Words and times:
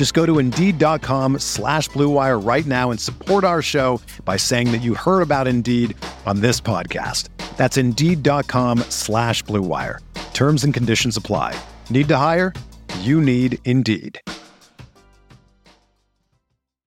Just 0.00 0.14
go 0.14 0.24
to 0.24 0.38
Indeed.com 0.38 1.40
slash 1.40 1.90
BlueWire 1.90 2.42
right 2.42 2.64
now 2.64 2.90
and 2.90 2.98
support 2.98 3.44
our 3.44 3.60
show 3.60 4.00
by 4.24 4.38
saying 4.38 4.72
that 4.72 4.78
you 4.78 4.94
heard 4.94 5.20
about 5.20 5.46
Indeed 5.46 5.94
on 6.24 6.40
this 6.40 6.58
podcast. 6.58 7.28
That's 7.58 7.76
Indeed.com 7.76 8.78
slash 8.88 9.44
BlueWire. 9.44 9.98
Terms 10.32 10.64
and 10.64 10.72
conditions 10.72 11.18
apply. 11.18 11.54
Need 11.90 12.08
to 12.08 12.16
hire? 12.16 12.54
You 13.00 13.20
need 13.20 13.58
Indeed. 13.66 14.22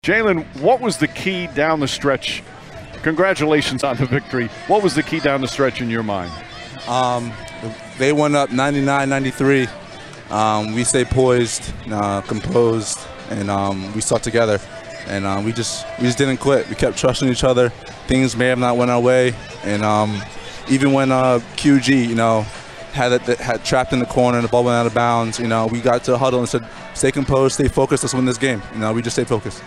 Jalen, 0.03 0.47
what 0.63 0.81
was 0.81 0.97
the 0.97 1.09
key 1.09 1.49
down 1.49 1.81
the 1.81 1.89
stretch? 1.89 2.43
Congratulations 3.03 3.85
on 3.85 3.99
the 3.99 4.07
victory. 4.07 4.49
What 4.69 4.83
was 4.83 4.95
the 4.95 5.03
key 5.03 5.21
down 5.21 5.43
the 5.43 5.49
stretch 5.49 5.83
in 5.83 5.91
your 5.91 6.03
mind? 6.03 6.33
Um, 6.89 7.31
they 7.99 8.15
went 8.15 8.37
up 8.37 8.51
99 8.51 9.07
93. 9.07 9.69
Um, 10.33 10.75
we 10.75 10.83
stayed 10.83 11.09
poised, 11.09 11.73
uh, 11.91 12.23
composed, 12.23 12.99
and 13.29 13.51
um, 13.51 13.95
we 13.95 14.01
stuck 14.01 14.23
together. 14.23 14.59
And 15.07 15.27
um, 15.27 15.45
we 15.45 15.53
just 15.53 15.85
we 15.99 16.05
just 16.07 16.17
didn't 16.17 16.39
quit. 16.39 16.69
We 16.69 16.75
kept 16.75 16.97
trusting 16.97 17.29
each 17.29 17.45
other. 17.45 17.69
Things 18.07 18.37
may 18.37 18.47
have 18.47 18.59
not 18.59 18.77
went 18.77 18.91
our 18.91 19.01
way, 19.01 19.35
and 19.65 19.83
um, 19.83 20.23
even 20.71 20.93
when 20.93 21.13
uh, 21.13 21.41
QG, 21.57 22.09
you 22.09 22.15
know, 22.15 22.43
had 22.93 23.13
it 23.13 23.23
had 23.39 23.65
trapped 23.65 23.93
in 23.93 23.99
the 23.99 24.07
corner 24.07 24.39
and 24.39 24.47
the 24.47 24.51
ball 24.51 24.65
went 24.65 24.77
out 24.77 24.87
of 24.87 24.95
bounds, 24.95 25.39
you 25.39 25.49
know, 25.49 25.67
we 25.67 25.81
got 25.81 26.05
to 26.05 26.17
huddle 26.17 26.39
and 26.39 26.49
said, 26.49 26.67
"Stay 26.95 27.11
composed, 27.11 27.55
stay 27.55 27.69
focused. 27.69 28.05
Let's 28.05 28.15
win 28.15 28.25
this 28.25 28.39
game." 28.39 28.63
You 28.73 28.79
know, 28.79 28.93
we 28.93 29.03
just 29.03 29.17
stayed 29.17 29.29
focused. 29.29 29.63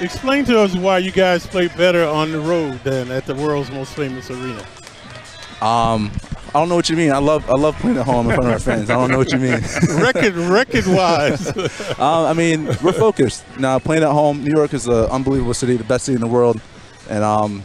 Explain 0.00 0.44
to 0.46 0.58
us 0.58 0.74
why 0.74 0.98
you 0.98 1.12
guys 1.12 1.46
play 1.46 1.68
better 1.68 2.04
on 2.04 2.32
the 2.32 2.40
road 2.40 2.82
than 2.82 3.10
at 3.10 3.26
the 3.26 3.34
world's 3.34 3.70
most 3.70 3.94
famous 3.94 4.30
arena. 4.30 4.64
Um, 5.60 6.10
I 6.54 6.60
don't 6.60 6.68
know 6.68 6.76
what 6.76 6.90
you 6.90 6.96
mean. 6.96 7.10
I 7.10 7.18
love 7.18 7.48
I 7.48 7.54
love 7.54 7.76
playing 7.78 7.96
at 7.96 8.04
home 8.04 8.28
in 8.28 8.34
front 8.36 8.46
of 8.48 8.52
our 8.52 8.58
fans. 8.58 8.90
I 8.90 8.94
don't 8.94 9.10
know 9.10 9.16
what 9.16 9.32
you 9.32 9.38
mean. 9.38 9.58
record 10.02 10.34
record 10.34 10.86
wise. 10.86 11.48
um, 11.98 12.26
I 12.26 12.34
mean, 12.34 12.66
we're 12.82 12.92
focused 12.92 13.44
now. 13.58 13.78
Playing 13.78 14.02
at 14.02 14.10
home, 14.10 14.44
New 14.44 14.54
York 14.54 14.74
is 14.74 14.86
an 14.86 15.06
unbelievable 15.06 15.54
city, 15.54 15.78
the 15.78 15.84
best 15.84 16.04
city 16.04 16.16
in 16.16 16.20
the 16.20 16.26
world, 16.26 16.60
and 17.08 17.24
um, 17.24 17.62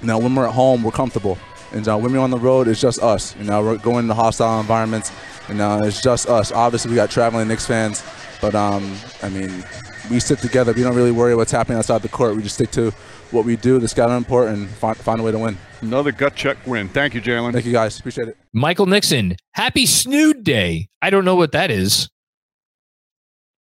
you 0.00 0.06
know 0.06 0.16
when 0.18 0.32
we're 0.32 0.46
at 0.46 0.54
home, 0.54 0.84
we're 0.84 0.92
comfortable. 0.92 1.38
And 1.72 1.86
uh, 1.88 1.98
when 1.98 2.12
we're 2.12 2.20
on 2.20 2.30
the 2.30 2.38
road, 2.38 2.68
it's 2.68 2.80
just 2.80 3.02
us. 3.02 3.34
You 3.36 3.44
know, 3.44 3.62
we're 3.62 3.78
going 3.78 4.04
into 4.04 4.14
hostile 4.14 4.60
environments. 4.60 5.10
You 5.48 5.54
know, 5.54 5.80
it's 5.82 6.00
just 6.00 6.28
us. 6.28 6.52
Obviously, 6.52 6.90
we 6.90 6.96
got 6.96 7.10
traveling 7.10 7.48
Knicks 7.48 7.66
fans, 7.66 8.04
but 8.40 8.54
um, 8.54 8.96
I 9.22 9.28
mean, 9.28 9.64
we 10.08 10.20
sit 10.20 10.38
together. 10.38 10.72
We 10.72 10.82
don't 10.82 10.94
really 10.94 11.12
worry 11.12 11.34
what's 11.34 11.52
happening 11.52 11.78
outside 11.78 12.02
the 12.02 12.08
court. 12.08 12.36
We 12.36 12.42
just 12.42 12.54
stick 12.54 12.70
to 12.72 12.92
what 13.32 13.44
we 13.44 13.56
do, 13.56 13.80
the 13.80 13.88
scouting 13.88 14.18
report, 14.18 14.48
and 14.48 14.68
find, 14.68 14.96
find 14.96 15.20
a 15.20 15.24
way 15.24 15.32
to 15.32 15.38
win. 15.38 15.58
Another 15.82 16.12
gut 16.12 16.34
check 16.34 16.58
win. 16.66 16.88
Thank 16.88 17.14
you, 17.14 17.20
Jalen. 17.20 17.52
Thank 17.52 17.64
you, 17.64 17.72
guys. 17.72 17.98
Appreciate 17.98 18.28
it. 18.28 18.36
Michael 18.52 18.86
Nixon, 18.86 19.36
happy 19.52 19.86
Snood 19.86 20.44
Day. 20.44 20.88
I 21.00 21.10
don't 21.10 21.24
know 21.24 21.36
what 21.36 21.52
that 21.52 21.70
is, 21.70 22.10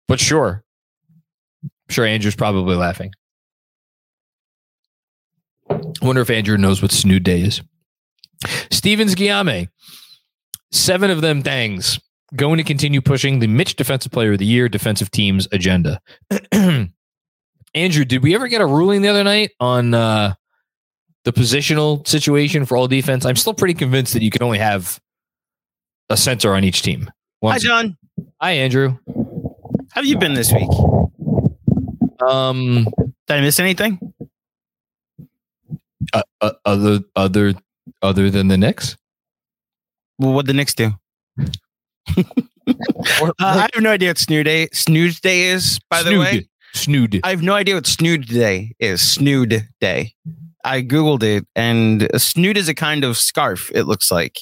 but 0.09 0.19
sure. 0.19 0.65
I'm 1.62 1.71
sure 1.89 2.05
Andrew's 2.07 2.37
probably 2.37 2.77
laughing. 2.77 3.12
I 5.71 5.81
wonder 6.03 6.23
if 6.23 6.31
Andrew 6.31 6.57
knows 6.57 6.83
what 6.83 6.91
Snood 6.91 7.23
Day 7.23 7.43
is. 7.43 7.62
Stevens 8.71 9.15
Guillame, 9.15 9.69
seven 10.71 11.11
of 11.11 11.21
them 11.21 11.43
thangs 11.43 12.01
going 12.35 12.57
to 12.59 12.65
continue 12.65 13.01
pushing 13.01 13.39
the 13.39 13.47
Mitch 13.47 13.77
Defensive 13.77 14.12
Player 14.12 14.33
of 14.33 14.39
the 14.39 14.47
Year 14.47 14.69
defensive 14.69 15.11
team's 15.11 15.47
agenda. 15.53 16.01
Andrew, 17.75 18.05
did 18.05 18.23
we 18.23 18.35
ever 18.35 18.49
get 18.49 18.61
a 18.61 18.67
ruling 18.67 19.03
the 19.03 19.09
other 19.09 19.25
night 19.25 19.51
on 19.61 19.95
uh, 19.95 20.35
the 21.25 21.33
positional 21.33 22.06
situation 22.06 22.65
for 22.65 22.77
all 22.77 22.88
defense? 22.88 23.25
I'm 23.25 23.37
still 23.37 23.55
pretty 23.55 23.75
convinced 23.75 24.12
that 24.15 24.22
you 24.22 24.31
can 24.31 24.43
only 24.43 24.59
have 24.59 25.00
a 26.09 26.16
center 26.16 26.55
on 26.55 26.65
each 26.65 26.83
team. 26.83 27.10
Once. 27.41 27.62
Hi, 27.62 27.69
John. 27.69 27.97
Hi, 28.41 28.53
Andrew. 28.53 28.97
How 29.06 30.00
have 30.00 30.06
you 30.06 30.19
been 30.19 30.34
this 30.34 30.53
week? 30.53 30.69
Um, 32.27 32.87
did 33.27 33.37
I 33.37 33.41
miss 33.41 33.59
anything? 33.59 33.99
Uh, 36.12 36.22
uh, 36.41 36.53
other, 36.65 37.00
other, 37.16 37.55
other 38.00 38.31
than 38.31 38.49
the 38.49 38.56
Knicks. 38.56 38.97
Well, 40.19 40.32
what 40.32 40.47
the 40.47 40.53
Knicks 40.53 40.75
do? 40.75 40.93
uh, 42.16 43.32
I 43.41 43.69
have 43.72 43.82
no 43.82 43.91
idea 43.91 44.11
what 44.11 44.19
Snood 44.19 44.44
Day, 44.44 44.69
Snood 44.72 45.21
Day 45.21 45.44
is, 45.44 45.78
by 45.91 46.03
Snood. 46.03 46.15
the 46.15 46.19
way. 46.19 46.49
Snood. 46.75 47.21
I 47.25 47.31
have 47.31 47.43
no 47.43 47.55
idea 47.55 47.75
what 47.75 47.87
Snood 47.87 48.27
Day 48.27 48.72
is. 48.78 49.03
Snood 49.03 49.69
Day. 49.81 50.15
I 50.65 50.83
Googled 50.83 51.23
it, 51.23 51.47
and 51.56 52.09
a 52.15 52.19
snood 52.19 52.56
is 52.56 52.69
a 52.69 52.75
kind 52.75 53.05
of 53.05 53.17
scarf, 53.17 53.71
it 53.75 53.84
looks 53.84 54.11
like. 54.11 54.41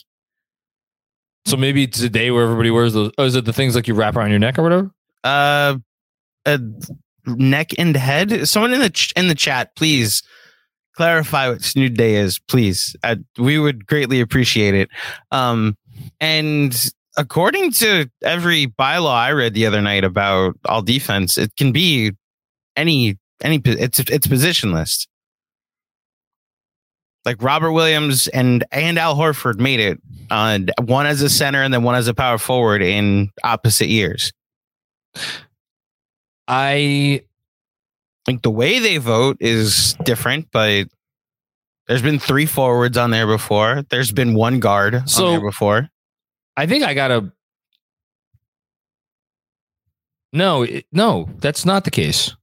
So 1.47 1.57
maybe 1.57 1.85
it's 1.85 2.01
a 2.03 2.11
day 2.11 2.31
where 2.31 2.45
everybody 2.45 2.71
wears 2.71 2.93
those. 2.93 3.13
Oh, 3.19 3.25
is 3.25 3.35
it 3.35 3.45
the 3.45 3.53
things 3.53 3.75
like 3.75 3.89
you 3.89 3.95
wrap 3.95 4.17
around 4.17 4.31
your 4.31 4.39
neck 4.39 4.59
or 4.59 4.63
whatever? 4.63 4.91
Uh, 5.25 5.79
a 6.47 6.61
neck 7.27 7.71
and 7.79 7.97
head. 7.97 8.47
Someone 8.49 8.73
in 8.73 8.81
the 8.81 8.91
ch- 8.91 9.13
in 9.17 9.29
the 9.29 9.35
chat, 9.35 9.75
please 9.77 10.23
clarify 10.97 11.49
what 11.49 11.63
Snood 11.63 11.95
Day 11.95 12.17
is, 12.17 12.39
please. 12.39 12.95
I, 13.03 13.17
we 13.39 13.59
would 13.59 13.87
greatly 13.87 14.21
appreciate 14.21 14.75
it. 14.75 14.91
Um, 15.31 15.77
and 16.21 16.93
according 17.17 17.73
to 17.73 18.11
every 18.23 18.67
bylaw 18.67 19.15
I 19.15 19.33
read 19.33 19.55
the 19.55 19.67
other 19.67 19.81
night 19.81 20.05
about 20.05 20.57
all 20.67 20.83
defense, 20.83 21.39
it 21.39 21.57
can 21.57 21.73
be 21.73 22.13
any 22.77 23.19
any 23.43 23.61
it's 23.65 23.99
it's 23.99 24.27
positionless. 24.27 25.07
Like 27.25 27.43
Robert 27.43 27.73
Williams 27.73 28.29
and 28.29 28.65
and 28.73 28.99
Al 28.99 29.15
Horford 29.15 29.59
made 29.59 29.81
it, 29.81 30.01
uh, 30.31 30.61
one 30.83 31.07
as 31.07 31.21
a 31.23 31.29
center 31.29 31.63
and 31.63 31.73
then 31.73 31.83
one 31.83 31.95
as 31.95 32.09
a 32.09 32.15
power 32.15 32.39
forward 32.39 32.83
in 32.83 33.31
opposite 33.45 33.89
years. 33.89 34.33
I 36.49 37.23
think 38.25 38.43
the 38.43 38.51
way 38.51 38.79
they 38.79 38.97
vote 38.97 39.37
is 39.41 39.95
different, 40.05 40.49
but 40.51 40.89
there's 41.87 42.03
been 42.03 42.19
three 42.19 42.47
forwards 42.47 42.97
on 42.97 43.11
there 43.11 43.27
before. 43.27 43.83
There's 43.91 44.13
been 44.13 44.35
one 44.35 44.61
guard 44.61 45.09
so, 45.09 45.27
on 45.27 45.33
there 45.33 45.41
before. 45.41 45.89
I 46.57 46.67
think 46.67 46.85
I 46.85 46.95
got 46.95 47.11
a. 47.11 47.33
No, 50.33 50.67
no, 50.93 51.29
that's 51.39 51.65
not 51.65 51.85
the 51.85 51.91
case. 51.91 52.35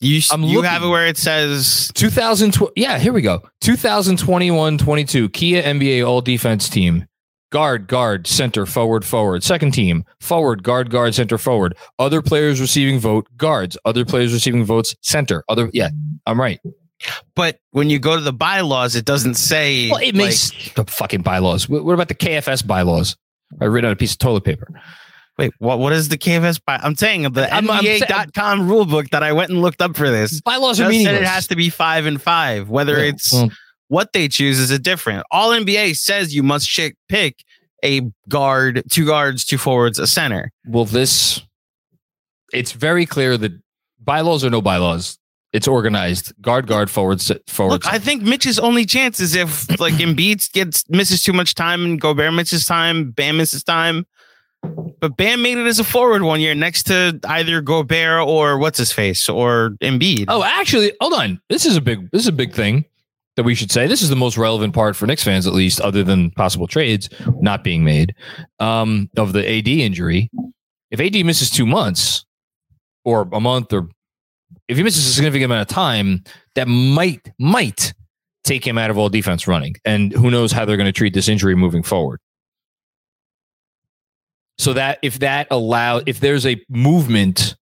You 0.00 0.20
I'm 0.30 0.44
you 0.44 0.62
have 0.62 0.82
it 0.84 0.88
where 0.88 1.06
it 1.06 1.16
says 1.16 1.90
2012. 1.94 2.72
Yeah, 2.76 2.98
here 2.98 3.12
we 3.12 3.22
go. 3.22 3.42
2021 3.60 4.78
22 4.78 5.28
Kia 5.30 5.62
NBA 5.62 6.06
All 6.06 6.20
Defense 6.20 6.68
Team. 6.68 7.06
Guard, 7.50 7.88
guard, 7.88 8.26
center, 8.26 8.66
forward, 8.66 9.06
forward. 9.06 9.42
Second 9.42 9.72
team, 9.72 10.04
forward, 10.20 10.62
guard, 10.62 10.90
guard, 10.90 11.14
center, 11.14 11.38
forward. 11.38 11.74
Other 11.98 12.20
players 12.20 12.60
receiving 12.60 13.00
vote, 13.00 13.26
guards. 13.38 13.78
Other 13.86 14.04
players 14.04 14.34
receiving 14.34 14.64
votes, 14.64 14.94
center. 15.00 15.44
Other, 15.48 15.70
yeah, 15.72 15.88
I'm 16.26 16.38
right. 16.38 16.60
But 17.34 17.58
when 17.70 17.88
you 17.88 17.98
go 17.98 18.16
to 18.16 18.22
the 18.22 18.34
bylaws, 18.34 18.96
it 18.96 19.06
doesn't 19.06 19.34
say. 19.34 19.90
Well, 19.90 20.02
it 20.02 20.14
makes 20.14 20.52
like, 20.52 20.74
the 20.74 20.84
fucking 20.92 21.22
bylaws. 21.22 21.68
What 21.68 21.92
about 21.92 22.08
the 22.08 22.14
KFS 22.14 22.66
bylaws? 22.66 23.16
I 23.60 23.64
read 23.64 23.86
on 23.86 23.92
a 23.92 23.96
piece 23.96 24.12
of 24.12 24.18
toilet 24.18 24.44
paper. 24.44 24.68
Wait, 25.38 25.52
what? 25.58 25.78
What 25.78 25.92
is 25.92 26.08
the 26.08 26.18
KFS? 26.18 26.60
By 26.66 26.76
I'm 26.82 26.96
saying 26.96 27.22
the 27.32 27.52
I'm, 27.54 27.66
NBA.com 27.66 28.70
I'm, 28.70 29.06
that 29.12 29.22
I 29.22 29.32
went 29.32 29.50
and 29.50 29.62
looked 29.62 29.80
up 29.80 29.96
for 29.96 30.10
this. 30.10 30.40
Bylaws 30.40 30.80
are 30.80 30.88
meaningless. 30.88 31.14
Said 31.14 31.22
it 31.22 31.28
has 31.28 31.46
to 31.48 31.56
be 31.56 31.70
five 31.70 32.06
and 32.06 32.20
five. 32.20 32.68
Whether 32.68 32.98
yeah, 32.98 33.10
it's 33.10 33.32
well, 33.32 33.50
what 33.86 34.12
they 34.12 34.26
choose 34.28 34.58
is 34.58 34.70
a 34.70 34.78
different. 34.78 35.24
All 35.30 35.50
NBA 35.50 35.96
says 35.96 36.34
you 36.34 36.42
must 36.42 36.68
pick 37.08 37.36
a 37.84 38.02
guard, 38.28 38.82
two 38.90 39.06
guards, 39.06 39.44
two 39.44 39.58
forwards, 39.58 40.00
a 40.00 40.06
center. 40.08 40.50
Well, 40.66 40.84
this 40.84 41.40
it's 42.52 42.72
very 42.72 43.06
clear 43.06 43.36
that 43.36 43.52
bylaws 44.00 44.44
or 44.44 44.50
no 44.50 44.60
bylaws. 44.60 45.18
It's 45.52 45.66
organized. 45.66 46.32
Guard, 46.42 46.66
guard, 46.66 46.90
forward, 46.90 47.22
forward. 47.46 47.72
Look, 47.72 47.86
I 47.86 47.98
think 47.98 48.22
Mitch's 48.22 48.58
only 48.58 48.84
chance 48.84 49.18
is 49.18 49.34
if 49.34 49.80
like 49.80 49.94
Embiid 50.04 50.52
gets 50.52 50.88
misses 50.90 51.22
too 51.22 51.32
much 51.32 51.54
time 51.54 51.84
and 51.84 52.00
Gobert 52.00 52.34
misses 52.34 52.66
time, 52.66 53.12
Bam 53.12 53.36
misses 53.38 53.62
time. 53.62 54.04
But 54.62 55.16
Bam 55.16 55.42
made 55.42 55.58
it 55.58 55.66
as 55.66 55.78
a 55.78 55.84
forward 55.84 56.22
one 56.22 56.40
year 56.40 56.54
next 56.54 56.84
to 56.84 57.18
either 57.24 57.60
Gobert 57.60 58.26
or 58.26 58.58
what's 58.58 58.78
his 58.78 58.92
face 58.92 59.28
or 59.28 59.70
Embiid. 59.80 60.24
Oh, 60.28 60.42
actually, 60.42 60.92
hold 61.00 61.14
on. 61.14 61.40
This 61.48 61.64
is 61.66 61.76
a 61.76 61.80
big 61.80 62.10
this 62.10 62.22
is 62.22 62.28
a 62.28 62.32
big 62.32 62.52
thing 62.52 62.84
that 63.36 63.44
we 63.44 63.54
should 63.54 63.70
say. 63.70 63.86
This 63.86 64.02
is 64.02 64.08
the 64.08 64.16
most 64.16 64.36
relevant 64.36 64.74
part 64.74 64.96
for 64.96 65.06
Knicks 65.06 65.22
fans, 65.22 65.46
at 65.46 65.52
least, 65.52 65.80
other 65.80 66.02
than 66.02 66.32
possible 66.32 66.66
trades 66.66 67.08
not 67.40 67.62
being 67.62 67.84
made 67.84 68.14
um, 68.58 69.08
of 69.16 69.32
the 69.32 69.48
AD 69.48 69.68
injury. 69.68 70.28
If 70.90 71.00
AD 71.00 71.24
misses 71.24 71.48
two 71.48 71.66
months 71.66 72.24
or 73.04 73.28
a 73.32 73.40
month, 73.40 73.72
or 73.72 73.88
if 74.66 74.76
he 74.76 74.82
misses 74.82 75.06
a 75.06 75.12
significant 75.12 75.44
amount 75.44 75.62
of 75.62 75.72
time, 75.72 76.24
that 76.56 76.66
might 76.66 77.30
might 77.38 77.94
take 78.42 78.66
him 78.66 78.78
out 78.78 78.90
of 78.90 78.98
all 78.98 79.08
defense 79.08 79.46
running. 79.46 79.76
And 79.84 80.12
who 80.12 80.30
knows 80.30 80.50
how 80.50 80.64
they're 80.64 80.76
going 80.76 80.86
to 80.86 80.92
treat 80.92 81.14
this 81.14 81.28
injury 81.28 81.54
moving 81.54 81.82
forward. 81.84 82.18
So 84.58 84.72
that 84.72 84.98
if 85.02 85.20
that 85.20 85.46
allow 85.50 86.00
if 86.04 86.20
there's 86.20 86.46
a 86.46 86.60
movement 86.68 87.56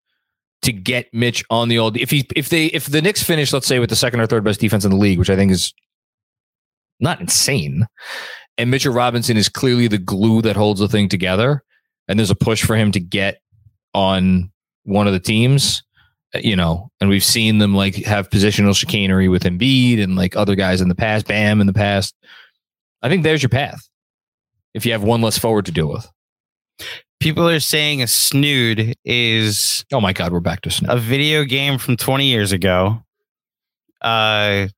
to 0.62 0.72
get 0.72 1.12
Mitch 1.12 1.44
on 1.50 1.68
the 1.68 1.78
old 1.78 1.96
if 1.96 2.10
he 2.10 2.26
if 2.34 2.48
they 2.48 2.66
if 2.66 2.86
the 2.86 3.02
Knicks 3.02 3.22
finish, 3.22 3.52
let's 3.52 3.66
say, 3.66 3.78
with 3.78 3.90
the 3.90 3.96
second 3.96 4.20
or 4.20 4.26
third 4.26 4.44
best 4.44 4.60
defense 4.60 4.84
in 4.84 4.90
the 4.90 4.96
league, 4.96 5.18
which 5.18 5.30
I 5.30 5.36
think 5.36 5.52
is 5.52 5.72
not 6.98 7.20
insane, 7.20 7.86
and 8.58 8.70
Mitchell 8.70 8.94
Robinson 8.94 9.36
is 9.36 9.48
clearly 9.48 9.88
the 9.88 9.98
glue 9.98 10.42
that 10.42 10.56
holds 10.56 10.80
the 10.80 10.88
thing 10.88 11.08
together, 11.08 11.62
and 12.08 12.18
there's 12.18 12.30
a 12.30 12.36
push 12.36 12.64
for 12.64 12.76
him 12.76 12.90
to 12.92 13.00
get 13.00 13.40
on 13.94 14.50
one 14.84 15.06
of 15.06 15.12
the 15.12 15.20
teams, 15.20 15.82
uh, 16.34 16.38
you 16.38 16.56
know, 16.56 16.90
and 17.00 17.10
we've 17.10 17.24
seen 17.24 17.58
them 17.58 17.74
like 17.74 17.96
have 17.96 18.30
positional 18.30 18.74
chicanery 18.74 19.28
with 19.28 19.42
Embiid 19.44 20.02
and 20.02 20.16
like 20.16 20.36
other 20.36 20.54
guys 20.54 20.80
in 20.80 20.88
the 20.88 20.94
past, 20.94 21.26
Bam 21.26 21.60
in 21.60 21.66
the 21.66 21.72
past. 21.72 22.14
I 23.02 23.08
think 23.08 23.22
there's 23.22 23.42
your 23.42 23.50
path 23.50 23.86
if 24.74 24.86
you 24.86 24.92
have 24.92 25.02
one 25.02 25.20
less 25.20 25.38
forward 25.38 25.66
to 25.66 25.72
deal 25.72 25.88
with. 25.88 26.08
People 27.20 27.48
are 27.48 27.60
saying 27.60 28.02
a 28.02 28.06
snood 28.06 28.94
is 29.04 29.84
Oh 29.92 30.00
my 30.00 30.12
God, 30.12 30.32
we're 30.32 30.40
back 30.40 30.60
to 30.62 30.70
snood. 30.70 30.90
a 30.90 30.96
video 30.98 31.44
game 31.44 31.78
from 31.78 31.96
20 31.96 32.26
years 32.26 32.52
ago. 32.52 33.02
Uh, 34.02 34.68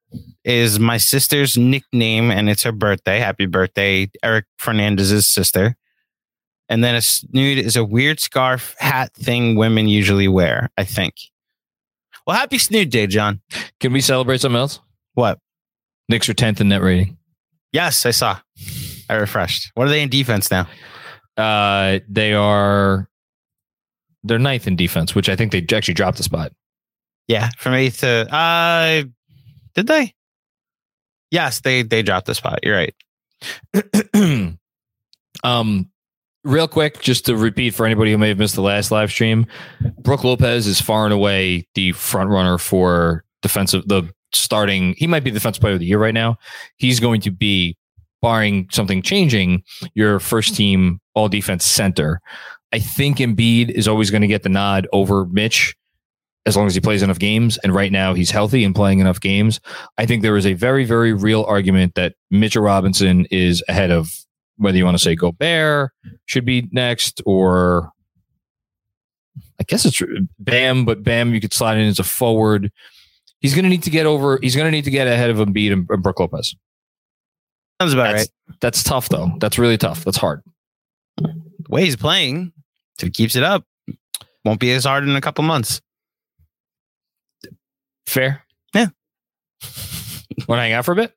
is 0.45 0.79
my 0.79 0.97
sister's 0.97 1.59
nickname, 1.59 2.31
and 2.31 2.49
it's 2.49 2.63
her 2.63 2.73
birthday. 2.73 3.19
Happy 3.19 3.47
birthday, 3.47 4.09
Eric 4.23 4.47
Fernandez's 4.59 5.27
sister. 5.27 5.77
And 6.71 6.83
then 6.85 6.95
a 6.95 7.03
snood 7.03 7.59
is 7.59 7.77
a 7.77 7.85
weird 7.85 8.21
scarf 8.21 8.75
hat 8.79 9.13
thing 9.15 9.57
women 9.57 9.89
usually 9.89 10.29
wear. 10.29 10.71
I 10.79 10.85
think. 10.85 11.15
Well, 12.27 12.37
happy 12.37 12.59
snood 12.59 12.91
day, 12.91 13.07
John. 13.07 13.41
Can 13.81 13.93
we 13.93 14.01
celebrate 14.01 14.41
something 14.41 14.59
else? 14.59 14.81
What? 15.15 15.39
Knicks 16.09 16.29
are 16.29 16.35
10th 16.35 16.61
in 16.61 16.69
net 16.69 16.83
rating. 16.83 17.19
Yes, 17.73 18.07
I 18.07 18.11
saw. 18.13 18.39
I 19.11 19.15
refreshed. 19.15 19.71
What 19.75 19.87
are 19.87 19.91
they 19.91 20.03
in 20.03 20.09
defense 20.09 20.51
now? 20.51 20.67
Uh, 21.39 22.01
they 22.09 22.35
are 22.35 23.09
they're 24.25 24.39
ninth 24.39 24.67
in 24.67 24.77
defense, 24.77 25.15
which 25.15 25.29
I 25.29 25.37
think 25.37 25.53
they 25.53 25.65
actually 25.75 25.95
dropped 25.95 26.21
a 26.21 26.23
spot. 26.23 26.53
Yeah, 27.29 27.51
from 27.59 27.75
eighth 27.75 28.01
to 28.01 28.35
uh, 28.35 29.05
did 29.75 29.87
they? 29.87 30.15
Yes, 31.31 31.61
they 31.61 31.83
they 31.83 32.03
dropped 32.03 32.27
the 32.27 32.35
spot. 32.35 32.61
You're 32.63 32.77
right. 32.77 32.95
um, 35.45 35.91
real 36.45 36.69
quick, 36.69 37.01
just 37.01 37.27
to 37.27 37.37
repeat 37.37 37.75
for 37.75 37.87
anybody 37.87 38.11
who 38.11 38.19
may 38.19 38.29
have 38.29 38.39
missed 38.39 38.55
the 38.55 38.63
last 38.63 38.91
live 38.91 39.11
stream, 39.11 39.47
Brook 40.01 40.25
Lopez 40.25 40.67
is 40.67 40.81
far 40.81 41.05
and 41.05 41.13
away 41.13 41.69
the 41.75 41.93
front 41.93 42.31
runner 42.31 42.59
for 42.59 43.25
defensive. 43.43 43.87
The 43.87 44.11
starting, 44.33 44.95
he 44.97 45.07
might 45.07 45.25
be 45.25 45.31
the 45.31 45.39
defensive 45.39 45.61
player 45.61 45.75
of 45.75 45.81
the 45.81 45.87
year 45.87 45.99
right 45.99 46.15
now. 46.15 46.37
He's 46.77 47.01
going 47.01 47.21
to 47.23 47.31
be, 47.31 47.77
barring 48.23 48.69
something 48.71 49.03
changing, 49.03 49.63
your 49.95 50.19
first 50.21 50.55
team 50.55 51.01
all 51.15 51.29
defense 51.29 51.65
center. 51.65 52.21
I 52.73 52.79
think 52.79 53.19
Embiid 53.19 53.71
is 53.71 53.89
always 53.89 54.11
going 54.11 54.23
to 54.23 54.29
get 54.29 54.43
the 54.43 54.49
nod 54.49 54.87
over 54.93 55.27
Mitch 55.27 55.75
as 56.47 56.57
long 56.57 56.67
as 56.67 56.75
he 56.75 56.81
plays 56.81 57.03
enough 57.03 57.19
games. 57.19 57.59
And 57.59 57.75
right 57.75 57.93
now 57.93 58.15
he's 58.15 58.31
healthy 58.31 58.65
and 58.65 58.75
playing 58.75 59.01
enough 59.01 59.21
games. 59.21 59.61
I 59.99 60.07
think 60.07 60.23
there 60.23 60.37
is 60.37 60.47
a 60.47 60.55
very, 60.55 60.85
very 60.85 61.13
real 61.13 61.45
argument 61.45 61.95
that 61.95 62.15
Mitchell 62.31 62.63
Robinson 62.63 63.27
is 63.31 63.63
ahead 63.69 63.91
of 63.91 64.11
whether 64.57 64.77
you 64.77 64.85
want 64.85 64.97
to 64.97 65.03
say 65.03 65.15
Gobert 65.15 65.93
should 66.27 66.45
be 66.45 66.69
next 66.73 67.23
or 67.25 67.93
I 69.61 69.65
guess 69.65 69.85
it's 69.85 70.01
Bam, 70.39 70.85
but 70.85 71.03
Bam 71.03 71.35
you 71.35 71.41
could 71.41 71.53
slide 71.53 71.79
in 71.79 71.87
as 71.87 71.99
a 71.99 72.05
forward. 72.05 72.71
He's 73.41 73.55
going 73.55 73.65
to 73.65 73.69
need 73.69 73.83
to 73.85 73.91
get 73.91 74.07
over. 74.07 74.39
He's 74.43 74.57
going 74.57 74.67
to 74.67 74.71
need 74.71 74.85
to 74.85 74.91
get 74.91 75.07
ahead 75.07 75.31
of 75.31 75.37
Embiid 75.37 75.73
and, 75.73 75.87
and 75.91 76.03
Brook 76.03 76.21
Lopez. 76.21 76.55
Sounds 77.81 77.93
about 77.93 78.15
That's, 78.15 78.29
right. 78.49 78.57
that's 78.61 78.83
tough 78.83 79.09
though. 79.09 79.31
That's 79.39 79.59
really 79.59 79.79
tough. 79.79 80.05
That's 80.05 80.17
hard. 80.17 80.43
The 81.17 81.33
way 81.69 81.85
he's 81.85 81.97
playing, 81.97 82.53
if 82.99 83.05
he 83.05 83.11
keeps 83.11 83.37
it 83.37 83.43
up, 83.43 83.65
won't 84.45 84.61
be 84.61 84.73
as 84.73 84.85
hard 84.85 85.05
in 85.05 85.15
a 85.15 85.21
couple 85.21 85.45
months. 85.45 85.81
Fair. 88.07 88.43
Yeah. 88.75 88.87
Want 90.49 90.59
to 90.59 90.63
hang 90.63 90.73
out 90.73 90.85
for 90.85 90.93
a 90.93 90.97
bit? 90.97 91.13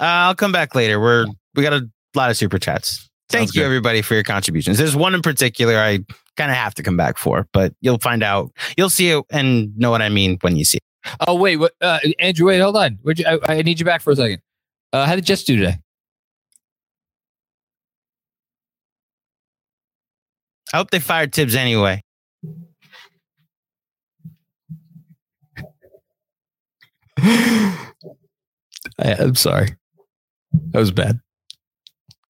Uh, 0.00 0.04
I'll 0.28 0.34
come 0.34 0.52
back 0.52 0.74
later. 0.74 0.98
We're 1.00 1.26
we 1.54 1.62
got 1.62 1.72
a 1.72 1.88
lot 2.14 2.30
of 2.30 2.36
super 2.36 2.58
chats. 2.58 3.08
Thank 3.28 3.48
Sounds 3.48 3.54
you 3.54 3.60
good. 3.62 3.66
everybody 3.66 4.02
for 4.02 4.14
your 4.14 4.22
contributions. 4.22 4.78
There's 4.78 4.96
one 4.96 5.14
in 5.14 5.22
particular 5.22 5.78
I 5.78 6.00
kind 6.36 6.50
of 6.50 6.56
have 6.56 6.74
to 6.74 6.82
come 6.82 6.96
back 6.96 7.18
for, 7.18 7.48
but 7.52 7.74
you'll 7.80 7.98
find 7.98 8.22
out. 8.22 8.50
You'll 8.76 8.90
see 8.90 9.10
it 9.10 9.24
and 9.30 9.76
know 9.76 9.90
what 9.90 10.02
I 10.02 10.08
mean 10.08 10.38
when 10.40 10.56
you 10.56 10.64
see 10.64 10.78
it. 10.78 11.16
Oh 11.26 11.34
wait, 11.34 11.56
what? 11.56 11.72
Uh, 11.80 12.00
Andrew, 12.18 12.46
wait, 12.46 12.60
hold 12.60 12.76
on. 12.76 12.98
You, 13.04 13.24
I, 13.26 13.58
I 13.58 13.62
need 13.62 13.78
you 13.78 13.86
back 13.86 14.00
for 14.02 14.12
a 14.12 14.16
second. 14.16 14.40
Uh, 14.92 15.06
how 15.06 15.14
did 15.14 15.24
Jets 15.26 15.44
do 15.44 15.56
today? 15.56 15.78
I 20.74 20.76
hope 20.78 20.90
they 20.90 20.98
fired 20.98 21.32
Thibs 21.32 21.54
anyway. 21.54 22.02
I, 27.16 27.92
I'm 28.98 29.36
sorry. 29.36 29.76
That 30.72 30.80
was 30.80 30.90
bad. 30.90 31.20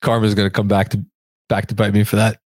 Karma's 0.02 0.34
gonna 0.34 0.50
come 0.50 0.68
back 0.68 0.90
to 0.90 1.02
back 1.48 1.68
to 1.68 1.74
bite 1.74 1.94
me 1.94 2.04
for 2.04 2.16
that. 2.16 2.38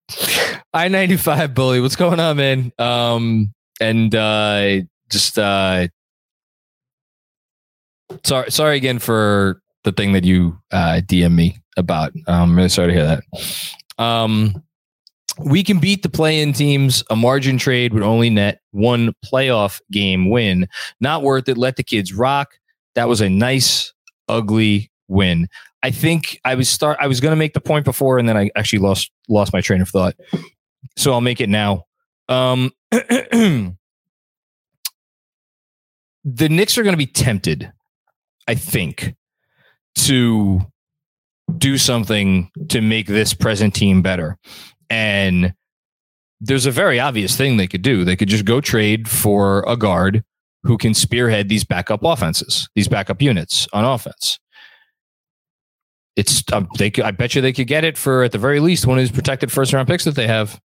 I 0.71 0.87
ninety 0.87 1.17
five 1.17 1.55
bully. 1.55 1.81
What's 1.81 1.95
going 1.95 2.19
on, 2.19 2.37
man? 2.37 2.71
Um, 2.77 3.51
and 3.81 4.13
uh, 4.13 4.81
just 5.09 5.39
uh, 5.39 5.87
sorry, 8.23 8.51
sorry 8.51 8.77
again 8.77 8.99
for 8.99 9.63
the 9.83 9.91
thing 9.91 10.11
that 10.11 10.25
you 10.25 10.59
uh, 10.71 11.01
DM 11.03 11.33
me 11.33 11.57
about. 11.75 12.13
I'm 12.27 12.55
really 12.55 12.69
sorry 12.69 12.89
to 12.89 12.93
hear 12.93 13.07
that. 13.07 13.23
Um, 13.97 14.61
we 15.39 15.63
can 15.63 15.79
beat 15.79 16.03
the 16.03 16.09
play-in 16.09 16.53
teams. 16.53 17.03
A 17.09 17.15
margin 17.15 17.57
trade 17.57 17.93
would 17.93 18.03
only 18.03 18.29
net 18.29 18.61
one 18.71 19.13
playoff 19.25 19.79
game 19.91 20.29
win. 20.29 20.67
Not 20.99 21.23
worth 21.23 21.47
it. 21.49 21.57
Let 21.57 21.75
the 21.75 21.83
kids 21.83 22.13
rock. 22.13 22.55
That 22.95 23.07
was 23.07 23.21
a 23.21 23.29
nice, 23.29 23.93
ugly 24.27 24.91
win. 25.07 25.47
I 25.83 25.91
think 25.91 26.39
I 26.43 26.55
was 26.55 26.69
start. 26.69 26.97
I 26.99 27.07
was 27.07 27.19
to 27.33 27.37
make 27.37 27.53
the 27.53 27.61
point 27.61 27.85
before, 27.85 28.17
and 28.17 28.27
then 28.27 28.35
I 28.35 28.49
actually 28.55 28.79
lost 28.79 29.11
lost 29.29 29.53
my 29.53 29.61
train 29.61 29.81
of 29.81 29.89
thought. 29.89 30.15
So 30.95 31.13
I'll 31.13 31.21
make 31.21 31.39
it 31.39 31.49
now. 31.49 31.85
Um, 32.27 32.71
the 32.91 33.75
Knicks 36.25 36.77
are 36.77 36.83
to 36.93 36.97
be 36.97 37.05
tempted, 37.05 37.71
I 38.47 38.55
think, 38.55 39.15
to 39.95 40.61
do 41.57 41.77
something 41.77 42.49
to 42.69 42.81
make 42.81 43.07
this 43.07 43.33
present 43.33 43.73
team 43.73 44.01
better. 44.01 44.37
And 44.89 45.53
there's 46.39 46.65
a 46.65 46.71
very 46.71 46.99
obvious 46.99 47.35
thing 47.35 47.57
they 47.57 47.67
could 47.67 47.81
do. 47.81 48.03
They 48.03 48.15
could 48.15 48.29
just 48.29 48.45
go 48.45 48.61
trade 48.61 49.07
for 49.07 49.63
a 49.67 49.75
guard 49.75 50.23
who 50.63 50.77
can 50.77 50.93
spearhead 50.93 51.49
these 51.49 51.63
backup 51.63 52.03
offenses, 52.03 52.69
these 52.75 52.87
backup 52.87 53.21
units 53.21 53.67
on 53.73 53.85
offense. 53.85 54.39
It's 56.15 56.43
um, 56.51 56.67
they. 56.77 56.89
Could, 56.89 57.05
I 57.05 57.11
bet 57.11 57.35
you 57.35 57.41
they 57.41 57.53
could 57.53 57.67
get 57.67 57.83
it 57.83 57.97
for 57.97 58.23
at 58.23 58.31
the 58.31 58.39
very 58.39 58.59
least 58.59 58.87
one 58.87 58.97
of 58.97 59.03
these 59.03 59.11
protected 59.11 59.51
first 59.51 59.71
round 59.71 59.87
picks 59.87 60.03
that 60.05 60.15
they 60.15 60.27
have. 60.27 60.59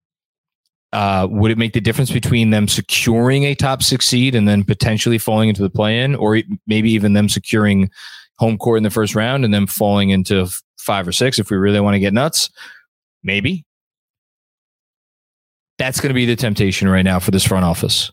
Uh, 0.93 1.27
would 1.31 1.53
it 1.53 1.59
make 1.59 1.73
the 1.73 1.81
difference 1.81 2.11
between 2.11 2.51
them 2.51 2.67
securing 2.67 3.45
a 3.45 3.55
top 3.55 3.83
six 3.83 4.07
seed 4.07 4.35
and 4.35 4.49
then 4.49 4.65
potentially 4.65 5.19
falling 5.19 5.49
into 5.49 5.63
the 5.63 5.71
play 5.71 6.01
in, 6.01 6.17
or 6.17 6.41
maybe 6.67 6.91
even 6.91 7.13
them 7.13 7.29
securing 7.29 7.91
home 8.39 8.59
court 8.59 8.77
in 8.77 8.83
the 8.83 8.91
first 8.91 9.15
round 9.15 9.45
and 9.45 9.53
then 9.55 9.67
falling 9.67 10.11
into 10.11 10.43
f- 10.43 10.63
five 10.79 11.07
or 11.07 11.13
six 11.13 11.39
if 11.39 11.51
we 11.51 11.57
really 11.57 11.79
want 11.79 11.95
to 11.95 12.01
get 12.01 12.13
nuts? 12.13 12.51
Maybe. 13.23 13.65
That's 15.81 15.99
going 15.99 16.11
to 16.11 16.15
be 16.15 16.27
the 16.27 16.37
temptation 16.37 16.91
right 16.91 17.01
now 17.07 17.19
for 17.19 17.31
this 17.31 17.47
front 17.47 17.65
office. 17.65 18.13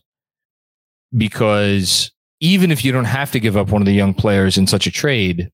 Because 1.14 2.10
even 2.40 2.72
if 2.72 2.82
you 2.82 2.92
don't 2.92 3.04
have 3.04 3.30
to 3.32 3.40
give 3.40 3.58
up 3.58 3.68
one 3.68 3.82
of 3.82 3.86
the 3.86 3.92
young 3.92 4.14
players 4.14 4.56
in 4.56 4.66
such 4.66 4.86
a 4.86 4.90
trade, 4.90 5.50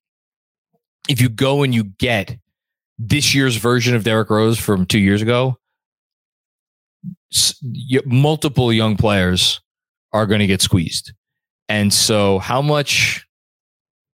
if 1.08 1.20
you 1.20 1.28
go 1.28 1.64
and 1.64 1.74
you 1.74 1.82
get 1.82 2.38
this 3.00 3.34
year's 3.34 3.56
version 3.56 3.96
of 3.96 4.04
Derrick 4.04 4.30
Rose 4.30 4.60
from 4.60 4.86
two 4.86 5.00
years 5.00 5.22
ago, 5.22 5.58
multiple 8.04 8.72
young 8.72 8.96
players 8.96 9.60
are 10.12 10.26
going 10.26 10.38
to 10.38 10.46
get 10.46 10.62
squeezed. 10.62 11.12
And 11.68 11.92
so 11.92 12.38
how 12.38 12.62
much 12.62 13.26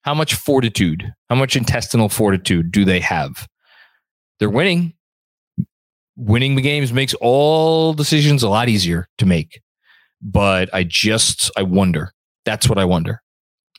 how 0.02 0.14
much 0.14 0.34
fortitude, 0.34 1.12
how 1.28 1.34
much 1.34 1.56
intestinal 1.56 2.08
fortitude 2.08 2.70
do 2.70 2.84
they 2.84 3.00
have? 3.00 3.48
They're 4.38 4.48
winning. 4.48 4.94
Winning 6.20 6.56
the 6.56 6.62
games 6.62 6.92
makes 6.92 7.14
all 7.20 7.94
decisions 7.94 8.42
a 8.42 8.48
lot 8.48 8.68
easier 8.68 9.08
to 9.18 9.24
make. 9.24 9.62
But 10.20 10.68
I 10.74 10.82
just 10.82 11.50
I 11.56 11.62
wonder. 11.62 12.12
That's 12.44 12.68
what 12.68 12.76
I 12.76 12.84
wonder. 12.84 13.22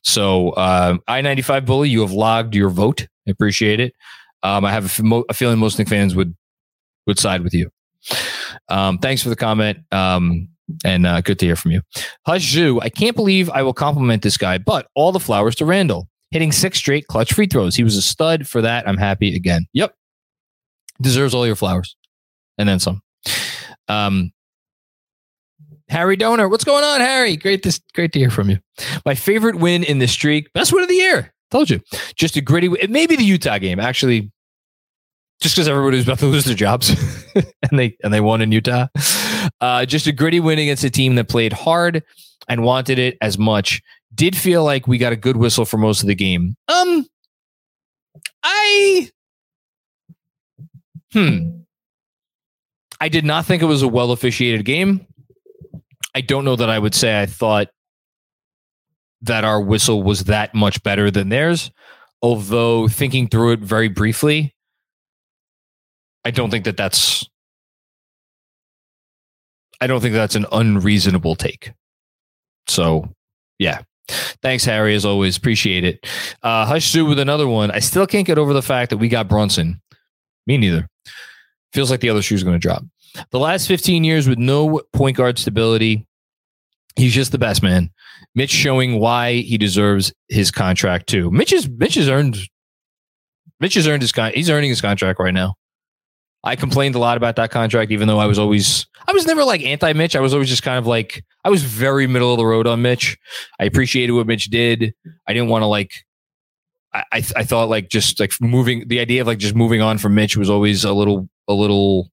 So 0.03 0.51
uh, 0.51 0.97
I 1.07 1.19
ninety 1.21 1.41
five 1.41 1.65
bully, 1.65 1.89
you 1.89 2.01
have 2.01 2.13
logged 2.13 2.55
your 2.55 2.69
vote. 2.69 3.07
I 3.27 3.31
appreciate 3.31 3.79
it. 3.81 3.93
Um, 4.41 4.63
I 4.63 4.71
have 4.71 4.85
a, 5.29 5.33
feeling 5.33 5.59
most 5.59 5.77
fans 5.87 6.15
would 6.15 6.33
would 7.05 7.19
side 7.19 7.43
with 7.43 7.53
you. 7.53 7.69
Um, 8.69 8.99
thanks 8.99 9.21
for 9.21 9.29
the 9.29 9.35
comment. 9.35 9.79
Um, 9.91 10.47
and 10.85 11.05
uh, 11.05 11.19
good 11.21 11.39
to 11.39 11.45
hear 11.45 11.55
from 11.55 11.71
you. 11.71 11.81
Hush 12.25 12.55
Zhu, 12.55 12.79
I 12.81 12.89
can't 12.89 13.15
believe 13.15 13.49
I 13.49 13.63
will 13.63 13.73
compliment 13.73 14.21
this 14.21 14.37
guy, 14.37 14.59
but 14.59 14.87
all 14.95 15.11
the 15.11 15.19
flowers 15.19 15.55
to 15.55 15.65
Randle. 15.65 16.07
Hitting 16.31 16.51
six 16.51 16.77
straight 16.77 17.07
clutch 17.07 17.33
free 17.33 17.47
throws. 17.47 17.75
He 17.75 17.83
was 17.83 17.97
a 17.97 18.03
stud 18.03 18.47
for 18.47 18.61
that. 18.61 18.87
I'm 18.87 18.97
happy 18.97 19.35
again. 19.35 19.65
Yep. 19.73 19.95
Deserves 21.01 21.33
all 21.33 21.45
your 21.45 21.55
flowers. 21.55 21.95
And 22.59 22.69
then 22.69 22.79
some. 22.79 23.01
Um, 23.87 24.31
Harry 25.89 26.15
Donor, 26.15 26.47
what's 26.47 26.63
going 26.63 26.83
on, 26.83 27.01
Harry? 27.01 27.35
Great 27.35 27.63
to 27.63 27.81
great 27.95 28.11
to 28.13 28.19
hear 28.19 28.29
from 28.29 28.51
you. 28.51 28.59
My 29.05 29.15
favorite 29.15 29.55
win 29.55 29.83
in 29.83 29.97
the 29.97 30.07
streak, 30.07 30.53
best 30.53 30.71
win 30.71 30.83
of 30.83 30.89
the 30.89 30.95
year. 30.95 31.33
Told 31.49 31.71
you, 31.71 31.81
just 32.15 32.35
a 32.35 32.41
gritty. 32.41 32.69
It 32.79 32.91
may 32.91 33.07
be 33.07 33.15
the 33.15 33.23
Utah 33.23 33.57
game, 33.57 33.79
actually, 33.79 34.31
just 35.41 35.55
because 35.55 35.67
everybody 35.67 35.97
was 35.97 36.05
about 36.05 36.19
to 36.19 36.27
lose 36.27 36.45
their 36.45 36.53
jobs, 36.53 36.91
and 37.35 37.79
they 37.79 37.97
and 38.03 38.13
they 38.13 38.21
won 38.21 38.41
in 38.41 38.51
Utah. 38.51 38.87
Uh, 39.59 39.85
just 39.85 40.05
a 40.05 40.11
gritty 40.11 40.39
win 40.39 40.59
against 40.59 40.83
a 40.83 40.91
team 40.91 41.15
that 41.15 41.27
played 41.27 41.53
hard 41.53 42.03
and 42.47 42.63
wanted 42.63 42.99
it 42.99 43.17
as 43.21 43.39
much. 43.39 43.81
Did 44.13 44.35
feel 44.35 44.63
like 44.63 44.87
we 44.87 44.99
got 44.99 45.13
a 45.13 45.15
good 45.15 45.37
whistle 45.37 45.65
for 45.65 45.77
most 45.77 46.01
of 46.01 46.07
the 46.07 46.15
game. 46.15 46.55
Um, 46.67 47.05
I, 48.43 49.09
hmm, 51.13 51.58
I 52.99 53.09
did 53.09 53.25
not 53.25 53.45
think 53.45 53.61
it 53.61 53.67
was 53.67 53.81
a 53.81 53.87
well 53.87 54.11
officiated 54.11 54.65
game. 54.65 55.07
I 56.13 56.21
don't 56.21 56.45
know 56.45 56.55
that 56.55 56.69
I 56.69 56.79
would 56.79 56.95
say 56.95 57.21
I 57.21 57.25
thought 57.25 57.69
that 59.21 59.43
our 59.43 59.61
whistle 59.61 60.03
was 60.03 60.25
that 60.25 60.53
much 60.53 60.81
better 60.83 61.11
than 61.11 61.29
theirs. 61.29 61.71
Although 62.21 62.87
thinking 62.87 63.27
through 63.27 63.53
it 63.53 63.59
very 63.59 63.87
briefly, 63.87 64.53
I 66.25 66.31
don't 66.31 66.49
think 66.49 66.65
that 66.65 66.77
that's 66.77 67.25
I 69.81 69.87
don't 69.87 70.01
think 70.01 70.13
that's 70.13 70.35
an 70.35 70.45
unreasonable 70.51 71.35
take. 71.35 71.71
So, 72.67 73.13
yeah. 73.57 73.81
Thanks, 74.41 74.65
Harry, 74.65 74.95
as 74.95 75.05
always. 75.05 75.37
Appreciate 75.37 75.83
it. 75.83 76.05
Uh, 76.43 76.65
Hush 76.65 76.91
Zoo 76.91 77.05
with 77.05 77.19
another 77.19 77.47
one. 77.47 77.71
I 77.71 77.79
still 77.79 78.07
can't 78.07 78.27
get 78.27 78.37
over 78.37 78.53
the 78.53 78.61
fact 78.61 78.89
that 78.89 78.97
we 78.97 79.07
got 79.07 79.27
Brunson. 79.27 79.81
Me 80.47 80.57
neither. 80.57 80.87
Feels 81.73 81.91
like 81.91 81.99
the 81.99 82.09
other 82.09 82.21
shoe's 82.21 82.43
going 82.43 82.55
to 82.55 82.59
drop. 82.59 82.83
The 83.31 83.39
last 83.39 83.67
15 83.67 84.03
years 84.03 84.27
with 84.27 84.37
no 84.37 84.81
point 84.93 85.17
guard 85.17 85.37
stability, 85.37 86.07
he's 86.95 87.13
just 87.13 87.31
the 87.31 87.37
best 87.37 87.63
man. 87.63 87.91
Mitch 88.35 88.51
showing 88.51 88.99
why 88.99 89.33
he 89.35 89.57
deserves 89.57 90.13
his 90.27 90.51
contract 90.51 91.07
too. 91.07 91.31
Mitch 91.31 91.53
is 91.53 91.67
Mitch 91.69 91.95
has 91.95 92.09
earned 92.09 92.37
Mitch 93.59 93.73
has 93.73 93.87
earned 93.87 94.01
his 94.01 94.11
con- 94.11 94.33
he's 94.33 94.49
earning 94.49 94.69
his 94.69 94.81
contract 94.81 95.19
right 95.19 95.33
now. 95.33 95.55
I 96.43 96.55
complained 96.55 96.95
a 96.95 96.99
lot 96.99 97.17
about 97.17 97.35
that 97.35 97.51
contract, 97.51 97.91
even 97.91 98.07
though 98.07 98.19
I 98.19 98.25
was 98.25 98.39
always 98.39 98.87
I 99.07 99.11
was 99.11 99.25
never 99.25 99.43
like 99.43 99.61
anti 99.63 99.93
Mitch. 99.93 100.15
I 100.15 100.19
was 100.21 100.33
always 100.33 100.49
just 100.49 100.63
kind 100.63 100.77
of 100.77 100.87
like 100.87 101.23
I 101.43 101.49
was 101.49 101.63
very 101.63 102.07
middle 102.07 102.31
of 102.31 102.37
the 102.37 102.45
road 102.45 102.67
on 102.67 102.81
Mitch. 102.81 103.17
I 103.59 103.65
appreciated 103.65 104.13
what 104.13 104.27
Mitch 104.27 104.45
did. 104.45 104.93
I 105.27 105.33
didn't 105.33 105.49
want 105.49 105.63
to 105.63 105.67
like 105.67 105.91
I, 106.93 107.23
I 107.35 107.43
thought 107.43 107.69
like 107.69 107.89
just 107.89 108.19
like 108.19 108.31
moving 108.41 108.87
the 108.87 108.99
idea 108.99 109.21
of 109.21 109.27
like 109.27 109.37
just 109.37 109.55
moving 109.55 109.81
on 109.81 109.97
from 109.97 110.15
Mitch 110.15 110.35
was 110.35 110.49
always 110.49 110.83
a 110.83 110.93
little 110.93 111.29
a 111.47 111.53
little 111.53 112.09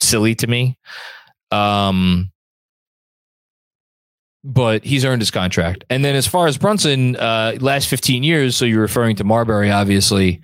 silly 0.00 0.34
to 0.36 0.46
me. 0.46 0.78
Um 1.50 2.32
but 4.44 4.84
he's 4.84 5.04
earned 5.04 5.20
his 5.20 5.30
contract. 5.30 5.84
And 5.90 6.04
then 6.04 6.14
as 6.14 6.26
far 6.26 6.46
as 6.46 6.56
Brunson, 6.56 7.16
uh, 7.16 7.56
last 7.60 7.88
15 7.88 8.22
years, 8.22 8.56
so 8.56 8.64
you're 8.64 8.80
referring 8.80 9.16
to 9.16 9.24
Marbury, 9.24 9.70
obviously. 9.70 10.40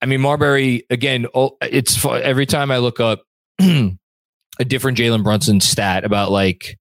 I 0.00 0.06
mean, 0.06 0.20
Marbury, 0.20 0.84
again, 0.90 1.26
it's 1.62 2.04
every 2.04 2.46
time 2.46 2.70
I 2.70 2.78
look 2.78 3.00
up 3.00 3.22
a 3.60 4.64
different 4.64 4.98
Jalen 4.98 5.24
Brunson 5.24 5.60
stat 5.60 6.04
about 6.04 6.30
like, 6.30 6.78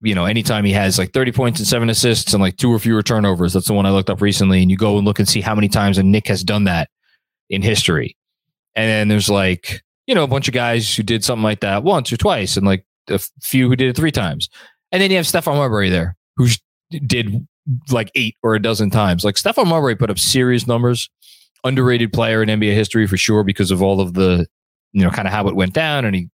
you 0.00 0.14
know, 0.14 0.24
anytime 0.24 0.64
he 0.64 0.72
has 0.72 0.98
like 0.98 1.12
30 1.12 1.32
points 1.32 1.60
and 1.60 1.66
seven 1.66 1.90
assists 1.90 2.32
and 2.32 2.42
like 2.42 2.56
two 2.56 2.72
or 2.72 2.78
fewer 2.78 3.02
turnovers, 3.02 3.52
that's 3.52 3.66
the 3.66 3.72
one 3.72 3.86
I 3.86 3.90
looked 3.90 4.10
up 4.10 4.20
recently. 4.20 4.62
And 4.62 4.70
you 4.70 4.76
go 4.76 4.96
and 4.96 5.06
look 5.06 5.18
and 5.18 5.28
see 5.28 5.40
how 5.40 5.54
many 5.54 5.68
times 5.68 5.98
a 5.98 6.02
Knick 6.02 6.28
has 6.28 6.42
done 6.42 6.64
that 6.64 6.88
in 7.50 7.62
history. 7.62 8.16
And 8.74 8.88
then 8.88 9.08
there's 9.08 9.28
like, 9.28 9.82
you 10.06 10.14
know, 10.14 10.24
a 10.24 10.28
bunch 10.28 10.48
of 10.48 10.54
guys 10.54 10.94
who 10.94 11.02
did 11.02 11.24
something 11.24 11.42
like 11.42 11.60
that 11.60 11.84
once 11.84 12.12
or 12.12 12.16
twice 12.16 12.56
and 12.56 12.66
like 12.66 12.84
a 13.08 13.18
few 13.42 13.68
who 13.68 13.76
did 13.76 13.88
it 13.88 13.96
three 13.96 14.10
times. 14.10 14.48
And 14.92 15.02
then 15.02 15.10
you 15.10 15.16
have 15.16 15.26
Stephon 15.26 15.56
Marbury 15.56 15.90
there, 15.90 16.16
who 16.36 16.48
did 17.06 17.46
like 17.90 18.10
eight 18.14 18.36
or 18.42 18.54
a 18.54 18.62
dozen 18.62 18.90
times. 18.90 19.24
Like 19.24 19.36
Stephon 19.36 19.66
Marbury 19.66 19.96
put 19.96 20.10
up 20.10 20.18
serious 20.18 20.66
numbers. 20.66 21.10
Underrated 21.64 22.12
player 22.12 22.42
in 22.42 22.50
NBA 22.50 22.74
history 22.74 23.06
for 23.06 23.16
sure 23.16 23.42
because 23.42 23.70
of 23.70 23.82
all 23.82 24.00
of 24.00 24.12
the, 24.12 24.46
you 24.92 25.02
know, 25.02 25.10
kind 25.10 25.26
of 25.26 25.32
how 25.32 25.48
it 25.48 25.56
went 25.56 25.72
down. 25.72 26.04
And 26.04 26.14
he, 26.14 26.28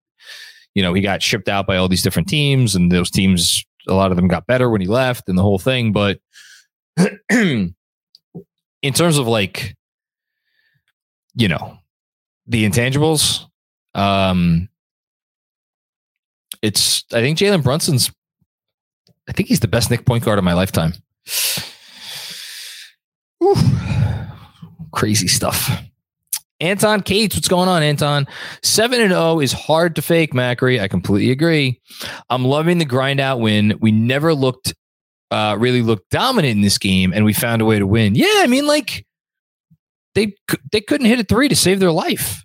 you 0.75 0.83
know, 0.83 0.93
he 0.93 1.01
got 1.01 1.21
shipped 1.21 1.49
out 1.49 1.67
by 1.67 1.77
all 1.77 1.87
these 1.87 2.03
different 2.03 2.27
teams, 2.27 2.75
and 2.75 2.91
those 2.91 3.11
teams, 3.11 3.65
a 3.87 3.93
lot 3.93 4.11
of 4.11 4.17
them 4.17 4.27
got 4.27 4.47
better 4.47 4.69
when 4.69 4.81
he 4.81 4.87
left 4.87 5.29
and 5.29 5.37
the 5.37 5.43
whole 5.43 5.59
thing. 5.59 5.91
But 5.91 6.19
in 7.31 7.73
terms 8.93 9.17
of 9.17 9.27
like, 9.27 9.75
you 11.35 11.47
know, 11.47 11.77
the 12.47 12.65
intangibles, 12.65 13.45
um, 13.93 14.69
it's 16.61 17.03
I 17.13 17.21
think 17.21 17.37
Jalen 17.37 17.63
Brunson's 17.63 18.11
I 19.29 19.31
think 19.31 19.47
he's 19.47 19.59
the 19.59 19.67
best 19.67 19.91
Knick 19.91 20.05
point 20.05 20.23
guard 20.23 20.39
of 20.39 20.43
my 20.43 20.53
lifetime. 20.53 20.93
Whew. 23.37 23.55
Crazy 24.91 25.27
stuff. 25.27 25.83
Anton 26.59 27.01
Cates, 27.01 27.35
what's 27.35 27.47
going 27.47 27.69
on, 27.69 27.83
Anton? 27.83 28.27
7 28.63 28.99
and 28.99 29.11
0 29.11 29.39
is 29.39 29.53
hard 29.53 29.95
to 29.95 30.01
fake, 30.01 30.33
Macri. 30.33 30.79
I 30.79 30.87
completely 30.87 31.31
agree. 31.31 31.79
I'm 32.29 32.43
loving 32.43 32.77
the 32.77 32.85
grind 32.85 33.19
out 33.19 33.39
win. 33.39 33.77
We 33.79 33.91
never 33.91 34.33
looked 34.33 34.73
uh 35.31 35.55
really 35.59 35.83
looked 35.83 36.09
dominant 36.09 36.53
in 36.53 36.61
this 36.61 36.79
game 36.79 37.13
and 37.13 37.23
we 37.23 37.33
found 37.33 37.61
a 37.61 37.65
way 37.65 37.77
to 37.77 37.85
win. 37.85 38.15
Yeah, 38.15 38.25
I 38.37 38.47
mean 38.47 38.65
like 38.65 39.05
they 40.15 40.33
they 40.71 40.81
couldn't 40.81 41.07
hit 41.07 41.19
a 41.19 41.23
3 41.23 41.49
to 41.49 41.55
save 41.55 41.79
their 41.79 41.91
life. 41.91 42.43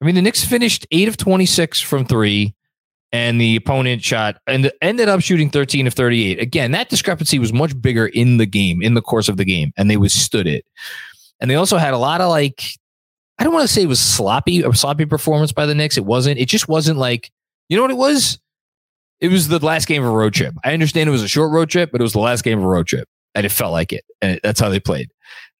I 0.00 0.04
mean 0.04 0.14
the 0.14 0.22
Knicks 0.22 0.44
finished 0.44 0.86
8 0.90 1.08
of 1.08 1.16
26 1.16 1.80
from 1.80 2.04
3 2.04 2.54
and 3.12 3.40
the 3.40 3.56
opponent 3.56 4.02
shot 4.02 4.36
and 4.46 4.70
ended 4.82 5.08
up 5.08 5.20
shooting 5.20 5.50
13 5.50 5.86
of 5.86 5.94
38. 5.94 6.40
Again, 6.40 6.72
that 6.72 6.88
discrepancy 6.88 7.38
was 7.38 7.52
much 7.52 7.80
bigger 7.80 8.06
in 8.06 8.36
the 8.36 8.46
game, 8.46 8.82
in 8.82 8.94
the 8.94 9.02
course 9.02 9.28
of 9.28 9.36
the 9.36 9.44
game, 9.44 9.72
and 9.76 9.90
they 9.90 9.96
withstood 9.96 10.46
it. 10.46 10.64
And 11.40 11.50
they 11.50 11.54
also 11.54 11.78
had 11.78 11.94
a 11.94 11.98
lot 11.98 12.20
of 12.20 12.28
like, 12.28 12.64
I 13.38 13.44
don't 13.44 13.52
want 13.52 13.66
to 13.66 13.72
say 13.72 13.82
it 13.82 13.86
was 13.86 14.00
sloppy, 14.00 14.62
a 14.62 14.72
sloppy 14.72 15.04
performance 15.04 15.52
by 15.52 15.66
the 15.66 15.74
Knicks. 15.74 15.96
It 15.96 16.04
wasn't. 16.04 16.38
It 16.38 16.48
just 16.48 16.68
wasn't 16.68 16.98
like, 16.98 17.30
you 17.68 17.76
know 17.76 17.82
what 17.82 17.90
it 17.90 17.96
was? 17.96 18.38
It 19.20 19.28
was 19.28 19.48
the 19.48 19.58
last 19.58 19.86
game 19.86 20.02
of 20.02 20.08
a 20.08 20.12
road 20.12 20.34
trip. 20.34 20.54
I 20.64 20.72
understand 20.72 21.08
it 21.08 21.12
was 21.12 21.22
a 21.22 21.28
short 21.28 21.52
road 21.52 21.68
trip, 21.68 21.90
but 21.92 22.00
it 22.00 22.04
was 22.04 22.12
the 22.12 22.20
last 22.20 22.42
game 22.42 22.58
of 22.58 22.64
a 22.64 22.68
road 22.68 22.86
trip, 22.86 23.08
and 23.34 23.44
it 23.46 23.50
felt 23.50 23.72
like 23.72 23.92
it. 23.92 24.04
And 24.20 24.40
that's 24.42 24.60
how 24.60 24.68
they 24.68 24.80
played. 24.80 25.10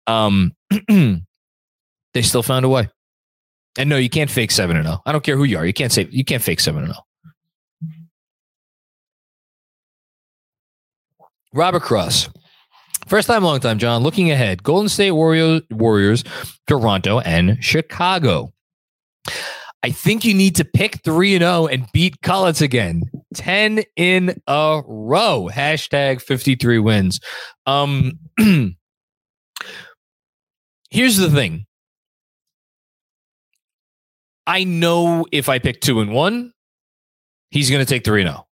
Um, 0.06 0.52
they 0.88 2.22
still 2.22 2.42
found 2.42 2.64
a 2.64 2.68
way. 2.68 2.88
And 3.76 3.88
no, 3.88 3.96
you 3.96 4.10
can't 4.10 4.30
fake 4.30 4.50
seven 4.50 4.76
and 4.76 4.86
zero. 4.86 5.00
I 5.06 5.12
don't 5.12 5.22
care 5.22 5.36
who 5.36 5.44
you 5.44 5.58
are. 5.58 5.66
You 5.66 5.72
can't 5.72 5.92
say 5.92 6.08
you 6.10 6.24
can't 6.24 6.42
fake 6.42 6.60
seven 6.60 6.82
and 6.84 6.92
zero. 6.92 7.04
Robert 11.52 11.82
Cross. 11.82 12.28
First 13.08 13.26
time, 13.26 13.42
long 13.42 13.58
time, 13.60 13.78
John. 13.78 14.02
Looking 14.02 14.30
ahead, 14.30 14.62
Golden 14.62 14.90
State 14.90 15.12
Warriors, 15.12 15.62
Warriors, 15.70 16.24
Toronto, 16.66 17.20
and 17.20 17.56
Chicago. 17.64 18.52
I 19.82 19.90
think 19.92 20.26
you 20.26 20.34
need 20.34 20.56
to 20.56 20.64
pick 20.64 21.02
3 21.04 21.36
and 21.36 21.42
0 21.42 21.68
and 21.68 21.86
beat 21.92 22.20
Collins 22.20 22.60
again. 22.60 23.04
10 23.34 23.84
in 23.96 24.38
a 24.46 24.82
row. 24.86 25.48
Hashtag 25.50 26.20
53 26.20 26.78
wins. 26.80 27.20
Um 27.64 28.18
here's 30.90 31.16
the 31.16 31.30
thing. 31.30 31.64
I 34.46 34.64
know 34.64 35.26
if 35.32 35.48
I 35.48 35.58
pick 35.58 35.80
2 35.80 36.00
and 36.00 36.12
1, 36.12 36.52
he's 37.50 37.70
going 37.70 37.84
to 37.84 37.88
take 37.88 38.04
3 38.04 38.22
and 38.22 38.30
0. 38.30 38.47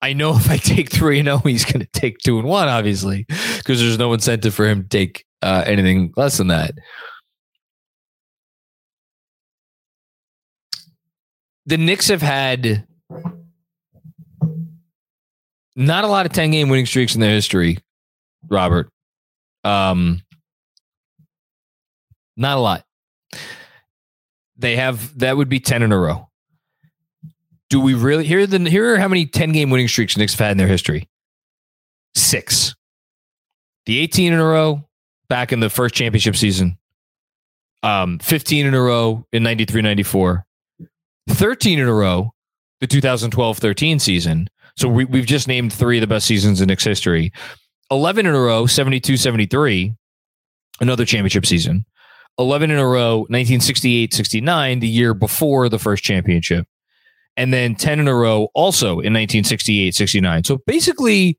I 0.00 0.12
know 0.12 0.36
if 0.36 0.50
I 0.50 0.56
take 0.56 0.90
3 0.90 1.20
and 1.20 1.26
0, 1.26 1.38
he's 1.38 1.64
going 1.64 1.80
to 1.80 1.86
take 1.92 2.18
2 2.18 2.38
and 2.38 2.48
1 2.48 2.68
obviously, 2.68 3.24
because 3.56 3.80
there's 3.80 3.98
no 3.98 4.12
incentive 4.12 4.54
for 4.54 4.66
him 4.66 4.82
to 4.82 4.88
take 4.88 5.24
uh, 5.42 5.64
anything 5.66 6.12
less 6.16 6.38
than 6.38 6.48
that. 6.48 6.74
the 11.68 11.76
Knicks 11.76 12.08
have 12.08 12.22
had 12.22 12.86
not 15.76 16.04
a 16.04 16.06
lot 16.06 16.24
of 16.24 16.32
10 16.32 16.50
game 16.50 16.70
winning 16.70 16.86
streaks 16.86 17.14
in 17.14 17.20
their 17.20 17.30
history, 17.30 17.76
Robert. 18.48 18.90
Um, 19.64 20.22
not 22.38 22.56
a 22.56 22.60
lot. 22.60 22.84
They 24.56 24.76
have 24.76 25.18
that 25.18 25.36
would 25.36 25.50
be 25.50 25.60
10 25.60 25.82
in 25.82 25.92
a 25.92 25.98
row. 25.98 26.27
Do 27.70 27.80
we 27.80 27.94
really 27.94 28.24
here 28.24 28.46
the 28.46 28.58
here 28.70 28.94
are 28.94 28.98
how 28.98 29.08
many 29.08 29.26
10 29.26 29.52
game 29.52 29.70
winning 29.70 29.88
streaks 29.88 30.16
Knicks 30.16 30.32
have 30.32 30.40
had 30.40 30.52
in 30.52 30.58
their 30.58 30.68
history? 30.68 31.08
Six. 32.14 32.74
The 33.86 33.98
18 33.98 34.32
in 34.32 34.38
a 34.38 34.44
row 34.44 34.88
back 35.28 35.52
in 35.52 35.60
the 35.60 35.70
first 35.70 35.94
championship 35.94 36.36
season. 36.36 36.78
Um, 37.82 38.18
15 38.18 38.66
in 38.66 38.74
a 38.74 38.80
row 38.80 39.26
in 39.32 39.42
93 39.42 39.82
94. 39.82 40.46
13 41.28 41.78
in 41.78 41.86
a 41.86 41.92
row 41.92 42.32
the 42.80 42.86
2012 42.86 43.58
13 43.58 43.98
season. 43.98 44.48
So 44.76 44.88
we, 44.88 45.04
we've 45.04 45.26
just 45.26 45.48
named 45.48 45.72
three 45.72 45.98
of 45.98 46.00
the 46.02 46.06
best 46.06 46.26
seasons 46.26 46.60
in 46.60 46.68
Knicks 46.68 46.84
history. 46.84 47.32
11 47.90 48.26
in 48.26 48.34
a 48.34 48.40
row, 48.40 48.66
72 48.66 49.16
73, 49.16 49.94
another 50.80 51.04
championship 51.04 51.46
season. 51.46 51.84
11 52.38 52.70
in 52.70 52.78
a 52.78 52.86
row, 52.86 53.18
1968 53.20 54.14
69, 54.14 54.80
the 54.80 54.88
year 54.88 55.14
before 55.14 55.68
the 55.68 55.78
first 55.78 56.04
championship. 56.04 56.66
And 57.38 57.54
then 57.54 57.76
10 57.76 58.00
in 58.00 58.08
a 58.08 58.14
row, 58.14 58.48
also 58.52 58.88
in 58.88 59.14
1968 59.14 59.94
69. 59.94 60.44
So 60.44 60.58
basically, 60.66 61.38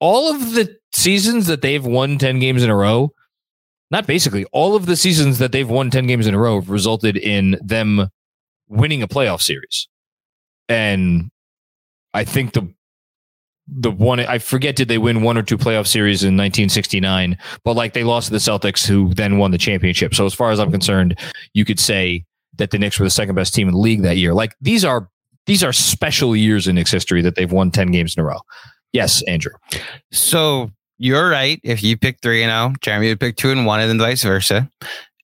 all 0.00 0.34
of 0.34 0.54
the 0.54 0.76
seasons 0.92 1.46
that 1.46 1.62
they've 1.62 1.84
won 1.84 2.18
10 2.18 2.40
games 2.40 2.64
in 2.64 2.68
a 2.68 2.76
row, 2.76 3.12
not 3.92 4.06
basically, 4.06 4.44
all 4.46 4.74
of 4.74 4.86
the 4.86 4.96
seasons 4.96 5.38
that 5.38 5.52
they've 5.52 5.68
won 5.68 5.90
10 5.90 6.06
games 6.06 6.26
in 6.26 6.34
a 6.34 6.38
row 6.38 6.56
resulted 6.56 7.16
in 7.16 7.58
them 7.62 8.08
winning 8.68 9.02
a 9.02 9.08
playoff 9.08 9.40
series. 9.40 9.86
And 10.68 11.30
I 12.12 12.24
think 12.24 12.52
the 12.52 12.72
the 13.68 13.90
one 13.90 14.18
I 14.18 14.38
forget 14.38 14.74
did 14.74 14.88
they 14.88 14.98
win 14.98 15.22
one 15.22 15.38
or 15.38 15.42
two 15.42 15.56
playoff 15.56 15.86
series 15.86 16.24
in 16.24 16.36
1969, 16.36 17.38
but 17.64 17.76
like 17.76 17.92
they 17.92 18.02
lost 18.02 18.26
to 18.26 18.32
the 18.32 18.38
Celtics, 18.38 18.86
who 18.86 19.14
then 19.14 19.38
won 19.38 19.52
the 19.52 19.58
championship. 19.58 20.14
So 20.14 20.26
as 20.26 20.34
far 20.34 20.50
as 20.50 20.58
I'm 20.58 20.72
concerned, 20.72 21.18
you 21.54 21.64
could 21.64 21.78
say 21.78 22.24
that 22.58 22.70
the 22.70 22.78
Knicks 22.78 22.98
were 22.98 23.06
the 23.06 23.10
second 23.10 23.34
best 23.34 23.54
team 23.54 23.68
in 23.68 23.74
the 23.74 23.80
league 23.80 24.02
that 24.02 24.16
year. 24.16 24.34
Like 24.34 24.54
these 24.60 24.84
are 24.84 25.08
these 25.46 25.64
are 25.64 25.72
special 25.72 26.36
years 26.36 26.68
in 26.68 26.76
Knicks 26.76 26.90
history 26.90 27.22
that 27.22 27.34
they've 27.34 27.50
won 27.50 27.70
10 27.70 27.90
games 27.90 28.16
in 28.16 28.22
a 28.22 28.26
row. 28.26 28.38
Yes, 28.92 29.22
Andrew. 29.22 29.52
So 30.12 30.70
you're 30.98 31.28
right. 31.28 31.60
If 31.64 31.82
you 31.82 31.96
pick 31.96 32.20
three 32.20 32.42
and 32.42 32.50
zero, 32.50 32.74
Jeremy 32.80 33.08
would 33.08 33.20
pick 33.20 33.36
two 33.36 33.50
and 33.50 33.66
one, 33.66 33.80
and 33.80 33.90
then 33.90 33.98
vice 33.98 34.22
versa. 34.22 34.70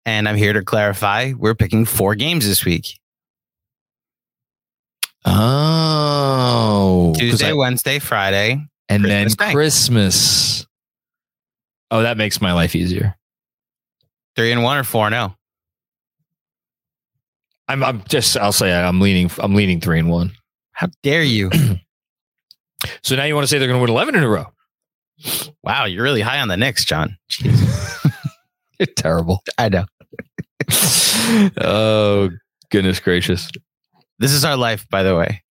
And 0.04 0.28
I'm 0.28 0.36
here 0.36 0.52
to 0.52 0.62
clarify: 0.62 1.34
we're 1.36 1.54
picking 1.54 1.84
four 1.84 2.14
games 2.14 2.46
this 2.46 2.64
week. 2.64 2.98
Oh, 5.24 7.12
Tuesday, 7.16 7.50
I, 7.50 7.52
Wednesday, 7.52 7.98
Friday, 7.98 8.66
and 8.88 9.04
Christmas 9.04 9.36
then 9.36 9.52
Christmas. 9.52 10.66
Oh, 11.90 12.02
that 12.02 12.16
makes 12.16 12.40
my 12.40 12.52
life 12.52 12.74
easier. 12.74 13.14
Three 14.34 14.52
and 14.52 14.62
one 14.62 14.78
or 14.78 14.84
four 14.84 15.06
and 15.06 15.14
oh? 15.14 15.34
I'm 17.68 17.84
I'm 17.84 18.02
just 18.08 18.36
I'll 18.36 18.52
say 18.52 18.72
I'm 18.72 19.00
leaning 19.00 19.30
I'm 19.38 19.54
leaning 19.54 19.80
three 19.80 19.98
and 19.98 20.10
one. 20.10 20.32
How 20.72 20.88
dare 21.02 21.22
you? 21.22 21.50
so 23.02 23.16
now 23.16 23.24
you 23.24 23.34
want 23.34 23.44
to 23.44 23.48
say 23.48 23.58
they're 23.58 23.68
going 23.68 23.78
to 23.78 23.82
win 23.82 23.90
eleven 23.90 24.14
in 24.14 24.22
a 24.22 24.28
row? 24.28 24.46
Wow, 25.62 25.84
you're 25.84 26.04
really 26.04 26.20
high 26.20 26.40
on 26.40 26.48
the 26.48 26.56
Knicks, 26.56 26.84
John. 26.84 27.18
you're 27.42 28.86
terrible. 28.96 29.42
I 29.58 29.68
know. 29.68 29.84
oh 31.60 32.30
goodness 32.70 33.00
gracious! 33.00 33.50
This 34.18 34.32
is 34.32 34.44
our 34.44 34.56
life, 34.56 34.86
by 34.88 35.02
the 35.02 35.16
way. 35.16 35.42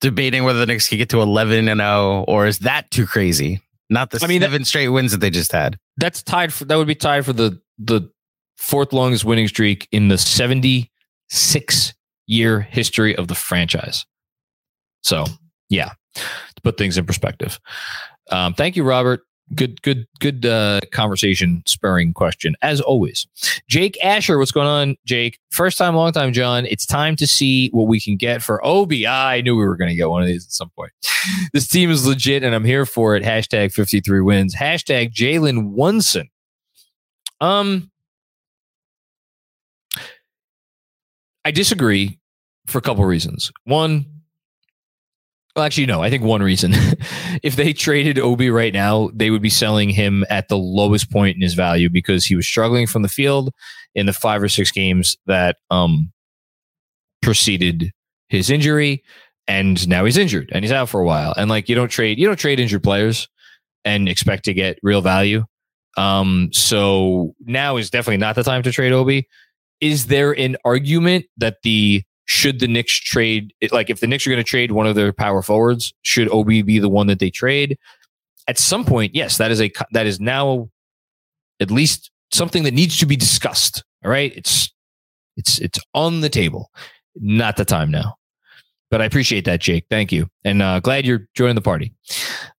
Debating 0.00 0.44
whether 0.44 0.58
the 0.58 0.66
Knicks 0.66 0.88
can 0.88 0.98
get 0.98 1.08
to 1.10 1.22
11 1.22 1.68
and 1.68 1.80
0, 1.80 2.24
or 2.28 2.46
is 2.46 2.58
that 2.60 2.90
too 2.90 3.06
crazy? 3.06 3.62
Not 3.88 4.10
the 4.10 4.20
I 4.22 4.26
mean, 4.26 4.42
seven 4.42 4.62
that, 4.62 4.66
straight 4.66 4.88
wins 4.88 5.12
that 5.12 5.18
they 5.18 5.30
just 5.30 5.52
had. 5.52 5.78
That's 5.96 6.22
tied 6.22 6.52
for 6.52 6.64
that 6.66 6.76
would 6.76 6.86
be 6.86 6.94
tied 6.94 7.24
for 7.24 7.32
the 7.32 7.60
the 7.78 8.10
fourth 8.56 8.92
longest 8.92 9.24
winning 9.24 9.48
streak 9.48 9.88
in 9.92 10.08
the 10.08 10.18
76 11.28 11.94
year 12.26 12.60
history 12.60 13.16
of 13.16 13.28
the 13.28 13.34
franchise. 13.34 14.04
So, 15.02 15.24
yeah, 15.68 15.92
to 16.14 16.62
put 16.62 16.76
things 16.76 16.98
in 16.98 17.06
perspective. 17.06 17.58
Um, 18.30 18.54
thank 18.54 18.76
you, 18.76 18.82
Robert. 18.84 19.22
Good 19.54 19.80
good 19.82 20.08
good 20.18 20.44
uh, 20.44 20.80
conversation 20.90 21.62
spurring 21.66 22.12
question 22.12 22.56
as 22.62 22.80
always. 22.80 23.28
Jake 23.68 23.96
asher 24.04 24.38
what's 24.38 24.50
going 24.50 24.66
on 24.66 24.96
jake? 25.04 25.38
First 25.52 25.78
time 25.78 25.94
long 25.94 26.10
time 26.10 26.32
john. 26.32 26.66
It's 26.66 26.84
time 26.84 27.14
to 27.14 27.28
see 27.28 27.68
what 27.68 27.86
we 27.86 28.00
can 28.00 28.16
get 28.16 28.42
for 28.42 28.64
obi 28.66 29.06
i. 29.06 29.40
Knew 29.42 29.54
we 29.54 29.64
were 29.64 29.76
going 29.76 29.90
to 29.90 29.94
get 29.94 30.10
one 30.10 30.20
of 30.20 30.26
these 30.26 30.44
at 30.44 30.50
some 30.50 30.70
point. 30.70 30.90
This 31.52 31.68
team 31.68 31.92
is 31.92 32.04
legit 32.04 32.42
and 32.42 32.56
i'm 32.56 32.64
here 32.64 32.84
for 32.84 33.14
it. 33.14 33.22
Hashtag 33.22 33.72
53 33.72 34.20
wins. 34.20 34.52
Hashtag 34.52 35.12
jalen 35.12 35.76
wunson 35.76 36.28
um 37.40 37.88
i 41.46 41.50
disagree 41.50 42.18
for 42.66 42.78
a 42.78 42.82
couple 42.82 43.04
reasons 43.04 43.50
one 43.64 44.04
well, 45.56 45.64
actually, 45.64 45.86
no. 45.86 46.02
I 46.02 46.10
think 46.10 46.22
one 46.22 46.42
reason, 46.42 46.72
if 47.42 47.56
they 47.56 47.72
traded 47.72 48.18
Obi 48.18 48.50
right 48.50 48.74
now, 48.74 49.08
they 49.14 49.30
would 49.30 49.40
be 49.40 49.48
selling 49.48 49.88
him 49.88 50.22
at 50.28 50.48
the 50.48 50.58
lowest 50.58 51.10
point 51.10 51.34
in 51.34 51.40
his 51.40 51.54
value 51.54 51.88
because 51.88 52.26
he 52.26 52.36
was 52.36 52.46
struggling 52.46 52.86
from 52.86 53.00
the 53.00 53.08
field 53.08 53.54
in 53.94 54.04
the 54.04 54.12
five 54.12 54.42
or 54.42 54.50
six 54.50 54.70
games 54.70 55.16
that 55.24 55.56
um 55.70 56.12
preceded 57.22 57.90
his 58.28 58.50
injury, 58.50 59.02
and 59.48 59.88
now 59.88 60.04
he's 60.04 60.18
injured 60.18 60.50
and 60.52 60.62
he's 60.62 60.72
out 60.72 60.90
for 60.90 61.00
a 61.00 61.06
while. 61.06 61.32
And 61.38 61.48
like 61.48 61.70
you 61.70 61.74
don't 61.74 61.88
trade, 61.88 62.18
you 62.18 62.26
don't 62.26 62.38
trade 62.38 62.60
injured 62.60 62.82
players 62.82 63.26
and 63.82 64.10
expect 64.10 64.44
to 64.44 64.52
get 64.52 64.78
real 64.82 65.00
value. 65.00 65.42
Um, 65.96 66.50
so 66.52 67.34
now 67.40 67.78
is 67.78 67.88
definitely 67.88 68.18
not 68.18 68.36
the 68.36 68.42
time 68.42 68.62
to 68.62 68.72
trade 68.72 68.92
Obi. 68.92 69.26
Is 69.80 70.06
there 70.06 70.32
an 70.32 70.56
argument 70.64 71.26
that 71.36 71.58
the 71.62 72.02
should 72.26 72.58
the 72.58 72.68
Knicks 72.68 72.92
trade 72.92 73.54
like 73.70 73.88
if 73.88 74.00
the 74.00 74.06
Knicks 74.06 74.26
are 74.26 74.30
going 74.30 74.42
to 74.42 74.44
trade 74.44 74.72
one 74.72 74.86
of 74.86 74.94
their 74.94 75.12
power 75.12 75.42
forwards, 75.42 75.94
should 76.02 76.28
Obi 76.30 76.62
be 76.62 76.78
the 76.78 76.88
one 76.88 77.06
that 77.06 77.18
they 77.18 77.30
trade? 77.30 77.78
At 78.48 78.58
some 78.58 78.84
point, 78.84 79.14
yes, 79.14 79.38
that 79.38 79.50
is 79.50 79.60
a 79.60 79.70
that 79.92 80.06
is 80.06 80.20
now 80.20 80.68
at 81.60 81.70
least 81.70 82.10
something 82.32 82.64
that 82.64 82.74
needs 82.74 82.98
to 82.98 83.06
be 83.06 83.16
discussed. 83.16 83.84
All 84.04 84.10
right, 84.10 84.32
it's 84.36 84.72
it's 85.36 85.58
it's 85.60 85.78
on 85.94 86.20
the 86.20 86.28
table. 86.28 86.70
Not 87.16 87.56
the 87.56 87.64
time 87.64 87.90
now. 87.90 88.16
But 88.90 89.00
I 89.02 89.04
appreciate 89.04 89.44
that, 89.46 89.60
Jake. 89.60 89.86
Thank 89.90 90.12
you, 90.12 90.28
and 90.44 90.62
uh, 90.62 90.80
glad 90.80 91.04
you're 91.04 91.28
joining 91.34 91.56
the 91.56 91.62
party. 91.62 91.92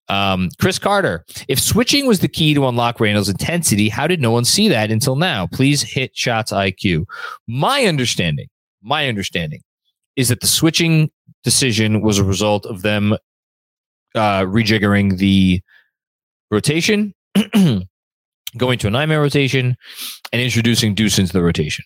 Um, 0.10 0.50
Chris 0.60 0.80
Carter, 0.80 1.26
if 1.48 1.60
switching 1.60 2.08
was 2.08 2.20
the 2.20 2.30
key 2.30 2.54
to 2.54 2.68
unlock 2.68 3.00
Randle's 3.00 3.28
intensity, 3.28 3.90
how 3.90 4.08
did 4.08 4.22
no 4.22 4.32
one 4.32 4.46
see 4.46 4.70
that 4.70 4.90
until 4.90 5.16
now? 5.16 5.48
Please 5.48 5.82
hit 5.82 6.16
shots 6.16 6.52
IQ. 6.52 7.06
My 7.48 7.86
understanding 7.86 8.48
my 8.88 9.08
understanding 9.08 9.62
is 10.16 10.30
that 10.30 10.42
the 10.42 10.48
switching 10.48 11.12
decision 11.44 12.02
was 12.02 12.18
a 12.18 12.24
result 12.24 12.66
of 12.66 12.82
them 12.82 13.14
uh, 14.16 14.42
rejiggering 14.42 15.18
the 15.18 15.62
rotation, 16.50 17.14
going 18.58 18.80
to 18.80 18.88
a 18.88 18.90
nine 18.90 19.10
man 19.10 19.20
rotation, 19.20 19.76
and 20.32 20.42
introducing 20.42 20.96
Deuce 20.96 21.20
into 21.20 21.34
the 21.34 21.44
rotation. 21.44 21.86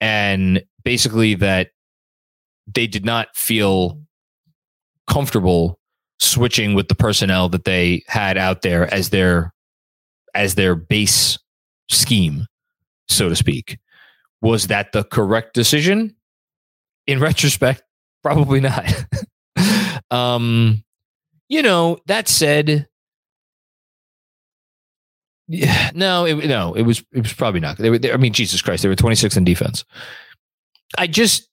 And 0.00 0.62
basically, 0.84 1.34
that 1.34 1.70
they 2.72 2.86
did 2.86 3.04
not 3.04 3.36
feel 3.36 4.00
comfortable 5.08 5.78
switching 6.22 6.74
with 6.74 6.88
the 6.88 6.94
personnel 6.94 7.48
that 7.48 7.64
they 7.64 8.04
had 8.06 8.38
out 8.38 8.62
there 8.62 8.92
as 8.92 9.10
their 9.10 9.52
as 10.34 10.54
their 10.54 10.74
base 10.74 11.38
scheme, 11.90 12.46
so 13.08 13.28
to 13.28 13.36
speak. 13.36 13.78
Was 14.40 14.68
that 14.68 14.92
the 14.92 15.04
correct 15.04 15.54
decision? 15.54 16.14
In 17.06 17.20
retrospect, 17.20 17.82
probably 18.22 18.60
not. 18.60 18.86
um, 20.10 20.84
you 21.48 21.62
know, 21.62 21.98
that 22.06 22.28
said, 22.28 22.88
yeah, 25.48 25.90
no, 25.94 26.24
it, 26.24 26.46
no, 26.46 26.74
it 26.74 26.82
was 26.82 27.04
it 27.12 27.22
was 27.22 27.32
probably 27.32 27.60
not. 27.60 27.78
They 27.78 27.90
were, 27.90 27.98
they, 27.98 28.12
I 28.12 28.16
mean, 28.16 28.32
Jesus 28.32 28.62
Christ, 28.62 28.82
they 28.82 28.88
were 28.88 28.96
26 28.96 29.36
in 29.36 29.44
defense. 29.44 29.84
I 30.96 31.06
just 31.06 31.48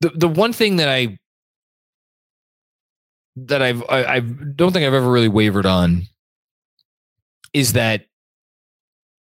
the 0.00 0.10
the 0.14 0.28
one 0.28 0.52
thing 0.52 0.76
that 0.76 0.88
I 0.88 1.18
that 3.46 3.62
I've 3.62 3.82
I, 3.88 4.04
I 4.04 4.20
don't 4.20 4.72
think 4.72 4.86
I've 4.86 4.94
ever 4.94 5.10
really 5.10 5.28
wavered 5.28 5.66
on 5.66 6.02
is 7.52 7.72
that 7.74 8.04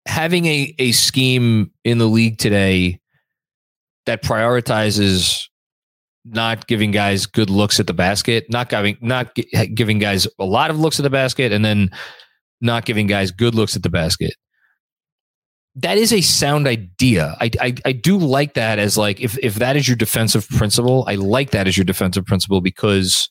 having 0.06 0.46
a, 0.46 0.74
a 0.78 0.92
scheme 0.92 1.70
in 1.84 1.98
the 1.98 2.06
league 2.06 2.38
today 2.38 3.00
that 4.06 4.22
prioritizes 4.22 5.48
not 6.24 6.66
giving 6.66 6.90
guys 6.90 7.26
good 7.26 7.50
looks 7.50 7.80
at 7.80 7.86
the 7.86 7.94
basket, 7.94 8.46
not 8.50 8.68
giving 8.68 8.96
not 9.00 9.34
giving 9.74 9.98
guys 9.98 10.26
a 10.38 10.44
lot 10.44 10.70
of 10.70 10.78
looks 10.78 10.98
at 10.98 11.02
the 11.02 11.10
basket, 11.10 11.52
and 11.52 11.64
then 11.64 11.90
not 12.60 12.84
giving 12.84 13.06
guys 13.06 13.30
good 13.30 13.54
looks 13.54 13.76
at 13.76 13.82
the 13.82 13.90
basket. 13.90 14.34
that 15.76 15.98
is 15.98 16.12
a 16.12 16.20
sound 16.20 16.66
idea. 16.66 17.36
I, 17.40 17.50
I 17.60 17.74
I 17.84 17.92
do 17.92 18.16
like 18.16 18.54
that 18.54 18.78
as 18.78 18.96
like 18.96 19.20
if 19.20 19.36
if 19.38 19.56
that 19.56 19.76
is 19.76 19.88
your 19.88 19.96
defensive 19.96 20.48
principle, 20.48 21.04
I 21.08 21.16
like 21.16 21.50
that 21.50 21.66
as 21.66 21.76
your 21.76 21.84
defensive 21.84 22.24
principle 22.24 22.60
because 22.60 23.28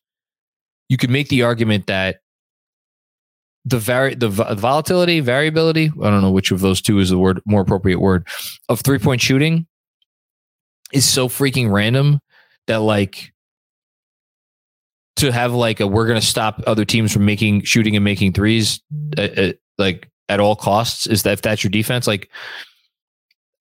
you 0.90 0.98
could 0.98 1.10
make 1.10 1.30
the 1.30 1.44
argument 1.44 1.88
that 1.88 2.18
the 3.66 3.80
vari- 3.80 4.16
the 4.16 4.30
volatility, 4.30 5.20
variability, 5.22 5.92
I 6.02 6.10
don't 6.10 6.22
know 6.22 6.32
which 6.32 6.52
of 6.52 6.60
those 6.60 6.82
two 6.82 7.00
is 7.00 7.10
the 7.10 7.18
word 7.18 7.42
more 7.46 7.62
appropriate 7.62 8.00
word 8.00 8.28
of 8.70 8.82
three 8.82 9.00
point 9.00 9.22
shooting 9.22 9.68
is 10.92 11.06
so 11.08 11.28
freaking 11.28 11.72
random 11.72 12.20
that 12.68 12.78
like 12.78 13.34
to 15.16 15.32
have 15.32 15.54
like 15.54 15.80
a 15.80 15.88
we're 15.88 16.08
going 16.08 16.20
to 16.20 16.26
stop 16.26 16.62
other 16.68 16.86
teams 16.86 17.14
from 17.14 17.26
making 17.26 17.64
shooting 17.64 17.96
and 17.96 18.04
making 18.04 18.34
threes 18.34 18.82
uh, 19.18 19.22
uh, 19.22 19.54
like 19.78 20.10
at 20.30 20.40
all 20.40 20.56
costs 20.56 21.08
is 21.08 21.24
that 21.24 21.34
if 21.34 21.42
that's 21.42 21.64
your 21.64 21.72
defense 21.72 22.08
like 22.08 22.30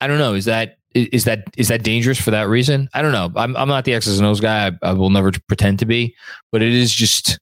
I 0.01 0.07
don't 0.07 0.19
know 0.19 0.35
is 0.35 0.47
that 0.47 0.79
is 0.95 1.25
that 1.25 1.45
is 1.57 1.69
that 1.69 1.83
dangerous 1.83 2.21
for 2.21 2.31
that 2.31 2.49
reason? 2.49 2.89
I 2.95 3.03
don't 3.03 3.13
know. 3.13 3.31
I'm 3.37 3.57
I'm 3.57 3.69
not 3.69 3.85
the 3.85 3.95
X's 3.95 4.19
and 4.19 4.27
O's 4.27 4.41
guy. 4.41 4.69
I, 4.69 4.91
I 4.91 4.93
will 4.93 5.11
never 5.11 5.33
pretend 5.49 5.79
to 5.81 5.87
be, 5.87 6.15
but 6.51 6.63
it 6.63 6.73
is 6.73 6.93
just 6.93 7.39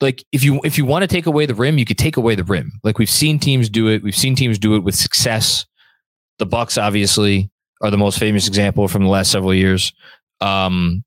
like 0.00 0.24
if 0.32 0.44
you 0.44 0.60
if 0.64 0.78
you 0.78 0.84
want 0.84 1.02
to 1.02 1.08
take 1.08 1.26
away 1.26 1.46
the 1.46 1.54
rim, 1.54 1.78
you 1.78 1.84
could 1.84 1.98
take 1.98 2.16
away 2.16 2.34
the 2.34 2.44
rim. 2.44 2.72
Like 2.84 2.98
we've 2.98 3.10
seen 3.10 3.38
teams 3.38 3.68
do 3.68 3.88
it. 3.88 4.02
We've 4.02 4.16
seen 4.16 4.34
teams 4.34 4.58
do 4.58 4.76
it 4.76 4.80
with 4.80 4.94
success. 4.94 5.66
The 6.38 6.46
Bucks 6.46 6.78
obviously 6.78 7.50
are 7.82 7.90
the 7.90 7.98
most 7.98 8.18
famous 8.18 8.46
example 8.46 8.88
from 8.88 9.02
the 9.02 9.08
last 9.08 9.30
several 9.30 9.54
years. 9.54 9.92
Um, 10.40 11.04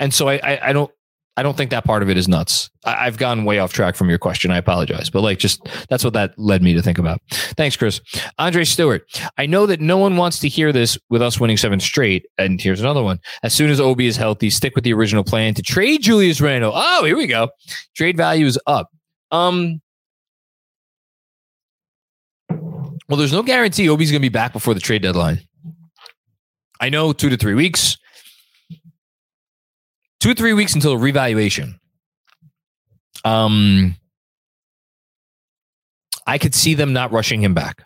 and 0.00 0.12
so 0.12 0.28
I, 0.28 0.40
I, 0.42 0.68
I 0.68 0.72
don't 0.72 0.90
I 1.36 1.42
don't 1.42 1.56
think 1.56 1.70
that 1.70 1.84
part 1.84 2.02
of 2.02 2.08
it 2.08 2.16
is 2.16 2.28
nuts. 2.28 2.70
I, 2.84 3.04
have 3.04 3.18
gone 3.18 3.44
way 3.44 3.58
off 3.58 3.72
track 3.72 3.94
from 3.94 4.08
your 4.08 4.18
question. 4.18 4.50
I 4.50 4.56
apologize, 4.56 5.10
but 5.10 5.20
like, 5.20 5.38
just 5.38 5.60
that's 5.90 6.02
what 6.02 6.14
that 6.14 6.32
led 6.38 6.62
me 6.62 6.72
to 6.72 6.80
think 6.80 6.98
about. 6.98 7.20
Thanks, 7.30 7.76
Chris. 7.76 8.00
Andre 8.38 8.64
Stewart. 8.64 9.02
I 9.36 9.44
know 9.44 9.66
that 9.66 9.80
no 9.80 9.98
one 9.98 10.16
wants 10.16 10.38
to 10.40 10.48
hear 10.48 10.72
this 10.72 10.98
with 11.10 11.20
us 11.20 11.38
winning 11.38 11.58
seven 11.58 11.78
straight. 11.78 12.26
And 12.38 12.60
here's 12.60 12.80
another 12.80 13.02
one. 13.02 13.20
As 13.42 13.52
soon 13.52 13.70
as 13.70 13.80
Obi 13.80 14.06
is 14.06 14.16
healthy, 14.16 14.48
stick 14.48 14.74
with 14.74 14.84
the 14.84 14.94
original 14.94 15.24
plan 15.24 15.52
to 15.54 15.62
trade 15.62 16.02
Julius 16.02 16.40
Randle. 16.40 16.72
Oh, 16.74 17.04
here 17.04 17.16
we 17.16 17.26
go. 17.26 17.50
Trade 17.94 18.16
value 18.16 18.46
is 18.46 18.58
up. 18.66 18.88
Um, 19.30 19.82
well, 23.08 23.18
there's 23.18 23.32
no 23.32 23.42
guarantee 23.42 23.88
Obi's 23.90 24.10
going 24.10 24.22
to 24.22 24.28
be 24.28 24.32
back 24.32 24.52
before 24.52 24.72
the 24.72 24.80
trade 24.80 25.02
deadline. 25.02 25.40
I 26.80 26.88
know 26.88 27.12
two 27.12 27.28
to 27.28 27.36
three 27.36 27.54
weeks 27.54 27.96
two 30.26 30.32
or 30.32 30.34
three 30.34 30.54
weeks 30.54 30.74
until 30.74 30.98
revaluation. 30.98 31.78
Um, 33.24 33.94
I 36.26 36.36
could 36.38 36.52
see 36.52 36.74
them 36.74 36.92
not 36.92 37.12
rushing 37.12 37.40
him 37.40 37.54
back. 37.54 37.84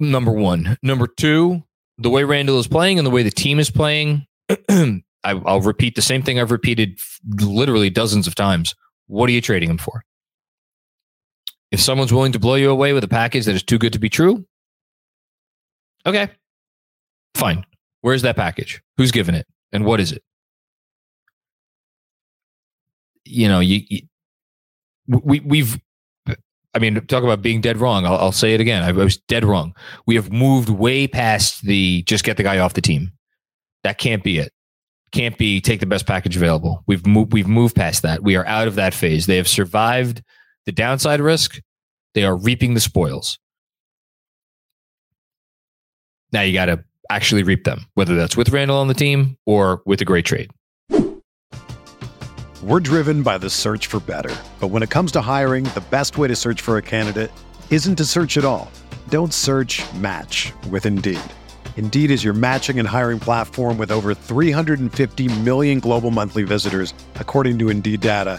Number 0.00 0.32
one. 0.32 0.76
Number 0.82 1.06
two, 1.06 1.62
the 1.98 2.10
way 2.10 2.24
Randle 2.24 2.58
is 2.58 2.66
playing 2.66 2.98
and 2.98 3.06
the 3.06 3.12
way 3.12 3.22
the 3.22 3.30
team 3.30 3.60
is 3.60 3.70
playing, 3.70 4.26
I, 4.68 5.34
will 5.34 5.60
repeat 5.60 5.94
the 5.94 6.02
same 6.02 6.24
thing 6.24 6.40
I've 6.40 6.50
repeated 6.50 6.98
literally 7.40 7.88
dozens 7.88 8.26
of 8.26 8.34
times. 8.34 8.74
What 9.06 9.30
are 9.30 9.32
you 9.32 9.40
trading 9.40 9.70
him 9.70 9.78
for? 9.78 10.02
If 11.70 11.80
someone's 11.80 12.12
willing 12.12 12.32
to 12.32 12.40
blow 12.40 12.56
you 12.56 12.70
away 12.70 12.92
with 12.92 13.04
a 13.04 13.08
package 13.08 13.44
that 13.44 13.54
is 13.54 13.62
too 13.62 13.78
good 13.78 13.92
to 13.92 14.00
be 14.00 14.08
true, 14.08 14.44
okay, 16.04 16.28
fine. 17.36 17.64
Where's 18.00 18.22
that 18.22 18.34
package? 18.34 18.82
Who's 18.96 19.12
giving 19.12 19.36
it? 19.36 19.46
And 19.72 19.84
what 19.84 20.00
is 20.00 20.12
it? 20.12 20.22
You 23.24 23.48
know, 23.48 23.60
you, 23.60 23.80
you 23.88 24.00
we 25.06 25.40
we've 25.40 25.78
I 26.74 26.78
mean, 26.78 26.94
talk 27.06 27.22
about 27.22 27.42
being 27.42 27.60
dead 27.60 27.76
wrong. 27.78 28.06
I'll, 28.06 28.16
I'll 28.16 28.32
say 28.32 28.54
it 28.54 28.60
again. 28.60 28.82
I, 28.82 28.92
was 28.92 29.18
dead 29.18 29.44
wrong. 29.44 29.74
We 30.06 30.14
have 30.14 30.32
moved 30.32 30.70
way 30.70 31.06
past 31.06 31.62
the 31.62 32.02
just 32.04 32.24
get 32.24 32.36
the 32.36 32.42
guy 32.42 32.58
off 32.58 32.74
the 32.74 32.80
team. 32.80 33.12
That 33.84 33.98
can't 33.98 34.24
be 34.24 34.38
it. 34.38 34.52
Can't 35.12 35.36
be 35.36 35.60
take 35.60 35.80
the 35.80 35.86
best 35.86 36.06
package 36.06 36.36
available. 36.36 36.82
We've 36.86 37.06
moved. 37.06 37.32
We've 37.34 37.48
moved 37.48 37.76
past 37.76 38.02
that. 38.02 38.22
We 38.22 38.36
are 38.36 38.46
out 38.46 38.68
of 38.68 38.76
that 38.76 38.94
phase. 38.94 39.26
They 39.26 39.36
have 39.36 39.48
survived 39.48 40.22
the 40.64 40.72
downside 40.72 41.20
risk. 41.20 41.60
They 42.14 42.24
are 42.24 42.36
reaping 42.36 42.72
the 42.72 42.80
spoils. 42.80 43.38
Now 46.32 46.40
you 46.42 46.54
got 46.54 46.66
to 46.66 46.84
actually 47.10 47.42
reap 47.42 47.64
them, 47.64 47.86
whether 47.94 48.14
that's 48.14 48.36
with 48.36 48.50
Randle 48.50 48.78
on 48.78 48.88
the 48.88 48.94
team 48.94 49.36
or 49.46 49.82
with 49.86 50.00
a 50.00 50.04
great 50.04 50.24
trade. 50.24 50.50
We're 52.62 52.78
driven 52.78 53.24
by 53.24 53.38
the 53.38 53.50
search 53.50 53.88
for 53.88 53.98
better. 53.98 54.34
But 54.60 54.68
when 54.68 54.84
it 54.84 54.90
comes 54.90 55.10
to 55.12 55.20
hiring, 55.20 55.64
the 55.64 55.82
best 55.90 56.16
way 56.16 56.28
to 56.28 56.36
search 56.36 56.60
for 56.60 56.76
a 56.76 56.82
candidate 56.82 57.32
isn't 57.70 57.96
to 57.96 58.04
search 58.04 58.38
at 58.38 58.44
all. 58.44 58.70
Don't 59.08 59.34
search 59.34 59.82
match 59.94 60.52
with 60.70 60.86
Indeed. 60.86 61.18
Indeed 61.76 62.12
is 62.12 62.22
your 62.22 62.34
matching 62.34 62.78
and 62.78 62.86
hiring 62.86 63.18
platform 63.18 63.78
with 63.78 63.90
over 63.90 64.14
350 64.14 65.40
million 65.40 65.80
global 65.80 66.12
monthly 66.12 66.44
visitors, 66.44 66.94
according 67.16 67.58
to 67.58 67.68
Indeed 67.68 68.00
data, 68.00 68.38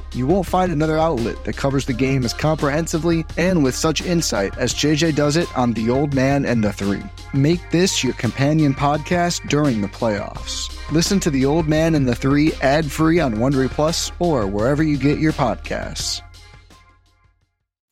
You 0.13 0.27
won't 0.27 0.45
find 0.45 0.73
another 0.73 0.97
outlet 0.97 1.41
that 1.45 1.55
covers 1.55 1.85
the 1.85 1.93
game 1.93 2.25
as 2.25 2.33
comprehensively 2.33 3.25
and 3.37 3.63
with 3.63 3.75
such 3.75 4.01
insight 4.01 4.57
as 4.57 4.73
JJ 4.73 5.15
does 5.15 5.37
it 5.37 5.47
on 5.57 5.71
The 5.71 5.89
Old 5.89 6.13
Man 6.13 6.43
and 6.43 6.61
the 6.61 6.73
Three. 6.73 7.03
Make 7.33 7.71
this 7.71 8.03
your 8.03 8.13
companion 8.13 8.73
podcast 8.73 9.47
during 9.47 9.79
the 9.79 9.87
playoffs. 9.87 10.75
Listen 10.91 11.19
to 11.21 11.29
The 11.29 11.45
Old 11.45 11.69
Man 11.69 11.95
and 11.95 12.05
the 12.05 12.15
Three 12.15 12.51
ad 12.61 12.91
free 12.91 13.21
on 13.21 13.35
Wondery 13.35 13.69
Plus 13.69 14.11
or 14.19 14.47
wherever 14.47 14.83
you 14.83 14.97
get 14.97 15.19
your 15.19 15.31
podcasts. 15.31 16.21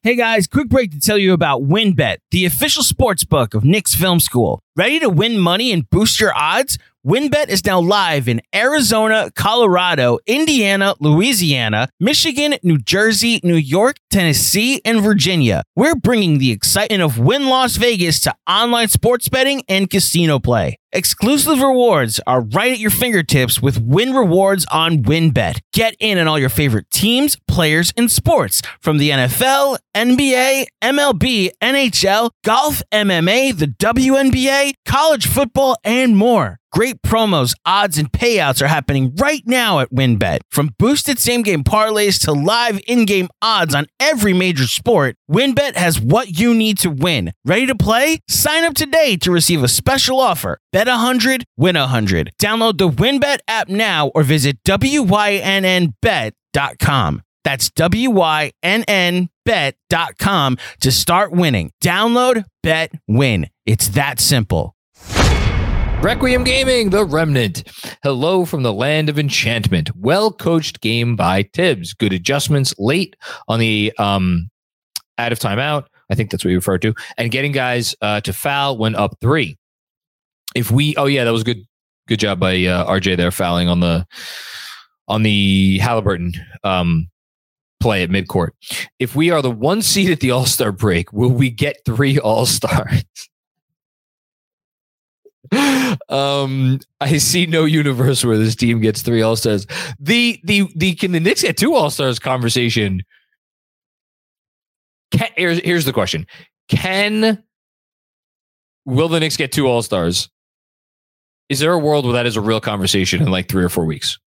Hey 0.02 0.16
guys, 0.16 0.48
quick 0.48 0.70
break 0.70 0.92
to 0.92 1.00
tell 1.00 1.18
you 1.18 1.34
about 1.34 1.62
WynnBET, 1.64 2.18
the 2.32 2.46
official 2.46 2.84
sports 2.84 3.26
book 3.26 3.54
of 3.54 3.66
Knicks 3.66 3.96
Film 3.96 4.22
School. 4.22 4.62
Ready 4.78 4.98
to 5.00 5.10
win 5.10 5.38
money 5.38 5.74
and 5.74 5.90
boost 5.90 6.22
your 6.22 6.34
odds? 6.38 6.78
WynnBET 7.08 7.48
is 7.48 7.66
now 7.66 7.80
live 7.80 8.28
in 8.28 8.42
Arizona, 8.54 9.32
Colorado, 9.34 10.20
Indiana, 10.28 10.96
Louisiana, 11.00 11.88
Michigan, 11.98 12.56
New 12.62 12.78
Jersey, 12.78 13.40
New 13.42 13.56
York, 13.56 13.96
Tennessee, 14.10 14.82
and 14.84 15.00
Virginia. 15.00 15.64
We're 15.78 15.96
bringing 15.96 16.40
the 16.40 16.52
excitement 16.52 17.02
of 17.02 17.18
Wynn 17.18 17.46
Las 17.46 17.78
Vegas 17.78 18.20
to 18.22 18.36
online 18.46 18.90
sports 18.90 19.30
betting 19.30 19.64
and 19.70 19.90
casino 19.90 20.40
play. 20.40 20.78
Exclusive 20.92 21.62
rewards 21.62 22.20
are 22.28 22.42
right 22.42 22.74
at 22.74 22.80
your 22.80 22.92
fingertips 22.92 23.62
with 23.62 23.80
Wynn 23.82 24.14
Rewards 24.14 24.66
on 24.70 25.04
WynnBET. 25.04 25.60
Get 25.72 25.96
in 26.02 26.18
on 26.18 26.28
all 26.28 26.38
your 26.38 26.50
favorite 26.50 26.90
teams, 26.90 27.38
players, 27.48 27.94
and 27.96 28.12
sports 28.12 28.62
from 28.82 28.98
the 28.98 29.12
NFL, 29.12 29.78
NBA, 29.96 30.66
MLB, 30.84 31.52
NHL, 31.62 32.32
golf, 32.44 32.82
MMA, 32.92 33.58
the 33.58 33.68
WNBA, 33.68 34.74
college 34.84 35.28
football, 35.28 35.78
and 35.86 36.18
more. 36.18 36.59
Great 36.72 37.02
promos, 37.02 37.56
odds, 37.66 37.98
and 37.98 38.12
payouts 38.12 38.62
are 38.62 38.68
happening 38.68 39.16
right 39.16 39.42
now 39.46 39.80
at 39.80 39.90
WynnBET. 39.92 40.42
From 40.52 40.76
boosted 40.78 41.18
same 41.18 41.42
game 41.42 41.64
parlays 41.64 42.24
to 42.26 42.32
live 42.32 42.80
in 42.88 43.06
game 43.06 43.28
odds 43.42 43.74
on 43.74 43.88
every 44.00 44.34
major 44.34 44.68
sport, 44.68 45.16
WynnBET 45.32 45.76
has 45.76 46.00
what 46.00 46.40
you 46.40 46.54
need 46.54 46.78
to 46.80 46.92
win. 46.92 47.32
Ready 47.44 47.66
to 47.66 47.76
play? 47.76 48.20
Sign 48.30 48.64
up 48.64 48.76
today 48.76 49.18
to 49.18 49.32
receive 49.32 49.64
a 49.64 49.68
special 49.68 50.20
offer. 50.20 50.60
Bet 50.72 50.86
100, 50.88 51.44
win 51.58 51.76
100. 51.76 52.32
Download 52.42 52.78
the 52.78 52.90
WynnBET 52.90 53.40
app 53.48 53.68
now 53.68 54.10
or 54.14 54.22
visit 54.24 54.64
WYNNBet.com. 54.64 57.22
That's 57.44 57.70
WYNNBet.com 57.72 60.58
to 60.82 60.92
start 60.92 61.32
winning. 61.32 61.72
Download, 61.84 62.46
bet, 62.62 62.92
win. 63.08 63.48
It's 63.66 63.88
that 63.90 64.20
simple. 64.20 64.76
Requiem 66.02 66.46
Gaming, 66.46 66.92
The 66.92 67.04
Remnant. 67.04 67.64
Hello 68.04 68.46
from 68.46 68.64
the 68.64 68.72
land 68.72 69.10
of 69.10 69.20
enchantment. 69.20 69.94
Well 69.98 70.32
coached 70.32 70.80
game 70.80 71.18
by 71.18 71.44
Thibs. 71.54 71.94
Good 71.94 72.14
adjustments 72.14 72.74
late 72.80 73.18
on 73.50 73.60
the 73.60 73.92
um, 73.98 74.50
out 75.18 75.34
of 75.34 75.40
timeout. 75.40 75.88
I 76.10 76.16
think 76.16 76.32
that's 76.32 76.46
what 76.46 76.52
you 76.52 76.58
referred 76.58 76.82
to. 76.84 76.94
And 77.18 77.32
getting 77.32 77.52
guys 77.52 77.96
uh, 78.02 78.22
to 78.22 78.32
foul 78.32 78.78
when 78.78 78.96
up 78.96 79.18
three. 79.20 79.58
If 80.56 80.72
we, 80.72 80.96
oh 80.96 81.06
yeah, 81.06 81.26
that 81.26 81.34
was 81.34 81.44
good. 81.44 81.66
Good 82.08 82.22
job 82.22 82.40
by 82.40 82.54
uh, 82.64 82.90
RJ 82.90 83.18
there 83.18 83.30
fouling 83.30 83.68
on 83.68 83.82
the 83.82 84.08
on 85.10 85.24
the 85.24 85.80
Halliburton 85.80 86.32
um, 86.64 87.10
play 87.82 88.04
at 88.04 88.10
midcourt. 88.10 88.52
If 89.00 89.18
we 89.18 89.32
are 89.32 89.42
the 89.42 89.52
one 89.52 89.82
seed 89.82 90.10
at 90.12 90.22
the 90.22 90.32
All 90.32 90.46
Star 90.46 90.72
break, 90.72 91.12
will 91.12 91.30
we 91.30 91.50
get 91.50 91.84
three 91.86 92.18
All 92.18 92.46
Stars? 92.46 93.04
Um, 96.10 96.80
I 97.02 97.18
see 97.18 97.46
no 97.46 97.66
universe 97.66 98.24
where 98.24 98.38
this 98.38 98.56
team 98.56 98.80
gets 98.80 99.02
three 99.02 99.22
All 99.22 99.36
Stars. 99.36 99.66
The 100.00 100.40
the 100.44 100.70
the 100.76 100.96
can 100.96 101.12
the 101.12 101.20
Knicks 101.20 101.42
get 101.42 101.58
two 101.58 101.76
All 101.76 101.90
Stars 101.90 102.20
conversation? 102.20 103.02
Can, 105.12 105.30
here's 105.36 105.60
here's 105.60 105.86
the 105.86 105.94
question: 105.94 106.28
Can 106.68 107.44
will 108.86 109.08
the 109.08 109.20
Knicks 109.20 109.38
get 109.38 109.52
two 109.52 109.68
All 109.68 109.82
Stars? 109.82 110.30
Is 111.50 111.60
there 111.60 111.74
a 111.74 111.80
world 111.80 112.06
where 112.06 112.14
that 112.14 112.28
is 112.28 112.38
a 112.38 112.42
real 112.42 112.62
conversation 112.62 113.22
in 113.22 113.32
like 113.32 113.50
three 113.50 113.64
or 113.64 113.70
four 113.70 113.86
weeks? 113.86 114.20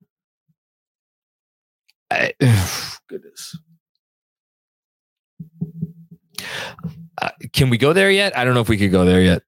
I, 2.10 2.32
goodness. 3.08 3.56
Uh, 7.20 7.30
can 7.52 7.70
we 7.70 7.78
go 7.78 7.92
there 7.92 8.10
yet? 8.10 8.36
I 8.36 8.44
don't 8.44 8.54
know 8.54 8.60
if 8.60 8.68
we 8.68 8.76
could 8.76 8.90
go 8.90 9.04
there 9.04 9.22
yet. 9.22 9.42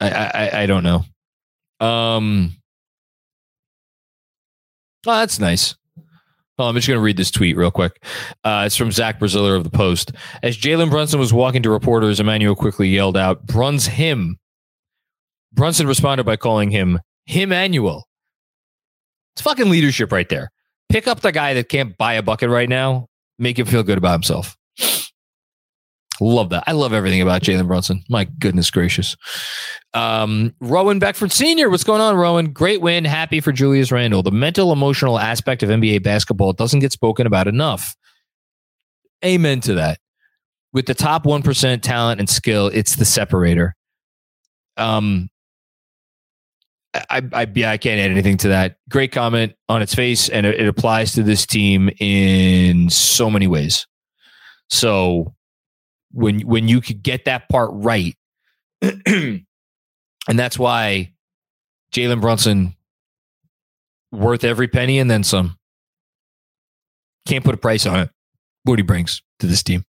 I 0.00 0.08
I, 0.10 0.62
I 0.62 0.66
don't 0.66 0.84
know. 0.84 1.04
Um. 1.80 2.54
Oh, 5.06 5.18
that's 5.18 5.38
nice. 5.38 5.74
Well, 6.58 6.68
I'm 6.68 6.74
just 6.74 6.88
going 6.88 6.98
to 6.98 7.02
read 7.02 7.16
this 7.16 7.30
tweet 7.30 7.56
real 7.56 7.70
quick. 7.70 8.04
Uh, 8.42 8.64
it's 8.66 8.74
from 8.74 8.90
Zach 8.90 9.20
Braziller 9.20 9.56
of 9.56 9.62
the 9.62 9.70
Post. 9.70 10.10
As 10.42 10.58
Jalen 10.58 10.90
Brunson 10.90 11.20
was 11.20 11.32
walking 11.32 11.62
to 11.62 11.70
reporters, 11.70 12.18
Immanuel 12.18 12.56
Quickley 12.56 12.88
yelled 12.88 13.16
out, 13.16 13.46
"Bruns 13.46 13.86
him." 13.86 14.38
Brunson 15.52 15.86
responded 15.86 16.24
by 16.24 16.36
calling 16.36 16.70
him 16.70 16.98
Immanuel. 17.26 18.08
It's 19.34 19.42
fucking 19.42 19.70
leadership 19.70 20.10
right 20.10 20.28
there. 20.28 20.50
Pick 20.88 21.06
up 21.06 21.20
the 21.20 21.32
guy 21.32 21.54
that 21.54 21.68
can't 21.68 21.96
buy 21.96 22.14
a 22.14 22.22
bucket 22.22 22.50
right 22.50 22.68
now. 22.68 23.06
Make 23.38 23.58
him 23.58 23.66
feel 23.66 23.84
good 23.84 23.98
about 23.98 24.12
himself. 24.12 24.56
Love 26.20 26.50
that. 26.50 26.64
I 26.66 26.72
love 26.72 26.92
everything 26.92 27.22
about 27.22 27.42
Jalen 27.42 27.66
Brunson. 27.66 28.02
My 28.08 28.24
goodness 28.24 28.70
gracious. 28.70 29.16
Um, 29.94 30.54
Rowan 30.60 30.98
Beckford 30.98 31.32
Sr., 31.32 31.70
what's 31.70 31.84
going 31.84 32.00
on, 32.00 32.16
Rowan? 32.16 32.52
Great 32.52 32.80
win. 32.80 33.04
Happy 33.04 33.40
for 33.40 33.52
Julius 33.52 33.92
Randle. 33.92 34.22
The 34.22 34.30
mental, 34.30 34.72
emotional 34.72 35.18
aspect 35.18 35.62
of 35.62 35.70
NBA 35.70 36.02
basketball 36.02 36.52
doesn't 36.52 36.80
get 36.80 36.92
spoken 36.92 37.26
about 37.26 37.48
enough. 37.48 37.96
Amen 39.24 39.60
to 39.62 39.74
that. 39.74 39.98
With 40.72 40.86
the 40.86 40.94
top 40.94 41.24
1% 41.24 41.82
talent 41.82 42.20
and 42.20 42.28
skill, 42.28 42.66
it's 42.68 42.96
the 42.96 43.04
separator. 43.04 43.74
Um, 44.76 45.28
I, 46.94 47.22
I, 47.32 47.46
yeah, 47.54 47.70
I 47.70 47.76
can't 47.76 48.00
add 48.00 48.10
anything 48.10 48.36
to 48.38 48.48
that. 48.48 48.76
Great 48.88 49.12
comment 49.12 49.54
on 49.68 49.82
its 49.82 49.94
face, 49.94 50.28
and 50.28 50.46
it, 50.46 50.60
it 50.60 50.68
applies 50.68 51.12
to 51.14 51.22
this 51.22 51.46
team 51.46 51.90
in 51.98 52.90
so 52.90 53.30
many 53.30 53.46
ways. 53.46 53.86
So, 54.70 55.34
when 56.12 56.40
when 56.40 56.68
you 56.68 56.80
could 56.80 57.02
get 57.02 57.24
that 57.26 57.48
part 57.48 57.70
right, 57.72 58.14
and 58.82 59.44
that's 60.28 60.58
why 60.58 61.12
Jalen 61.92 62.20
Brunson 62.20 62.74
worth 64.12 64.44
every 64.44 64.68
penny 64.68 64.98
and 64.98 65.10
then 65.10 65.24
some. 65.24 65.56
Can't 67.26 67.44
put 67.44 67.54
a 67.54 67.58
price 67.58 67.86
on 67.86 68.00
it. 68.00 68.10
What 68.64 68.78
he 68.78 68.82
brings 68.82 69.22
to 69.40 69.46
this 69.46 69.62
team. 69.62 69.84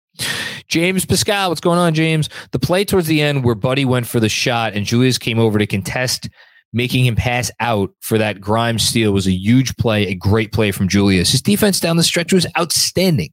James 0.67 1.05
Pascal, 1.05 1.49
what's 1.49 1.61
going 1.61 1.77
on, 1.77 1.93
James? 1.93 2.29
The 2.51 2.59
play 2.59 2.85
towards 2.85 3.07
the 3.07 3.21
end 3.21 3.43
where 3.43 3.55
Buddy 3.55 3.85
went 3.85 4.07
for 4.07 4.19
the 4.19 4.29
shot 4.29 4.73
and 4.73 4.85
Julius 4.85 5.17
came 5.17 5.37
over 5.37 5.59
to 5.59 5.67
contest, 5.67 6.29
making 6.73 7.05
him 7.05 7.15
pass 7.15 7.51
out 7.59 7.91
for 7.99 8.17
that 8.17 8.39
Grimes 8.39 8.83
steal 8.83 9.11
was 9.11 9.27
a 9.27 9.31
huge 9.31 9.75
play, 9.77 10.07
a 10.07 10.15
great 10.15 10.51
play 10.51 10.71
from 10.71 10.87
Julius. 10.87 11.31
His 11.31 11.41
defense 11.41 11.79
down 11.79 11.97
the 11.97 12.03
stretch 12.03 12.33
was 12.33 12.47
outstanding. 12.57 13.31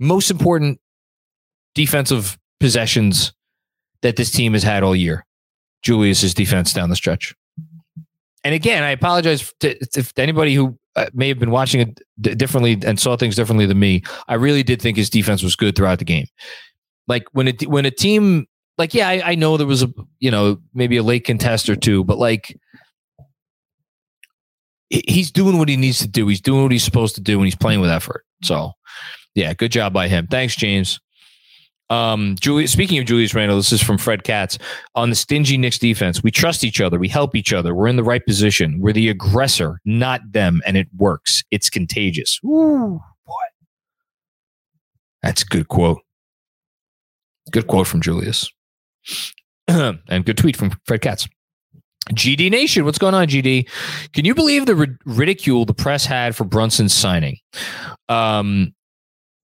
Most 0.00 0.30
important 0.30 0.80
defensive 1.74 2.38
possessions 2.60 3.32
that 4.02 4.16
this 4.16 4.30
team 4.30 4.52
has 4.52 4.62
had 4.62 4.82
all 4.82 4.96
year. 4.96 5.24
Julius's 5.82 6.34
defense 6.34 6.72
down 6.72 6.90
the 6.90 6.96
stretch. 6.96 7.34
And 8.44 8.54
again, 8.54 8.82
I 8.82 8.90
apologize 8.90 9.52
to, 9.60 9.76
if 9.96 10.12
anybody 10.16 10.54
who 10.54 10.78
uh, 10.96 11.06
may 11.14 11.28
have 11.28 11.38
been 11.38 11.50
watching 11.50 11.80
it 11.80 12.36
differently 12.36 12.78
and 12.84 12.98
saw 13.00 13.16
things 13.16 13.36
differently 13.36 13.66
than 13.66 13.78
me. 13.78 14.02
I 14.28 14.34
really 14.34 14.62
did 14.62 14.82
think 14.82 14.96
his 14.96 15.08
defense 15.08 15.42
was 15.42 15.56
good 15.56 15.74
throughout 15.74 15.98
the 15.98 16.04
game. 16.04 16.26
Like 17.08 17.24
when 17.32 17.48
it 17.48 17.66
when 17.66 17.86
a 17.86 17.90
team 17.90 18.46
like 18.78 18.94
yeah, 18.94 19.08
I, 19.08 19.22
I 19.32 19.34
know 19.34 19.56
there 19.56 19.66
was 19.66 19.82
a 19.82 19.92
you 20.20 20.30
know 20.30 20.58
maybe 20.74 20.96
a 20.96 21.02
late 21.02 21.24
contest 21.24 21.68
or 21.68 21.76
two, 21.76 22.04
but 22.04 22.18
like 22.18 22.58
he's 24.90 25.30
doing 25.30 25.58
what 25.58 25.68
he 25.68 25.76
needs 25.76 25.98
to 26.00 26.08
do. 26.08 26.28
He's 26.28 26.40
doing 26.40 26.62
what 26.62 26.72
he's 26.72 26.84
supposed 26.84 27.14
to 27.14 27.20
do, 27.20 27.38
and 27.38 27.46
he's 27.46 27.56
playing 27.56 27.80
with 27.80 27.90
effort. 27.90 28.24
So, 28.42 28.72
yeah, 29.34 29.54
good 29.54 29.72
job 29.72 29.92
by 29.92 30.08
him. 30.08 30.26
Thanks, 30.26 30.54
James. 30.56 31.00
Um, 31.92 32.36
Julie, 32.40 32.66
speaking 32.66 32.98
of 32.98 33.04
Julius 33.04 33.34
Randle, 33.34 33.58
this 33.58 33.70
is 33.70 33.82
from 33.82 33.98
Fred 33.98 34.24
Katz 34.24 34.56
on 34.94 35.10
the 35.10 35.14
stingy 35.14 35.58
Knicks 35.58 35.78
defense. 35.78 36.22
We 36.22 36.30
trust 36.30 36.64
each 36.64 36.80
other. 36.80 36.98
We 36.98 37.06
help 37.06 37.36
each 37.36 37.52
other. 37.52 37.74
We're 37.74 37.86
in 37.86 37.96
the 37.96 38.02
right 38.02 38.24
position. 38.24 38.80
We're 38.80 38.94
the 38.94 39.10
aggressor, 39.10 39.78
not 39.84 40.22
them, 40.32 40.62
and 40.64 40.78
it 40.78 40.88
works. 40.96 41.44
It's 41.50 41.68
contagious. 41.68 42.40
Ooh, 42.46 42.98
boy, 43.26 43.34
that's 45.22 45.42
a 45.42 45.44
good 45.44 45.68
quote. 45.68 46.00
Good 47.50 47.66
quote 47.66 47.86
from 47.86 48.00
Julius, 48.00 48.50
and 49.68 50.24
good 50.24 50.38
tweet 50.38 50.56
from 50.56 50.72
Fred 50.86 51.02
Katz. 51.02 51.28
GD 52.12 52.50
Nation, 52.50 52.86
what's 52.86 52.98
going 52.98 53.14
on, 53.14 53.28
GD? 53.28 53.68
Can 54.14 54.24
you 54.24 54.34
believe 54.34 54.64
the 54.64 54.74
ri- 54.74 54.96
ridicule 55.04 55.66
the 55.66 55.74
press 55.74 56.06
had 56.06 56.34
for 56.34 56.44
Brunson's 56.44 56.94
signing? 56.94 57.36
Um, 58.08 58.74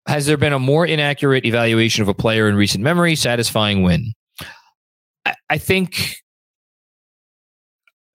has 0.06 0.26
there 0.26 0.36
been 0.36 0.52
a 0.52 0.58
more 0.58 0.86
inaccurate 0.86 1.44
evaluation 1.44 2.02
of 2.02 2.08
a 2.08 2.14
player 2.14 2.48
in 2.48 2.56
recent 2.56 2.82
memory? 2.82 3.14
Satisfying 3.14 3.82
win. 3.82 4.12
I, 5.24 5.34
I 5.48 5.58
think 5.58 6.16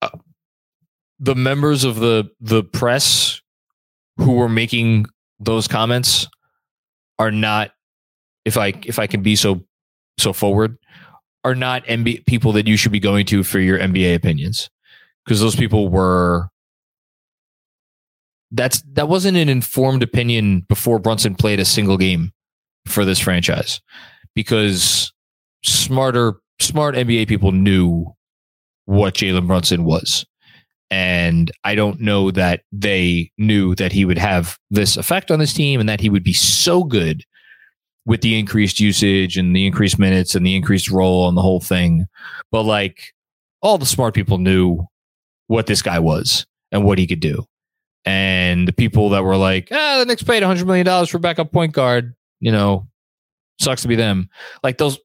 uh, 0.01 0.09
the 1.19 1.35
members 1.35 1.83
of 1.83 1.97
the 1.97 2.29
the 2.41 2.63
press 2.63 3.41
who 4.17 4.33
were 4.33 4.49
making 4.49 5.05
those 5.39 5.67
comments 5.67 6.27
are 7.19 7.31
not, 7.31 7.71
if 8.45 8.57
I 8.57 8.73
if 8.85 8.99
I 8.99 9.07
can 9.07 9.21
be 9.21 9.35
so 9.35 9.63
so 10.19 10.33
forward, 10.33 10.77
are 11.43 11.55
not 11.55 11.85
MB, 11.85 12.25
people 12.25 12.51
that 12.53 12.67
you 12.67 12.75
should 12.75 12.91
be 12.91 12.99
going 12.99 13.25
to 13.27 13.43
for 13.43 13.59
your 13.59 13.79
NBA 13.79 14.15
opinions 14.15 14.69
because 15.23 15.39
those 15.39 15.55
people 15.55 15.89
were 15.89 16.49
that's 18.51 18.81
that 18.93 19.09
wasn't 19.09 19.37
an 19.37 19.49
informed 19.49 20.03
opinion 20.03 20.61
before 20.69 20.99
Brunson 20.99 21.35
played 21.35 21.59
a 21.59 21.65
single 21.65 21.97
game 21.97 22.31
for 22.87 23.03
this 23.03 23.19
franchise 23.19 23.81
because 24.35 25.11
smarter 25.63 26.35
smart 26.61 26.95
NBA 26.95 27.27
people 27.27 27.51
knew 27.51 28.05
what 28.85 29.15
Jalen 29.15 29.47
Brunson 29.47 29.83
was 29.83 30.25
And 30.89 31.51
I 31.63 31.75
don't 31.75 31.99
know 31.99 32.31
that 32.31 32.61
they 32.71 33.31
knew 33.37 33.75
that 33.75 33.91
he 33.91 34.05
would 34.05 34.17
have 34.17 34.57
this 34.69 34.95
effect 34.95 35.31
on 35.31 35.39
this 35.39 35.53
team 35.53 35.79
and 35.79 35.89
that 35.89 35.99
he 35.99 36.09
would 36.09 36.23
be 36.23 36.33
so 36.33 36.83
good 36.83 37.23
with 38.05 38.21
the 38.21 38.39
increased 38.39 38.79
usage 38.79 39.37
and 39.37 39.53
the 39.53 39.65
increased 39.65 39.99
minutes 39.99 40.33
and 40.33 40.45
the 40.45 40.55
increased 40.55 40.89
role 40.89 41.27
and 41.27 41.37
the 41.37 41.41
whole 41.41 41.59
thing. 41.59 42.05
But 42.51 42.63
like 42.63 43.13
all 43.61 43.77
the 43.77 43.85
smart 43.85 44.13
people 44.13 44.37
knew 44.37 44.85
what 45.47 45.67
this 45.67 45.81
guy 45.81 45.99
was 45.99 46.45
and 46.71 46.85
what 46.85 46.99
he 46.99 47.07
could 47.07 47.19
do. 47.19 47.45
And 48.07 48.65
the 48.65 48.71
people 48.71 49.09
that 49.09 49.25
were 49.25 49.35
like, 49.35 49.67
ah, 49.69 49.97
the 49.99 50.05
Knicks 50.05 50.23
paid 50.23 50.41
$100 50.41 50.65
million 50.65 51.05
for 51.07 51.19
backup 51.19 51.51
point 51.51 51.73
guard, 51.73 52.15
you 52.39 52.53
know, 52.53 52.87
sucks 53.59 53.81
to 53.81 53.89
be 53.89 53.95
them. 53.95 54.29
Like 54.63 54.77
those, 54.77 54.97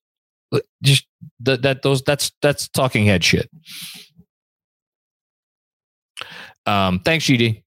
just 0.85 1.05
that, 1.41 1.62
that 1.62 1.83
those, 1.83 2.03
that's, 2.03 2.31
that's 2.43 2.69
talking 2.69 3.05
head 3.05 3.25
shit. 3.25 3.51
Um, 6.65 7.01
thanks, 7.01 7.25
GD. 7.25 7.65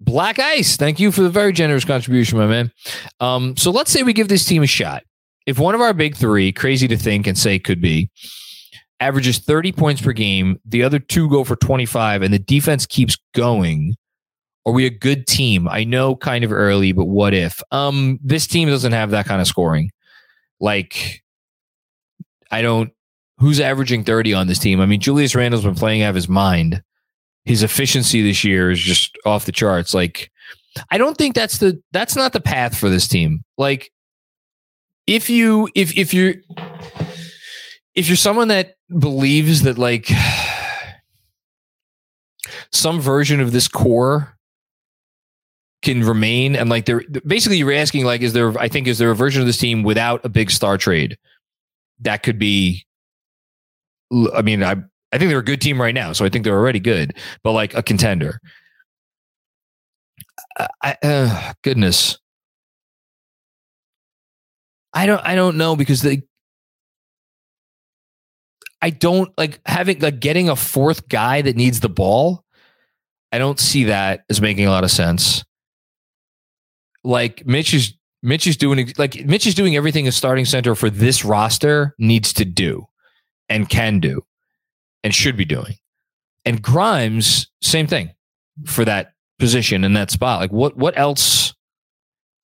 Black 0.00 0.40
Ice, 0.40 0.76
thank 0.76 0.98
you 0.98 1.12
for 1.12 1.22
the 1.22 1.30
very 1.30 1.52
generous 1.52 1.84
contribution, 1.84 2.36
my 2.36 2.48
man. 2.48 2.72
Um, 3.20 3.56
so 3.56 3.70
let's 3.70 3.92
say 3.92 4.02
we 4.02 4.12
give 4.12 4.26
this 4.26 4.44
team 4.44 4.64
a 4.64 4.66
shot. 4.66 5.04
If 5.46 5.60
one 5.60 5.76
of 5.76 5.80
our 5.80 5.94
big 5.94 6.16
three, 6.16 6.50
crazy 6.50 6.88
to 6.88 6.96
think 6.96 7.28
and 7.28 7.38
say 7.38 7.60
could 7.60 7.80
be, 7.80 8.10
averages 9.00 9.38
30 9.38 9.72
points 9.72 10.00
per 10.00 10.12
game, 10.12 10.60
the 10.64 10.82
other 10.82 10.98
two 10.98 11.28
go 11.28 11.44
for 11.44 11.56
25, 11.56 12.22
and 12.22 12.32
the 12.32 12.38
defense 12.38 12.86
keeps 12.86 13.18
going, 13.34 13.96
are 14.66 14.72
we 14.72 14.86
a 14.86 14.90
good 14.90 15.26
team? 15.26 15.66
I 15.68 15.84
know 15.84 16.14
kind 16.14 16.44
of 16.44 16.52
early, 16.52 16.92
but 16.92 17.06
what 17.06 17.34
if? 17.34 17.62
Um, 17.72 18.18
this 18.22 18.46
team 18.46 18.68
doesn't 18.68 18.92
have 18.92 19.10
that 19.10 19.26
kind 19.26 19.40
of 19.40 19.46
scoring. 19.46 19.90
Like, 20.60 21.22
I 22.50 22.62
don't 22.62 22.92
who's 23.38 23.58
averaging 23.58 24.04
30 24.04 24.34
on 24.34 24.48
this 24.48 24.58
team? 24.58 24.80
I 24.80 24.86
mean, 24.86 25.00
Julius 25.00 25.34
Randle's 25.34 25.64
been 25.64 25.74
playing 25.74 26.02
out 26.02 26.10
of 26.10 26.14
his 26.14 26.28
mind 26.28 26.82
his 27.44 27.62
efficiency 27.62 28.22
this 28.22 28.44
year 28.44 28.70
is 28.70 28.80
just 28.80 29.16
off 29.24 29.46
the 29.46 29.52
charts. 29.52 29.94
Like, 29.94 30.30
I 30.90 30.98
don't 30.98 31.16
think 31.16 31.34
that's 31.34 31.58
the 31.58 31.82
that's 31.92 32.16
not 32.16 32.32
the 32.32 32.40
path 32.40 32.76
for 32.76 32.88
this 32.88 33.08
team. 33.08 33.44
Like, 33.58 33.90
if 35.06 35.30
you 35.30 35.68
if 35.74 35.96
if 35.96 36.14
you're 36.14 36.34
if 37.94 38.08
you're 38.08 38.16
someone 38.16 38.48
that 38.48 38.74
believes 38.98 39.62
that 39.62 39.78
like 39.78 40.10
some 42.72 43.00
version 43.00 43.40
of 43.40 43.52
this 43.52 43.68
core 43.68 44.36
can 45.82 46.04
remain 46.04 46.54
and 46.54 46.68
like 46.68 46.84
they're 46.84 47.02
basically 47.26 47.56
you're 47.56 47.72
asking 47.72 48.04
like 48.04 48.20
is 48.20 48.32
there 48.32 48.56
I 48.58 48.68
think 48.68 48.86
is 48.86 48.98
there 48.98 49.10
a 49.10 49.16
version 49.16 49.40
of 49.40 49.46
this 49.46 49.58
team 49.58 49.82
without 49.82 50.24
a 50.24 50.28
big 50.28 50.50
star 50.50 50.76
trade 50.76 51.16
that 52.00 52.22
could 52.22 52.38
be 52.38 52.84
I 54.34 54.42
mean 54.42 54.62
I 54.62 54.76
I 55.12 55.18
think 55.18 55.28
they're 55.30 55.38
a 55.38 55.44
good 55.44 55.60
team 55.60 55.80
right 55.80 55.94
now, 55.94 56.12
so 56.12 56.24
I 56.24 56.28
think 56.28 56.44
they're 56.44 56.56
already 56.56 56.78
good, 56.78 57.16
but 57.42 57.52
like 57.52 57.74
a 57.74 57.82
contender. 57.82 58.40
I, 60.82 60.96
uh, 61.02 61.52
goodness, 61.62 62.18
I 64.92 65.06
don't, 65.06 65.20
I 65.24 65.34
don't 65.34 65.56
know 65.56 65.74
because 65.74 66.02
they, 66.02 66.22
I 68.82 68.90
don't 68.90 69.36
like 69.36 69.60
having 69.66 69.98
like 70.00 70.20
getting 70.20 70.48
a 70.48 70.56
fourth 70.56 71.08
guy 71.08 71.42
that 71.42 71.56
needs 71.56 71.80
the 71.80 71.88
ball. 71.88 72.44
I 73.32 73.38
don't 73.38 73.60
see 73.60 73.84
that 73.84 74.24
as 74.30 74.40
making 74.40 74.66
a 74.66 74.70
lot 74.70 74.84
of 74.84 74.90
sense. 74.90 75.44
Like 77.04 77.46
Mitch 77.46 77.74
is 77.74 77.94
Mitch 78.22 78.46
is 78.46 78.56
doing 78.56 78.92
like 78.98 79.24
Mitch 79.24 79.46
is 79.46 79.54
doing 79.54 79.76
everything 79.76 80.08
a 80.08 80.12
starting 80.12 80.44
center 80.44 80.74
for 80.74 80.90
this 80.90 81.24
roster 81.24 81.94
needs 81.98 82.32
to 82.34 82.44
do 82.44 82.86
and 83.48 83.68
can 83.68 84.00
do 84.00 84.22
and 85.02 85.14
should 85.14 85.36
be 85.36 85.44
doing. 85.44 85.74
And 86.44 86.62
Grimes, 86.62 87.48
same 87.60 87.86
thing 87.86 88.10
for 88.66 88.84
that 88.84 89.12
position 89.38 89.84
in 89.84 89.94
that 89.94 90.10
spot. 90.10 90.40
Like 90.40 90.52
what 90.52 90.76
what 90.76 90.98
else 90.98 91.54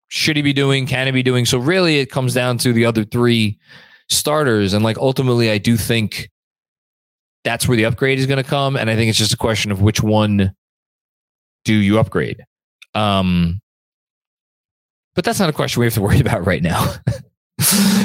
should 0.07 0.35
he 0.35 0.41
be 0.41 0.53
doing? 0.53 0.85
Can 0.87 1.07
he 1.07 1.11
be 1.11 1.23
doing? 1.23 1.45
So 1.45 1.57
really 1.57 1.99
it 1.99 2.11
comes 2.11 2.33
down 2.33 2.57
to 2.59 2.73
the 2.73 2.85
other 2.85 3.03
three 3.03 3.59
starters. 4.09 4.73
And 4.73 4.83
like 4.83 4.97
ultimately 4.97 5.51
I 5.51 5.57
do 5.57 5.77
think 5.77 6.29
that's 7.43 7.67
where 7.67 7.77
the 7.77 7.85
upgrade 7.85 8.19
is 8.19 8.25
going 8.25 8.43
to 8.43 8.49
come. 8.49 8.75
And 8.75 8.89
I 8.89 8.95
think 8.95 9.09
it's 9.09 9.17
just 9.17 9.33
a 9.33 9.37
question 9.37 9.71
of 9.71 9.81
which 9.81 10.01
one 10.01 10.53
do 11.63 11.73
you 11.73 11.99
upgrade? 11.99 12.43
Um 12.93 13.61
but 15.15 15.23
that's 15.23 15.39
not 15.39 15.49
a 15.49 15.53
question 15.53 15.79
we 15.79 15.85
have 15.85 15.93
to 15.93 16.01
worry 16.01 16.19
about 16.21 16.45
right 16.45 16.61
now. 16.61 16.93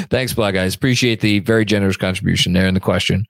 Thanks, 0.09 0.33
Black 0.33 0.53
Guys. 0.53 0.75
Appreciate 0.75 1.19
the 1.19 1.39
very 1.39 1.65
generous 1.65 1.97
contribution 1.97 2.53
there 2.53 2.67
in 2.67 2.73
the 2.73 2.79
question. 2.79 3.25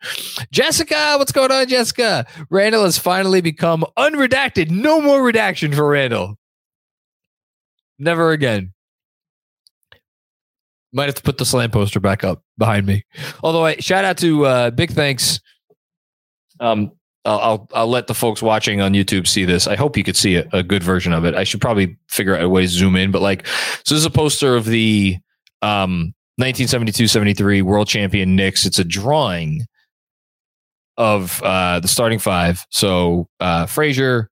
Jessica, 0.51 1.15
what's 1.17 1.31
going 1.31 1.51
on, 1.51 1.67
Jessica? 1.67 2.25
Randle 2.49 2.83
has 2.83 2.97
finally 2.97 3.41
become 3.41 3.83
unredacted. 3.97 4.69
No 4.69 5.01
more 5.01 5.23
redaction 5.23 5.73
for 5.73 5.89
Randle. 5.89 6.37
Never 7.97 8.31
again. 8.31 8.73
Might 10.93 11.05
have 11.05 11.15
to 11.15 11.23
put 11.23 11.37
the 11.37 11.45
slam 11.45 11.71
poster 11.71 11.99
back 11.99 12.23
up 12.23 12.43
behind 12.57 12.85
me. 12.85 13.05
Although, 13.43 13.65
I 13.65 13.77
shout 13.77 14.03
out 14.03 14.17
to 14.17 14.45
uh, 14.45 14.71
big 14.71 14.91
thanks. 14.91 15.39
Um, 16.59 16.91
I'll, 17.23 17.39
I'll, 17.39 17.69
I'll 17.73 17.87
let 17.87 18.07
the 18.07 18.13
folks 18.13 18.41
watching 18.41 18.81
on 18.81 18.93
YouTube 18.93 19.27
see 19.27 19.45
this. 19.45 19.67
I 19.67 19.75
hope 19.75 19.95
you 19.95 20.03
could 20.03 20.15
see 20.15 20.35
a, 20.35 20.47
a 20.51 20.63
good 20.63 20.83
version 20.83 21.13
of 21.13 21.23
it. 21.23 21.35
I 21.35 21.43
should 21.43 21.61
probably 21.61 21.97
figure 22.09 22.35
out 22.35 22.43
a 22.43 22.49
way 22.49 22.63
to 22.63 22.67
zoom 22.67 22.95
in, 22.95 23.11
but 23.11 23.21
like, 23.21 23.45
so 23.47 23.95
this 23.95 23.99
is 23.99 24.05
a 24.05 24.09
poster 24.09 24.55
of 24.55 24.65
the 24.65 25.17
um 25.61 26.13
1972-73 26.39 27.61
world 27.61 27.87
champion 27.87 28.35
Knicks. 28.35 28.65
It's 28.65 28.79
a 28.79 28.83
drawing 28.83 29.61
of 30.97 31.41
uh, 31.43 31.79
the 31.79 31.87
starting 31.87 32.19
five. 32.19 32.65
So 32.71 33.27
uh, 33.39 33.67
Frazier, 33.67 34.29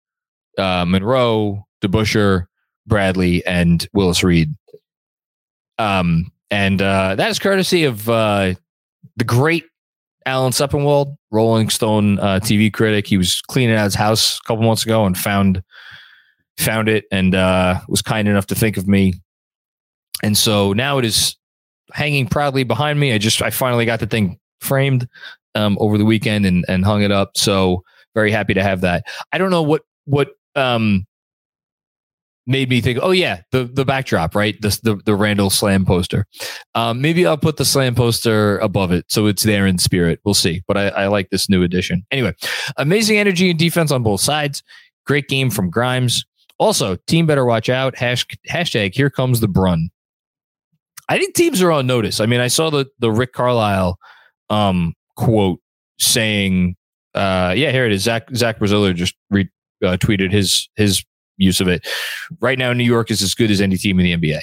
uh, 0.58 0.86
Monroe, 0.88 1.66
DeBusschere, 1.82 2.46
Bradley, 2.88 3.46
and 3.46 3.88
Willis 3.94 4.24
Reed. 4.24 4.54
Um, 5.78 6.32
and 6.52 6.82
uh, 6.82 7.16
that 7.16 7.30
is 7.30 7.40
courtesy 7.40 7.84
of 7.84 8.10
uh, 8.10 8.54
the 9.18 9.24
great 9.24 9.66
Alan 10.26 10.52
Sepinwall, 10.52 11.18
Rolling 11.32 11.70
Stone 11.70 12.20
uh, 12.20 12.40
TV 12.40 12.72
critic. 12.72 13.08
He 13.08 13.18
was 13.18 13.42
cleaning 13.42 13.76
out 13.76 13.86
his 13.86 13.96
house 13.96 14.40
a 14.40 14.48
couple 14.48 14.64
months 14.64 14.84
ago 14.86 15.06
and 15.06 15.18
found 15.18 15.64
found 16.58 16.90
it 16.90 17.06
and 17.12 17.36
uh, 17.36 17.80
was 17.88 18.02
kind 18.02 18.28
enough 18.28 18.48
to 18.48 18.56
think 18.56 18.78
of 18.78 18.88
me. 18.88 19.14
And 20.22 20.38
so 20.38 20.74
now 20.74 20.98
it 20.98 21.06
is 21.06 21.36
hanging 21.94 22.28
proudly 22.28 22.64
behind 22.64 23.00
me. 23.00 23.14
I 23.14 23.18
just 23.18 23.42
I 23.42 23.50
finally 23.50 23.86
got 23.86 24.00
the 24.00 24.08
thing 24.08 24.38
framed 24.60 25.08
um, 25.56 25.78
over 25.80 25.98
the 25.98 26.06
weekend 26.06 26.46
and 26.46 26.66
and 26.68 26.84
hung 26.84 27.02
it 27.02 27.12
up. 27.12 27.38
So 27.38 27.84
very 28.14 28.32
happy 28.32 28.54
to 28.54 28.64
have 28.64 28.82
that. 28.82 29.06
I 29.32 29.38
don't 29.38 29.52
know 29.52 29.62
what 29.62 29.84
what 30.06 30.30
um 30.56 31.06
made 32.50 32.68
me 32.68 32.82
think, 32.82 32.98
oh 33.02 33.12
yeah, 33.12 33.42
the 33.52 33.64
the 33.66 33.86
backdrop, 33.86 34.36
right? 34.36 34.60
The 34.60 34.78
the, 34.84 34.96
the 35.06 35.16
Randle 35.16 35.52
Slam 35.52 35.86
poster. 35.86 36.26
Um, 36.76 37.00
maybe 37.00 37.26
I'll 37.26 37.38
put 37.38 37.58
the 37.58 37.64
Slam 37.64 37.96
poster 37.96 38.58
above 38.58 38.92
it, 38.92 39.06
so 39.08 39.28
it's 39.28 39.44
there 39.44 39.68
in 39.68 39.78
spirit. 39.78 40.20
We'll 40.26 40.34
see. 40.34 40.64
But 40.68 40.76
I, 40.76 40.88
I 40.90 41.08
like 41.08 41.30
this 41.30 41.48
new 41.48 41.64
addition. 41.64 42.06
Anyway, 42.12 42.34
amazing 42.76 43.18
energy 43.18 43.52
and 43.52 43.60
defense 43.60 43.92
on 43.92 44.04
both 44.04 44.20
sides. 44.20 44.64
Great 45.06 45.30
game 45.30 45.52
from 45.52 45.70
Grimes. 45.70 46.26
Also, 46.58 46.98
team 47.08 47.26
better 47.26 47.46
watch 47.46 47.70
out. 47.70 47.96
Hash, 47.96 48.26
hashtag 48.50 48.94
here 48.94 49.10
comes 49.10 49.40
the 49.40 49.48
Brun. 49.48 49.90
I 51.08 51.18
think 51.18 51.36
teams 51.36 51.62
are 51.62 51.72
on 51.72 51.88
notice. 51.88 52.20
I 52.20 52.26
mean, 52.26 52.40
I 52.42 52.48
saw 52.48 52.70
the 52.72 52.88
the 52.98 53.12
Rick 53.12 53.34
Carlisle 53.34 53.98
um, 54.50 54.96
quote 55.16 55.60
saying, 56.00 56.76
uh, 57.14 57.54
"Yeah, 57.56 57.72
here 57.72 57.86
it 57.86 57.92
is." 57.92 58.04
Zach 58.04 58.28
Zach 58.36 58.60
Braziller 58.60 58.96
just 58.96 59.14
re, 59.30 59.48
uh, 59.84 59.98
tweeted 59.98 60.32
his 60.32 60.68
his 60.76 61.04
use 61.40 61.60
of 61.60 61.68
it. 61.68 61.88
Right 62.40 62.60
now, 62.60 62.74
New 62.74 62.84
York 62.84 63.10
is 63.10 63.22
as 63.22 63.34
good 63.34 63.50
as 63.50 63.62
any 63.62 63.78
team 63.78 64.00
in 64.00 64.06
the 64.06 64.30
NBA. 64.30 64.42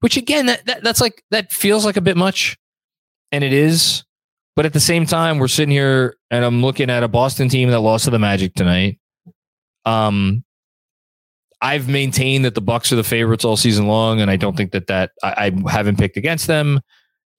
Which 0.00 0.16
again, 0.16 0.46
that, 0.46 0.66
that 0.66 0.82
that's 0.82 1.00
like 1.00 1.22
that 1.30 1.52
feels 1.52 1.84
like 1.84 1.96
a 1.96 2.00
bit 2.00 2.16
much, 2.16 2.58
and 3.30 3.44
it 3.44 3.52
is. 3.52 4.04
But 4.56 4.66
at 4.66 4.72
the 4.72 4.80
same 4.80 5.06
time, 5.06 5.38
we're 5.38 5.48
sitting 5.48 5.70
here 5.70 6.16
and 6.30 6.44
I'm 6.44 6.60
looking 6.60 6.90
at 6.90 7.02
a 7.02 7.08
Boston 7.08 7.48
team 7.48 7.70
that 7.70 7.80
lost 7.80 8.04
to 8.04 8.10
the 8.10 8.18
Magic 8.18 8.54
tonight. 8.54 8.98
Um, 9.86 10.44
I've 11.62 11.88
maintained 11.88 12.44
that 12.44 12.54
the 12.54 12.60
Bucks 12.60 12.92
are 12.92 12.96
the 12.96 13.04
favorites 13.04 13.44
all 13.44 13.56
season 13.56 13.86
long, 13.86 14.20
and 14.20 14.30
I 14.30 14.36
don't 14.36 14.56
think 14.56 14.72
that 14.72 14.88
that 14.88 15.12
I, 15.22 15.52
I 15.66 15.70
haven't 15.70 15.98
picked 15.98 16.16
against 16.16 16.48
them. 16.48 16.80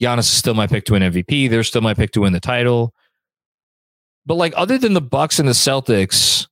Giannis 0.02 0.20
is 0.20 0.30
still 0.30 0.54
my 0.54 0.66
pick 0.66 0.86
to 0.86 0.94
win 0.94 1.04
MVP. 1.04 1.50
They're 1.50 1.64
still 1.64 1.82
my 1.82 1.94
pick 1.94 2.12
to 2.12 2.22
win 2.22 2.34
the 2.34 2.40
title. 2.40 2.94
But 4.26 4.36
like 4.36 4.54
other 4.56 4.78
than 4.78 4.94
the 4.94 5.02
Bucks 5.02 5.40
and 5.40 5.48
the 5.48 5.54
Celtics, 5.54 6.48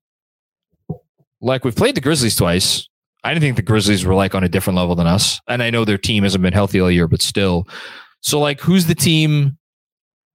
like 1.41 1.65
we've 1.65 1.75
played 1.75 1.95
the 1.95 2.01
Grizzlies 2.01 2.35
twice. 2.35 2.87
I 3.23 3.33
didn't 3.33 3.41
think 3.41 3.55
the 3.55 3.61
Grizzlies 3.61 4.05
were 4.05 4.15
like 4.15 4.33
on 4.33 4.43
a 4.43 4.49
different 4.49 4.77
level 4.77 4.95
than 4.95 5.07
us. 5.07 5.39
And 5.47 5.61
I 5.61 5.69
know 5.69 5.85
their 5.85 5.97
team 5.97 6.23
hasn't 6.23 6.41
been 6.41 6.53
healthy 6.53 6.79
all 6.79 6.89
year, 6.89 7.07
but 7.07 7.21
still. 7.21 7.67
So 8.21 8.39
like 8.39 8.61
who's 8.61 8.85
the 8.85 8.95
team? 8.95 9.57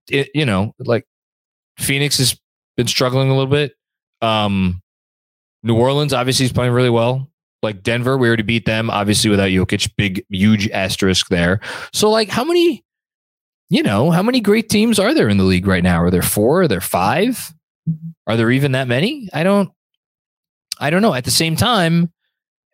It, 0.09 0.29
you 0.33 0.45
know, 0.45 0.73
like 0.79 1.05
Phoenix 1.77 2.17
has 2.17 2.39
been 2.77 2.87
struggling 2.87 3.29
a 3.29 3.35
little 3.35 3.51
bit. 3.51 3.73
Um, 4.21 4.81
New 5.63 5.75
Orleans 5.75 6.13
obviously 6.13 6.45
is 6.45 6.53
playing 6.53 6.71
really 6.71 6.89
well. 6.89 7.29
Like 7.63 7.83
Denver, 7.83 8.17
we 8.17 8.27
already 8.27 8.43
beat 8.43 8.65
them, 8.65 8.89
obviously 8.89 9.29
without 9.29 9.49
Jokic. 9.49 9.91
Big, 9.97 10.23
huge 10.29 10.69
asterisk 10.69 11.27
there. 11.29 11.59
So, 11.91 12.09
like, 12.09 12.29
how 12.29 12.43
many, 12.43 12.85
you 13.69 13.81
know, 13.81 14.11
how 14.11 14.21
many 14.21 14.39
great 14.39 14.69
teams 14.69 14.99
are 14.99 15.13
there 15.13 15.27
in 15.27 15.37
the 15.37 15.43
league 15.43 15.67
right 15.67 15.83
now? 15.83 16.01
Are 16.01 16.11
there 16.11 16.21
four? 16.21 16.61
Are 16.61 16.67
there 16.67 16.81
five? 16.81 17.51
Are 18.27 18.37
there 18.37 18.51
even 18.51 18.73
that 18.73 18.87
many? 18.87 19.27
I 19.33 19.43
don't. 19.43 19.71
I 20.79 20.89
don't 20.89 21.01
know. 21.01 21.13
At 21.13 21.25
the 21.25 21.31
same 21.31 21.55
time, 21.55 22.11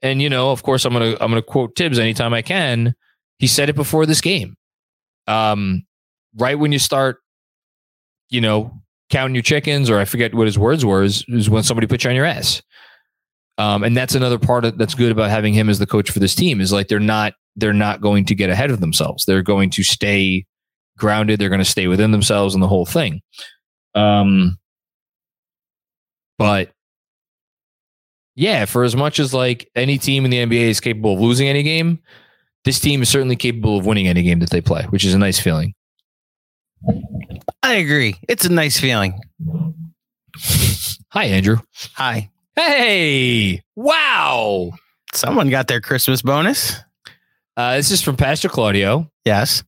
and 0.01 0.21
you 0.21 0.29
know, 0.29 0.51
of 0.51 0.63
course, 0.63 0.85
I'm 0.85 0.93
gonna 0.93 1.15
I'm 1.21 1.31
gonna 1.31 1.41
quote 1.41 1.75
Thibs 1.75 1.99
anytime 1.99 2.33
I 2.33 2.41
can. 2.41 2.95
He 3.39 3.47
said 3.47 3.69
it 3.69 3.75
before 3.75 4.05
this 4.05 4.21
game. 4.21 4.55
Um, 5.27 5.85
right 6.37 6.57
when 6.57 6.71
you 6.71 6.79
start, 6.79 7.17
you 8.29 8.41
know, 8.41 8.81
counting 9.09 9.35
your 9.35 9.43
chickens, 9.43 9.89
or 9.89 9.99
I 9.99 10.05
forget 10.05 10.33
what 10.33 10.47
his 10.47 10.57
words 10.57 10.83
were, 10.85 11.03
is, 11.03 11.23
is 11.27 11.49
when 11.49 11.63
somebody 11.63 11.87
puts 11.87 12.03
you 12.03 12.09
on 12.09 12.15
your 12.15 12.25
ass. 12.25 12.61
Um, 13.57 13.83
and 13.83 13.95
that's 13.95 14.15
another 14.15 14.39
part 14.39 14.65
of, 14.65 14.77
that's 14.77 14.95
good 14.95 15.11
about 15.11 15.29
having 15.29 15.53
him 15.53 15.69
as 15.69 15.77
the 15.77 15.85
coach 15.85 16.09
for 16.09 16.19
this 16.19 16.33
team 16.33 16.59
is 16.59 16.73
like 16.73 16.87
they're 16.87 16.99
not 16.99 17.33
they're 17.55 17.73
not 17.73 18.01
going 18.01 18.25
to 18.25 18.35
get 18.35 18.49
ahead 18.49 18.71
of 18.71 18.79
themselves. 18.79 19.25
They're 19.25 19.43
going 19.43 19.69
to 19.71 19.83
stay 19.83 20.45
grounded. 20.97 21.39
They're 21.39 21.49
going 21.49 21.59
to 21.59 21.65
stay 21.65 21.87
within 21.87 22.11
themselves 22.11 22.55
and 22.55 22.63
the 22.63 22.67
whole 22.67 22.85
thing. 22.85 23.21
Um, 23.93 24.57
but 26.39 26.71
yeah, 28.35 28.65
for 28.65 28.83
as 28.83 28.95
much 28.95 29.19
as 29.19 29.33
like 29.33 29.69
any 29.75 29.97
team 29.97 30.25
in 30.25 30.31
the 30.31 30.37
NBA 30.37 30.69
is 30.69 30.79
capable 30.79 31.13
of 31.13 31.19
losing 31.19 31.47
any 31.47 31.63
game, 31.63 31.99
this 32.65 32.79
team 32.79 33.01
is 33.01 33.09
certainly 33.09 33.35
capable 33.35 33.77
of 33.77 33.85
winning 33.85 34.07
any 34.07 34.23
game 34.23 34.39
that 34.39 34.49
they 34.49 34.61
play, 34.61 34.83
which 34.85 35.05
is 35.05 35.13
a 35.13 35.17
nice 35.17 35.39
feeling. 35.39 35.73
I 37.61 37.75
agree. 37.75 38.15
It's 38.27 38.45
a 38.45 38.51
nice 38.51 38.79
feeling. 38.79 39.19
Hi, 41.09 41.25
Andrew. 41.25 41.57
Hi. 41.93 42.29
Hey, 42.55 43.63
wow. 43.75 44.71
Someone 45.13 45.49
got 45.49 45.67
their 45.67 45.81
Christmas 45.81 46.21
bonus. 46.21 46.75
Uh, 47.55 47.77
this 47.77 47.91
is 47.91 48.01
from 48.01 48.17
Pastor 48.17 48.49
Claudio. 48.49 49.09
Yes. 49.25 49.63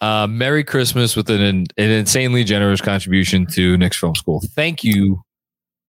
Uh, 0.00 0.26
Merry 0.26 0.64
Christmas 0.64 1.16
with 1.16 1.30
an, 1.30 1.40
an 1.40 1.66
insanely 1.76 2.44
generous 2.44 2.80
contribution 2.80 3.46
to 3.46 3.76
Knicks 3.76 3.96
Film 3.96 4.14
School. 4.14 4.42
Thank 4.54 4.84
you, 4.84 5.22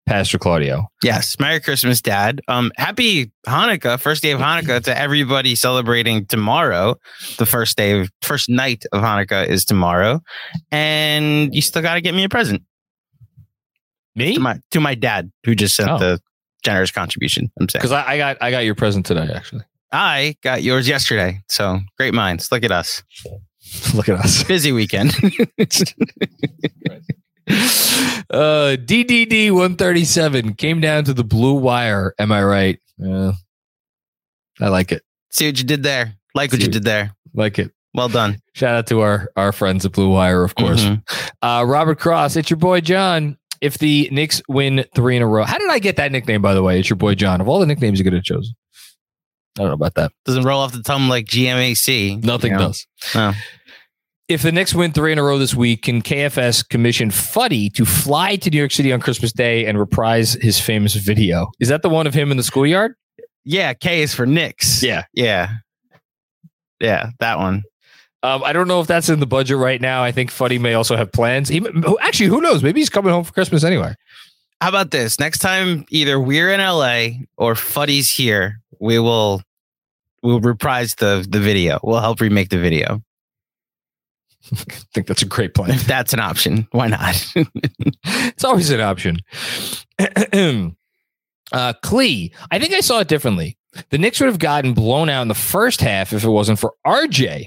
Pastor 0.07 0.37
Claudio. 0.37 0.87
Yes. 1.03 1.39
Merry 1.39 1.59
Christmas, 1.59 2.01
Dad. 2.01 2.41
Um, 2.47 2.71
happy 2.75 3.31
Hanukkah, 3.47 3.99
first 3.99 4.21
day 4.23 4.31
of 4.31 4.39
Hanukkah 4.39 4.83
to 4.83 4.97
everybody 4.97 5.55
celebrating 5.55 6.25
tomorrow. 6.25 6.95
The 7.37 7.45
first 7.45 7.77
day 7.77 7.99
of 8.01 8.09
first 8.21 8.49
night 8.49 8.83
of 8.91 9.01
Hanukkah 9.03 9.47
is 9.47 9.63
tomorrow. 9.63 10.19
And 10.71 11.53
you 11.55 11.61
still 11.61 11.81
gotta 11.81 12.01
get 12.01 12.13
me 12.13 12.23
a 12.23 12.29
present. 12.29 12.63
Me? 14.15 14.33
To 14.33 14.39
my 14.41 14.59
to 14.71 14.79
my 14.81 14.95
dad, 14.95 15.31
who 15.45 15.55
just 15.55 15.75
sent 15.75 15.89
Oh. 15.89 15.97
the 15.97 16.19
generous 16.63 16.91
contribution. 16.91 17.49
I'm 17.59 17.69
saying. 17.69 17.79
Because 17.81 17.91
I, 17.93 18.05
I 18.13 18.17
got 18.17 18.37
I 18.41 18.51
got 18.51 18.59
your 18.65 18.75
present 18.75 19.05
today, 19.05 19.29
actually. 19.33 19.63
I 19.93 20.35
got 20.41 20.63
yours 20.63 20.87
yesterday. 20.87 21.41
So 21.47 21.79
great 21.97 22.13
minds. 22.13 22.51
Look 22.51 22.63
at 22.63 22.71
us. 22.71 23.03
Look 23.93 24.09
at 24.09 24.19
us. 24.19 24.43
Busy 24.43 24.71
weekend. 24.73 25.13
uh, 28.29 28.75
DDD 28.77 29.51
137 29.51 30.53
came 30.55 30.79
down 30.81 31.03
to 31.05 31.13
the 31.13 31.23
blue 31.23 31.53
wire. 31.53 32.13
Am 32.19 32.31
I 32.31 32.43
right? 32.43 32.79
Uh, 33.03 33.33
I 34.59 34.67
like 34.69 34.91
it. 34.91 35.03
See 35.31 35.47
what 35.47 35.57
you 35.57 35.63
did 35.65 35.83
there. 35.83 36.15
Like 36.35 36.51
what 36.51 36.57
See 36.61 36.65
you 36.65 36.69
what- 36.69 36.73
did 36.73 36.83
there. 36.83 37.15
Like 37.33 37.59
it. 37.59 37.71
Well 37.93 38.09
done. 38.09 38.39
Shout 38.53 38.75
out 38.75 38.87
to 38.87 39.01
our, 39.01 39.29
our 39.35 39.51
friends 39.51 39.85
at 39.85 39.91
Blue 39.91 40.09
Wire, 40.09 40.43
of 40.43 40.55
course. 40.55 40.81
Mhm. 40.83 41.03
Uh, 41.41 41.65
Robert 41.67 41.99
Cross, 41.99 42.35
it's 42.37 42.49
your 42.49 42.57
boy 42.57 42.79
John. 42.81 43.37
If 43.59 43.77
the 43.77 44.09
Knicks 44.11 44.41
win 44.47 44.85
three 44.95 45.15
in 45.17 45.21
a 45.21 45.27
row, 45.27 45.43
how 45.43 45.57
did 45.59 45.69
I 45.69 45.79
get 45.79 45.97
that 45.97 46.11
nickname, 46.11 46.41
by 46.41 46.53
the 46.53 46.63
way? 46.63 46.79
It's 46.79 46.89
your 46.89 46.97
boy 46.97 47.15
John. 47.15 47.41
Of 47.41 47.47
all 47.47 47.59
the 47.59 47.65
nicknames 47.67 47.99
you 47.99 48.03
could 48.03 48.13
have 48.13 48.23
chosen, 48.23 48.55
I 49.57 49.61
don't 49.61 49.67
know 49.67 49.73
about 49.75 49.93
that. 49.95 50.11
Doesn't 50.25 50.43
roll 50.43 50.61
off 50.61 50.71
the 50.71 50.81
tongue 50.81 51.09
like 51.09 51.25
GMAC. 51.27 52.23
Nothing 52.23 52.53
you 52.53 52.57
know? 52.57 52.67
does. 52.67 52.87
No. 53.13 53.33
If 54.31 54.43
the 54.43 54.51
Knicks 54.53 54.73
win 54.73 54.93
three 54.93 55.11
in 55.11 55.17
a 55.17 55.23
row 55.23 55.37
this 55.37 55.53
week, 55.53 55.81
can 55.81 56.01
KFS 56.01 56.69
commission 56.69 57.11
Fuddy 57.11 57.69
to 57.71 57.83
fly 57.83 58.37
to 58.37 58.49
New 58.49 58.59
York 58.59 58.71
City 58.71 58.93
on 58.93 59.01
Christmas 59.01 59.33
Day 59.33 59.65
and 59.65 59.77
reprise 59.77 60.35
his 60.35 60.57
famous 60.57 60.93
video? 60.93 61.51
Is 61.59 61.67
that 61.67 61.81
the 61.81 61.89
one 61.89 62.07
of 62.07 62.13
him 62.13 62.31
in 62.31 62.37
the 62.37 62.43
schoolyard? 62.43 62.95
Yeah, 63.43 63.73
K 63.73 64.01
is 64.01 64.15
for 64.15 64.25
Knicks. 64.25 64.81
Yeah. 64.81 65.03
Yeah. 65.11 65.55
Yeah, 66.79 67.09
that 67.19 67.39
one. 67.39 67.63
Um, 68.23 68.41
I 68.45 68.53
don't 68.53 68.69
know 68.69 68.79
if 68.79 68.87
that's 68.87 69.09
in 69.09 69.19
the 69.19 69.25
budget 69.25 69.57
right 69.57 69.81
now. 69.81 70.01
I 70.01 70.13
think 70.13 70.31
Fuddy 70.31 70.57
may 70.57 70.75
also 70.75 70.95
have 70.95 71.11
plans. 71.11 71.49
He, 71.49 71.61
actually, 71.99 72.27
who 72.27 72.39
knows? 72.39 72.63
Maybe 72.63 72.79
he's 72.79 72.89
coming 72.89 73.11
home 73.11 73.25
for 73.25 73.33
Christmas 73.33 73.65
anyway. 73.65 73.95
How 74.61 74.69
about 74.69 74.91
this? 74.91 75.19
Next 75.19 75.39
time 75.39 75.83
either 75.89 76.17
we're 76.17 76.53
in 76.53 76.61
LA 76.61 77.25
or 77.35 77.53
Fuddy's 77.55 78.09
here, 78.09 78.61
we 78.79 78.97
will 78.97 79.41
we'll 80.23 80.39
reprise 80.39 80.95
the 80.95 81.27
the 81.29 81.41
video. 81.41 81.81
We'll 81.83 81.99
help 81.99 82.21
remake 82.21 82.47
the 82.47 82.59
video. 82.59 83.01
I 84.51 84.55
think 84.93 85.07
that's 85.07 85.21
a 85.21 85.27
great 85.27 85.53
plan. 85.53 85.71
If 85.71 85.85
that's 85.85 86.13
an 86.13 86.19
option, 86.19 86.67
why 86.71 86.87
not? 86.87 87.25
it's 88.03 88.43
always 88.43 88.69
an 88.69 88.81
option. 88.81 89.17
uh, 91.51 91.73
Clee, 91.81 92.33
I 92.49 92.59
think 92.59 92.73
I 92.73 92.79
saw 92.79 92.99
it 92.99 93.07
differently. 93.07 93.57
The 93.89 93.97
Knicks 93.97 94.19
would 94.19 94.27
have 94.27 94.39
gotten 94.39 94.73
blown 94.73 95.09
out 95.09 95.21
in 95.21 95.27
the 95.27 95.33
first 95.33 95.81
half 95.81 96.11
if 96.11 96.23
it 96.23 96.29
wasn't 96.29 96.59
for 96.59 96.73
RJ. 96.85 97.45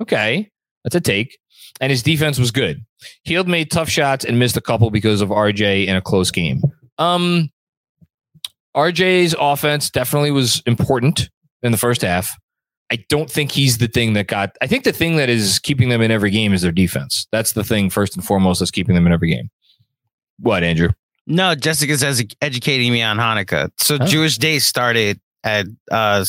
Okay, 0.00 0.50
that's 0.84 0.94
a 0.94 1.00
take. 1.00 1.38
And 1.80 1.90
his 1.90 2.02
defense 2.02 2.38
was 2.38 2.50
good. 2.50 2.84
Hield 3.24 3.48
made 3.48 3.70
tough 3.70 3.88
shots 3.88 4.24
and 4.24 4.38
missed 4.38 4.56
a 4.56 4.60
couple 4.60 4.90
because 4.90 5.20
of 5.20 5.28
RJ 5.30 5.86
in 5.86 5.96
a 5.96 6.00
close 6.00 6.30
game. 6.30 6.62
Um, 6.98 7.50
RJ's 8.76 9.34
offense 9.38 9.90
definitely 9.90 10.30
was 10.30 10.62
important 10.66 11.30
in 11.62 11.72
the 11.72 11.78
first 11.78 12.02
half. 12.02 12.36
I 12.90 13.04
don't 13.08 13.30
think 13.30 13.50
he's 13.52 13.78
the 13.78 13.88
thing 13.88 14.12
that 14.12 14.28
got. 14.28 14.56
I 14.60 14.66
think 14.66 14.84
the 14.84 14.92
thing 14.92 15.16
that 15.16 15.28
is 15.28 15.58
keeping 15.58 15.88
them 15.88 16.00
in 16.02 16.10
every 16.10 16.30
game 16.30 16.52
is 16.54 16.62
their 16.62 16.70
defense. 16.72 17.26
That's 17.32 17.52
the 17.52 17.64
thing 17.64 17.90
first 17.90 18.14
and 18.16 18.24
foremost 18.24 18.60
that's 18.60 18.70
keeping 18.70 18.94
them 18.94 19.06
in 19.06 19.12
every 19.12 19.30
game. 19.30 19.50
What, 20.38 20.62
Andrew? 20.62 20.90
no, 21.26 21.56
Jessica's 21.56 22.04
as 22.04 22.24
educating 22.40 22.92
me 22.92 23.02
on 23.02 23.16
Hanukkah. 23.16 23.70
So 23.78 23.98
Oh. 24.00 24.06
Jewish 24.06 24.38
Day 24.38 24.58
started 24.60 25.18
at 25.42 25.66
uh 25.90 26.24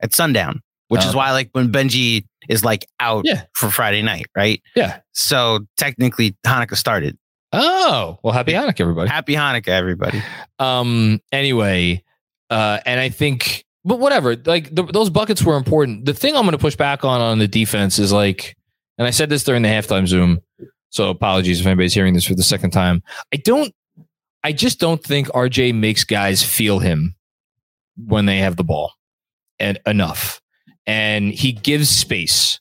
at 0.00 0.14
sundown, 0.14 0.62
which 0.88 1.02
Oh, 1.04 1.08
is 1.10 1.14
why 1.14 1.32
like 1.32 1.50
when 1.52 1.70
Benji 1.70 2.24
is 2.48 2.64
like 2.64 2.86
out 2.98 3.24
Yeah. 3.26 3.42
for 3.54 3.70
Friday 3.70 4.00
night, 4.00 4.26
right? 4.34 4.62
Yeah. 4.74 5.00
So 5.12 5.66
technically 5.76 6.34
Hanukkah 6.46 6.76
started. 6.76 7.18
Oh, 7.52 8.18
well, 8.22 8.32
happy 8.32 8.52
Hanukkah, 8.52 8.80
everybody. 8.80 9.10
Happy 9.10 9.34
Hanukkah, 9.34 9.68
everybody. 9.68 10.22
Um. 10.58 11.20
Anyway, 11.30 12.02
uh, 12.48 12.78
and 12.86 12.98
I 12.98 13.10
think, 13.10 13.64
but 13.84 13.98
whatever. 13.98 14.36
Like 14.36 14.74
the, 14.74 14.84
those 14.84 15.10
buckets 15.10 15.42
were 15.42 15.56
important. 15.56 16.04
The 16.04 16.14
thing 16.14 16.36
I'm 16.36 16.42
going 16.42 16.52
to 16.52 16.58
push 16.58 16.76
back 16.76 17.04
on 17.04 17.20
on 17.20 17.38
the 17.38 17.48
defense 17.48 17.98
is 17.98 18.12
like, 18.12 18.56
and 18.98 19.06
I 19.06 19.10
said 19.10 19.28
this 19.28 19.44
during 19.44 19.62
the 19.62 19.68
halftime 19.68 20.06
Zoom. 20.06 20.40
So 20.90 21.08
apologies 21.08 21.60
if 21.60 21.66
anybody's 21.66 21.94
hearing 21.94 22.14
this 22.14 22.26
for 22.26 22.34
the 22.34 22.42
second 22.42 22.70
time. 22.70 23.02
I 23.32 23.38
don't. 23.38 23.74
I 24.44 24.52
just 24.52 24.80
don't 24.80 25.02
think 25.02 25.28
RJ 25.28 25.74
makes 25.74 26.04
guys 26.04 26.42
feel 26.42 26.80
him 26.80 27.14
when 27.96 28.26
they 28.26 28.38
have 28.38 28.56
the 28.56 28.64
ball, 28.64 28.92
and 29.58 29.78
enough. 29.86 30.40
And 30.86 31.32
he 31.32 31.52
gives 31.52 31.88
space, 31.88 32.60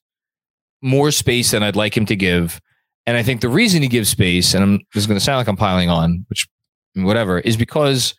more 0.82 1.11
space 1.11 1.51
than 1.51 1.63
I'd 1.63 1.76
like 1.76 1.97
him 1.97 2.05
to 2.05 2.15
give. 2.15 2.61
And 3.07 3.17
I 3.17 3.24
think 3.24 3.41
the 3.41 3.49
reason 3.49 3.82
he 3.82 3.88
gives 3.88 4.09
space, 4.09 4.53
and 4.53 4.63
I'm 4.63 4.80
is 4.93 5.07
going 5.07 5.19
to 5.19 5.24
sound 5.24 5.38
like 5.38 5.47
I'm 5.47 5.57
piling 5.57 5.89
on, 5.89 6.26
which 6.30 6.47
whatever, 6.93 7.39
is 7.39 7.57
because 7.57 8.13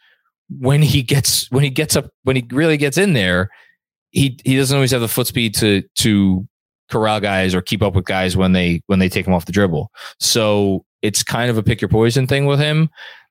when 0.61 0.82
he 0.82 1.03
gets 1.03 1.50
when 1.50 1.62
he 1.64 1.70
gets 1.70 1.96
up 1.96 2.11
when 2.24 2.36
he 2.36 2.46
really 2.50 2.76
gets 2.76 2.98
in 2.98 3.12
there, 3.12 3.48
he 4.11 4.38
he 4.44 4.57
doesn't 4.57 4.74
always 4.74 4.90
have 4.90 5.00
the 5.00 5.09
foot 5.09 5.26
speed 5.26 5.55
to 5.57 5.82
to 5.96 6.46
corral 6.90 7.20
guys 7.20 7.55
or 7.55 7.62
keep 7.62 7.82
up 7.82 7.94
with 7.94 8.05
guys 8.05 8.36
when 8.36 8.53
they 8.53 8.82
when 8.86 8.98
they 8.98 9.09
take 9.09 9.26
him 9.26 9.32
off 9.34 9.46
the 9.46 9.53
dribble. 9.53 9.90
So 10.20 10.84
it's 11.00 11.22
kind 11.22 11.50
of 11.50 11.57
a 11.59 11.62
pick 11.62 11.80
your 11.80 11.88
poison 11.88 12.26
thing 12.26 12.46
with 12.46 12.61
him. 12.61 12.88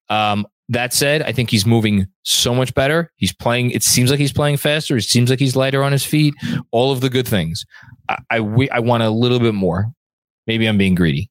Um, 0.09 0.45
that 0.69 0.93
said, 0.93 1.21
I 1.21 1.31
think 1.33 1.49
he's 1.49 1.65
moving 1.65 2.07
so 2.23 2.55
much 2.55 2.73
better. 2.73 3.11
He's 3.17 3.33
playing. 3.33 3.71
It 3.71 3.83
seems 3.83 4.09
like 4.09 4.19
he's 4.19 4.31
playing 4.33 4.57
faster. 4.57 4.95
It 4.97 5.01
seems 5.03 5.29
like 5.29 5.39
he's 5.39 5.55
lighter 5.55 5.83
on 5.83 5.91
his 5.91 6.05
feet. 6.05 6.33
All 6.71 6.91
of 6.91 7.01
the 7.01 7.09
good 7.09 7.27
things. 7.27 7.65
I 8.09 8.17
I, 8.29 8.37
wi- 8.37 8.69
I 8.71 8.79
want 8.79 9.03
a 9.03 9.09
little 9.09 9.39
bit 9.39 9.53
more. 9.53 9.91
Maybe 10.47 10.67
I'm 10.67 10.77
being 10.77 10.95
greedy. 10.95 11.29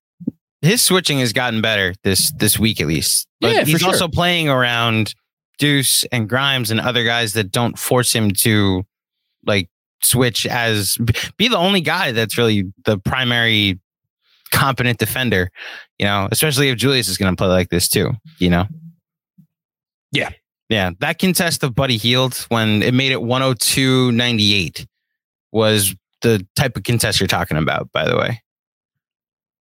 his 0.63 0.83
switching 0.83 1.19
has 1.21 1.33
gotten 1.33 1.61
better 1.63 1.95
this 2.05 2.33
this 2.37 2.59
week 2.59 2.81
at 2.81 2.87
least. 2.87 3.27
But 3.41 3.55
Yeah, 3.55 3.65
he's 3.65 3.81
sure. 3.81 3.89
also 3.89 4.09
playing 4.09 4.49
around 4.51 5.15
Deuce 5.61 6.03
and 6.05 6.29
Grimes 6.29 6.73
and 6.73 6.81
other 6.81 7.05
guys 7.05 7.35
that 7.35 7.53
don't 7.53 7.79
force 7.79 8.13
him 8.13 8.33
to 8.33 8.85
like 9.47 9.69
switch 10.03 10.47
as 10.47 10.99
be 11.37 11.47
the 11.47 11.59
only 11.59 11.83
guy 11.83 12.11
that's 12.11 12.37
really 12.37 12.73
the 12.85 12.99
primary 12.99 13.79
competent 14.51 14.99
defender. 14.99 15.51
You 15.99 16.07
know, 16.07 16.29
especially 16.33 16.71
if 16.71 16.79
Julius 16.79 17.07
is 17.07 17.19
going 17.19 17.33
to 17.33 17.41
play 17.41 17.49
like 17.49 17.69
this 17.69 17.89
too. 17.89 18.13
You 18.39 18.51
know. 18.51 18.67
Yeah. 20.11 20.31
Yeah, 20.71 20.93
that 21.01 21.19
contest 21.19 21.65
of 21.65 21.75
Buddy 21.75 21.97
Hield 21.97 22.47
when 22.49 22.83
it 22.85 22.95
made 22.95 23.11
it 23.11 23.19
102.98 23.19 24.87
was 25.51 25.97
the 26.23 26.47
type 26.55 26.77
of 26.77 26.85
contest 26.85 27.19
you're 27.19 27.27
talking 27.27 27.57
about, 27.57 27.91
by 27.93 28.09
the 28.09 28.17
way. 28.17 28.41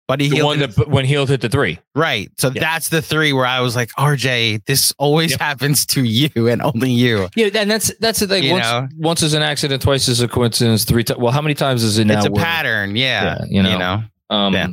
Buddy 0.09 0.29
The 0.29 0.37
Hield 0.37 0.47
one 0.47 0.59
that 0.61 0.89
when 0.89 1.05
Hield 1.05 1.29
hit 1.29 1.41
the 1.41 1.49
three. 1.49 1.79
Right. 1.95 2.31
So 2.39 2.51
Yeah. 2.55 2.61
that's 2.61 2.91
the 2.91 3.03
three 3.03 3.33
where 3.33 3.45
I 3.47 3.61
was 3.61 3.75
like, 3.75 3.91
RJ, 3.99 4.65
this 4.67 4.93
always 4.99 5.33
Yep. 5.33 5.41
happens 5.41 5.85
to 5.87 6.05
you 6.05 6.47
and 6.49 6.63
only 6.63 6.91
you. 6.93 7.29
Yeah, 7.35 7.49
and 7.55 7.69
that's 7.71 7.93
that's 7.99 8.21
the 8.21 8.29
thing. 8.29 8.45
You 8.45 8.53
once, 8.53 8.65
know? 8.65 8.89
once 8.99 9.23
is 9.23 9.35
an 9.35 9.43
accident, 9.43 9.83
twice 9.83 10.07
is 10.07 10.21
a 10.21 10.29
coincidence, 10.29 10.85
three 10.85 11.03
times. 11.03 11.19
Well, 11.19 11.33
how 11.33 11.43
many 11.43 11.55
times 11.55 11.83
is 11.83 11.99
it 11.99 12.05
now? 12.07 12.19
it's 12.19 12.27
a 12.27 12.31
where- 12.31 12.45
pattern. 12.45 12.95
Yeah. 12.95 13.45
Yeah, 13.49 13.63
you 13.71 13.79
know. 13.79 14.03
Um, 14.31 14.55
Yeah. 14.55 14.69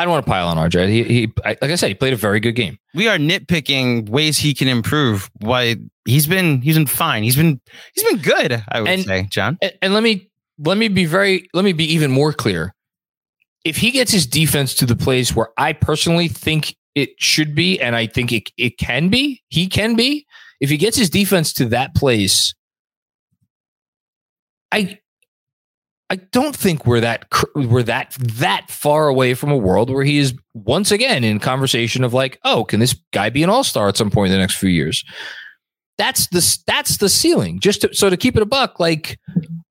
I 0.00 0.04
don't 0.04 0.12
want 0.12 0.26
to 0.26 0.30
pile 0.30 0.46
on 0.46 0.56
RJ. 0.58 0.88
He, 0.90 1.02
he 1.04 1.32
I, 1.44 1.50
like 1.60 1.70
I 1.72 1.74
said, 1.74 1.88
he 1.88 1.94
played 1.94 2.12
a 2.12 2.16
very 2.16 2.38
good 2.38 2.52
game. 2.52 2.78
We 2.94 3.08
are 3.08 3.18
nitpicking 3.18 4.08
ways 4.08 4.38
he 4.38 4.54
can 4.54 4.68
improve. 4.68 5.28
Why 5.40 5.74
he's 6.04 6.26
been 6.28 6.60
he's 6.62 6.76
been 6.76 6.86
fine. 6.86 7.24
He's 7.24 7.34
been 7.36 7.60
he's 7.94 8.04
been 8.04 8.18
good. 8.18 8.62
I 8.68 8.80
would 8.80 8.90
And- 8.90 9.04
say, 9.04 9.26
John. 9.30 9.58
And, 9.60 9.72
and 9.82 9.94
let 9.94 10.02
me 10.04 10.28
let 10.58 10.78
me 10.78 10.86
be 10.88 11.04
very 11.04 11.48
let 11.52 11.64
me 11.64 11.72
be 11.72 11.84
even 11.94 12.10
more 12.12 12.32
clear. 12.32 12.74
If 13.64 13.76
he 13.76 13.90
gets 13.90 14.12
his 14.12 14.26
defense 14.26 14.74
to 14.76 14.86
the 14.86 14.96
place 14.96 15.34
where 15.34 15.48
I 15.56 15.72
personally 15.72 16.28
think 16.28 16.76
it 16.94 17.10
should 17.18 17.54
be, 17.54 17.80
and 17.80 17.94
I 17.96 18.06
think 18.06 18.32
it 18.32 18.50
it 18.56 18.78
can 18.78 19.08
be, 19.08 19.42
he 19.48 19.68
can 19.68 19.94
be. 19.96 20.26
If 20.60 20.70
he 20.70 20.76
gets 20.76 20.96
his 20.96 21.10
defense 21.10 21.52
to 21.54 21.66
that 21.66 21.94
place, 21.94 22.54
I 24.72 24.98
I 26.10 26.16
don't 26.16 26.56
think 26.56 26.86
we're 26.86 27.00
that 27.00 27.26
we're 27.54 27.82
that 27.82 28.16
that 28.18 28.70
far 28.70 29.08
away 29.08 29.34
from 29.34 29.50
a 29.50 29.56
world 29.56 29.90
where 29.90 30.04
he 30.04 30.18
is 30.18 30.34
once 30.54 30.90
again 30.90 31.22
in 31.22 31.38
conversation 31.38 32.02
of 32.02 32.14
like, 32.14 32.38
oh, 32.44 32.64
can 32.64 32.80
this 32.80 32.96
guy 33.12 33.28
be 33.28 33.42
an 33.42 33.50
all 33.50 33.64
star 33.64 33.88
at 33.88 33.96
some 33.96 34.10
point 34.10 34.32
in 34.32 34.32
the 34.32 34.38
next 34.38 34.56
few 34.56 34.70
years? 34.70 35.04
That's 35.98 36.28
the 36.28 36.62
that's 36.66 36.98
the 36.98 37.08
ceiling. 37.08 37.60
Just 37.60 37.82
to, 37.82 37.94
so 37.94 38.08
to 38.08 38.16
keep 38.16 38.36
it 38.36 38.42
a 38.42 38.46
buck, 38.46 38.80
like 38.80 39.18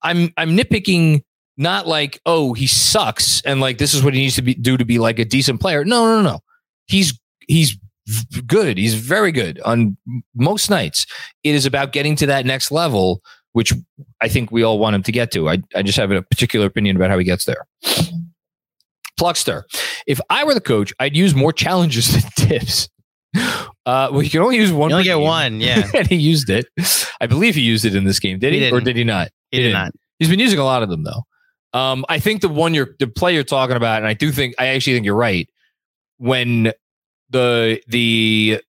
I'm 0.04 0.32
I'm 0.38 0.56
nitpicking, 0.56 1.24
not 1.58 1.88
like 1.88 2.20
oh 2.26 2.54
he 2.54 2.68
sucks 2.68 3.42
and 3.42 3.60
like 3.60 3.78
this 3.80 3.94
is 3.94 4.04
what 4.04 4.14
he 4.14 4.22
needs 4.22 4.36
to 4.36 4.42
be 4.42 4.54
do 4.54 4.78
to 4.78 4.86
be 4.86 5.00
like 5.00 5.20
a 5.20 5.26
decent 5.26 5.60
player. 5.60 5.84
No, 5.84 6.06
no, 6.06 6.22
no, 6.22 6.30
no. 6.34 6.40
He's 6.86 7.20
he's 7.48 7.78
good. 8.46 8.78
He's 8.78 8.94
very 8.94 9.32
good 9.32 9.60
on 9.62 9.98
most 10.36 10.70
nights. 10.70 11.06
It 11.44 11.56
is 11.56 11.66
about 11.66 11.92
getting 11.92 12.16
to 12.18 12.26
that 12.28 12.46
next 12.46 12.72
level, 12.72 13.22
which 13.54 13.74
I 14.22 14.28
think 14.30 14.52
we 14.52 14.64
all 14.64 14.80
want 14.80 14.96
him 14.96 15.04
to 15.04 15.12
get 15.12 15.32
to. 15.32 15.50
I 15.50 15.62
I 15.76 15.82
just 15.82 15.98
have 15.98 16.12
a 16.12 16.22
particular 16.22 16.66
opinion 16.68 16.96
about 16.96 17.10
how 17.10 17.18
he 17.18 17.26
gets 17.26 17.46
there. 17.46 17.66
Pluckster. 19.20 19.64
If 20.06 20.22
I 20.30 20.44
were 20.44 20.54
the 20.54 20.62
coach, 20.62 20.94
I'd 21.00 21.16
use 21.16 21.34
more 21.34 21.52
challenges 21.52 22.12
than 22.12 22.22
Thibs. 22.38 22.90
Uh, 23.36 24.10
well, 24.12 24.22
you 24.22 24.30
can 24.30 24.42
only 24.42 24.58
use 24.58 24.72
one. 24.72 24.90
You 24.90 24.96
only 24.98 25.04
get 25.06 25.16
game. 25.16 25.24
one, 25.24 25.60
yeah. 25.62 25.90
and 25.96 26.08
he 26.08 26.16
used 26.16 26.50
it. 26.50 26.68
I 27.20 27.28
believe 27.28 27.56
he 27.56 27.62
used 27.62 27.84
it 27.86 27.96
in 27.96 28.04
this 28.04 28.20
game. 28.20 28.40
Did 28.40 28.54
he, 28.54 28.60
He 28.60 28.72
or 28.72 28.80
didn't. 28.80 28.98
he 28.98 29.04
not? 29.04 29.30
He 29.52 29.58
did 29.58 29.64
didn't. 29.64 29.74
not. 29.74 29.92
He's 30.20 30.30
been 30.30 30.40
using 30.40 30.60
a 30.60 30.64
lot 30.64 30.84
of 30.84 30.90
them 30.90 31.04
though. 31.04 31.24
Um, 31.78 32.06
I 32.10 32.18
think 32.18 32.42
the 32.42 32.50
one 32.50 32.74
you're 32.74 32.96
the 32.98 33.06
play 33.06 33.36
you're 33.36 33.44
talking 33.44 33.76
about, 33.76 34.00
and 34.00 34.08
I 34.08 34.16
do 34.16 34.32
think 34.32 34.56
I 34.58 34.68
actually 34.68 34.94
think 34.94 35.06
you're 35.06 35.16
right. 35.16 35.48
When 36.18 36.74
the 37.30 37.80
the 37.88 38.60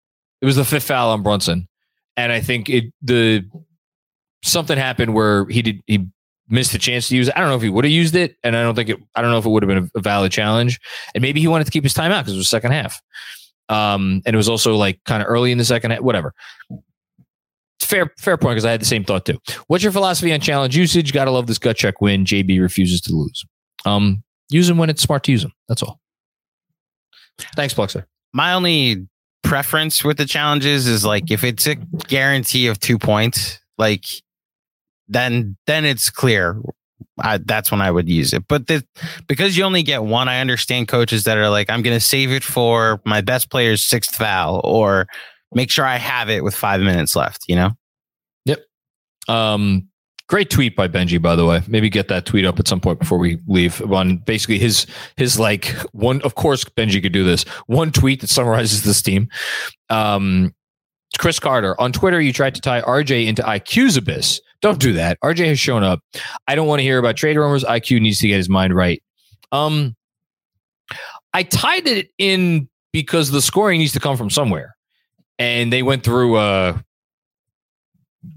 it 0.43 0.47
was 0.47 0.57
the 0.57 0.65
fifth 0.65 0.85
foul 0.85 1.11
on 1.11 1.23
Brunson, 1.23 1.69
and 2.19 2.31
I 2.31 2.43
think 2.43 2.69
it 2.69 2.93
the 3.01 3.49
something 4.45 4.77
happened 4.77 5.15
where 5.15 5.47
he 5.47 5.63
did 5.63 5.83
he 5.87 6.07
missed 6.51 6.73
the 6.73 6.79
chance 6.79 7.09
to 7.09 7.17
use 7.17 7.29
it. 7.29 7.35
I 7.35 7.41
don't 7.41 7.49
know 7.49 7.57
if 7.57 7.63
he 7.63 7.71
would 7.71 7.87
have 7.87 7.93
used 7.93 8.15
it, 8.15 8.37
and 8.45 8.55
I 8.55 8.63
don't 8.63 8.75
think 8.75 8.91
it. 8.91 8.99
I 9.15 9.23
don't 9.23 9.31
know 9.31 9.39
if 9.39 9.47
it 9.47 9.49
would 9.49 9.63
have 9.63 9.69
been 9.69 9.91
a, 9.95 10.01
valid 10.01 10.31
challenge, 10.31 10.79
and 11.15 11.23
maybe 11.23 11.41
he 11.41 11.49
wanted 11.49 11.65
to 11.65 11.71
keep 11.71 11.85
his 11.85 11.95
time 11.95 12.13
out 12.13 12.27
because 12.27 12.35
it 12.35 12.39
was 12.39 12.49
second 12.51 12.73
half. 12.73 13.01
Um, 13.71 14.21
and 14.27 14.35
it 14.35 14.37
was 14.37 14.51
also 14.51 14.77
like 14.77 15.03
kind 15.05 15.23
of 15.23 15.29
early 15.31 15.51
in 15.51 15.57
the 15.57 15.65
second 15.65 15.93
half, 15.93 16.01
whatever. 16.01 16.35
Fair, 17.89 18.13
fair 18.19 18.37
point 18.37 18.57
because 18.57 18.67
I 18.67 18.71
had 18.71 18.83
the 18.83 18.87
same 18.87 19.03
thought 19.03 19.25
too. 19.25 19.39
What's 19.69 19.83
your 19.83 19.93
philosophy 19.93 20.31
on 20.35 20.41
challenge 20.41 20.77
usage? 20.77 21.15
Gotta 21.15 21.31
love 21.31 21.47
this 21.47 21.59
gut 21.59 21.77
check 21.77 22.03
win. 22.03 22.27
JB 22.27 22.61
refuses 22.61 23.01
to 23.03 23.15
lose. 23.15 23.47
Um, 23.87 24.23
use 24.51 24.69
them 24.69 24.77
when 24.77 24.91
it's 24.91 25.01
smart 25.01 25.25
to 25.25 25.33
use 25.33 25.41
them. 25.41 25.53
That's 25.69 25.83
all. 25.83 25.99
Thanks, 27.57 27.73
Pluxer. 27.73 28.05
My 28.35 28.53
only 28.53 29.09
preference 29.43 30.05
with 30.05 30.19
the 30.19 30.27
challenges 30.27 30.87
is 30.87 31.07
like 31.07 31.31
if 31.31 31.43
it's 31.45 31.67
a 31.67 31.77
guarantee 31.77 32.67
of 32.67 32.79
two 32.79 32.99
points, 32.99 33.59
like 33.79 34.05
then 35.09 35.57
then 35.67 35.87
it's 35.87 36.11
clear. 36.11 36.61
I, 37.21 37.39
that's 37.39 37.71
when 37.71 37.81
I 37.81 37.91
would 37.91 38.09
use 38.09 38.35
it. 38.35 38.47
But 38.49 38.67
the, 38.67 38.85
because 39.27 39.57
you 39.57 39.65
only 39.65 39.83
get 39.83 40.03
one, 40.03 40.29
I 40.29 40.41
understand 40.41 40.89
coaches 40.89 41.25
that 41.25 41.39
are 41.39 41.49
like, 41.49 41.71
I'm 41.71 41.83
going 41.83 41.97
to 41.97 42.05
save 42.05 42.31
it 42.31 42.45
for 42.45 43.01
my 43.05 43.21
best 43.23 43.51
player's 43.51 43.83
sixth 43.83 44.15
foul 44.15 44.61
or 44.63 45.07
make 45.53 45.71
sure 45.71 45.85
I 45.85 45.97
have 45.97 46.29
it 46.29 46.45
with 46.45 46.55
five 46.55 46.81
minutes 46.81 47.17
left. 47.17 47.45
You 47.49 47.57
know, 47.57 47.71
Yep. 48.45 48.65
Um, 49.29 49.89
great 50.29 50.51
tweet 50.51 50.77
by 50.77 50.89
Benji, 50.89 51.21
by 51.21 51.37
the 51.37 51.45
way. 51.47 51.63
Maybe 51.67 51.89
get 51.91 52.09
that 52.09 52.27
tweet 52.27 52.45
up 52.45 52.59
at 52.59 52.69
some 52.69 52.81
point 52.81 52.99
before 52.99 53.19
we 53.19 53.39
leave. 53.47 53.81
On 53.93 54.19
basically 54.19 54.59
his 54.59 54.87
his 55.17 55.39
like 55.39 55.67
one. 55.93 56.21
Of 56.23 56.35
course, 56.35 56.65
Benji 56.65 57.03
could 57.03 57.13
do 57.13 57.25
this. 57.25 57.45
One 57.67 57.93
tweet 57.93 58.21
that 58.21 58.29
summarizes 58.29 58.83
this 58.85 59.03
team. 59.03 59.29
Um, 59.91 60.55
Chris 61.19 61.41
Carter 61.41 61.81
on 61.81 61.93
Twitter. 61.93 62.21
You 62.21 62.33
tried 62.33 62.55
to 62.55 62.61
tie 62.61 62.83
RJ 62.83 63.27
into 63.27 63.43
IQ's 63.43 63.97
abyss. 63.97 64.41
Don't 64.61 64.81
do 64.81 64.93
that. 64.95 65.19
RJ 65.23 65.47
has 65.47 65.59
shown 65.61 65.83
up. 65.85 66.01
I 66.47 66.55
don't 66.55 66.67
want 66.67 66.81
to 66.81 66.83
hear 66.83 66.99
about 66.99 67.17
trade 67.17 67.37
rumors. 67.37 67.65
IQ 67.65 68.01
needs 68.01 68.19
to 68.19 68.29
get 68.29 68.37
his 68.37 68.49
mind 68.49 68.75
right. 68.75 69.03
Um, 69.53 69.95
I 71.33 71.43
tied 71.45 71.87
it 71.87 72.09
in 72.19 72.69
because 72.93 73.31
the 73.31 73.41
scoring 73.43 73.79
needs 73.79 73.93
to 73.93 74.01
come 74.01 74.17
from 74.17 74.31
somewhere, 74.31 74.75
and 75.39 75.73
they 75.73 75.83
went 75.83 76.05
through 76.05 76.37
uh 76.37 76.79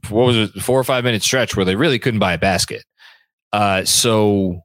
what 0.09 0.25
was 0.25 0.37
it, 0.37 0.51
four 0.61 0.79
or 0.79 0.83
five 0.83 1.03
minute 1.03 1.23
stretch 1.23 1.55
where 1.55 1.65
they 1.65 1.75
really 1.75 1.99
couldn't 1.99 2.19
buy 2.19 2.33
a 2.33 2.37
basket. 2.37 2.83
Uh, 3.51 3.83
so, 3.83 4.61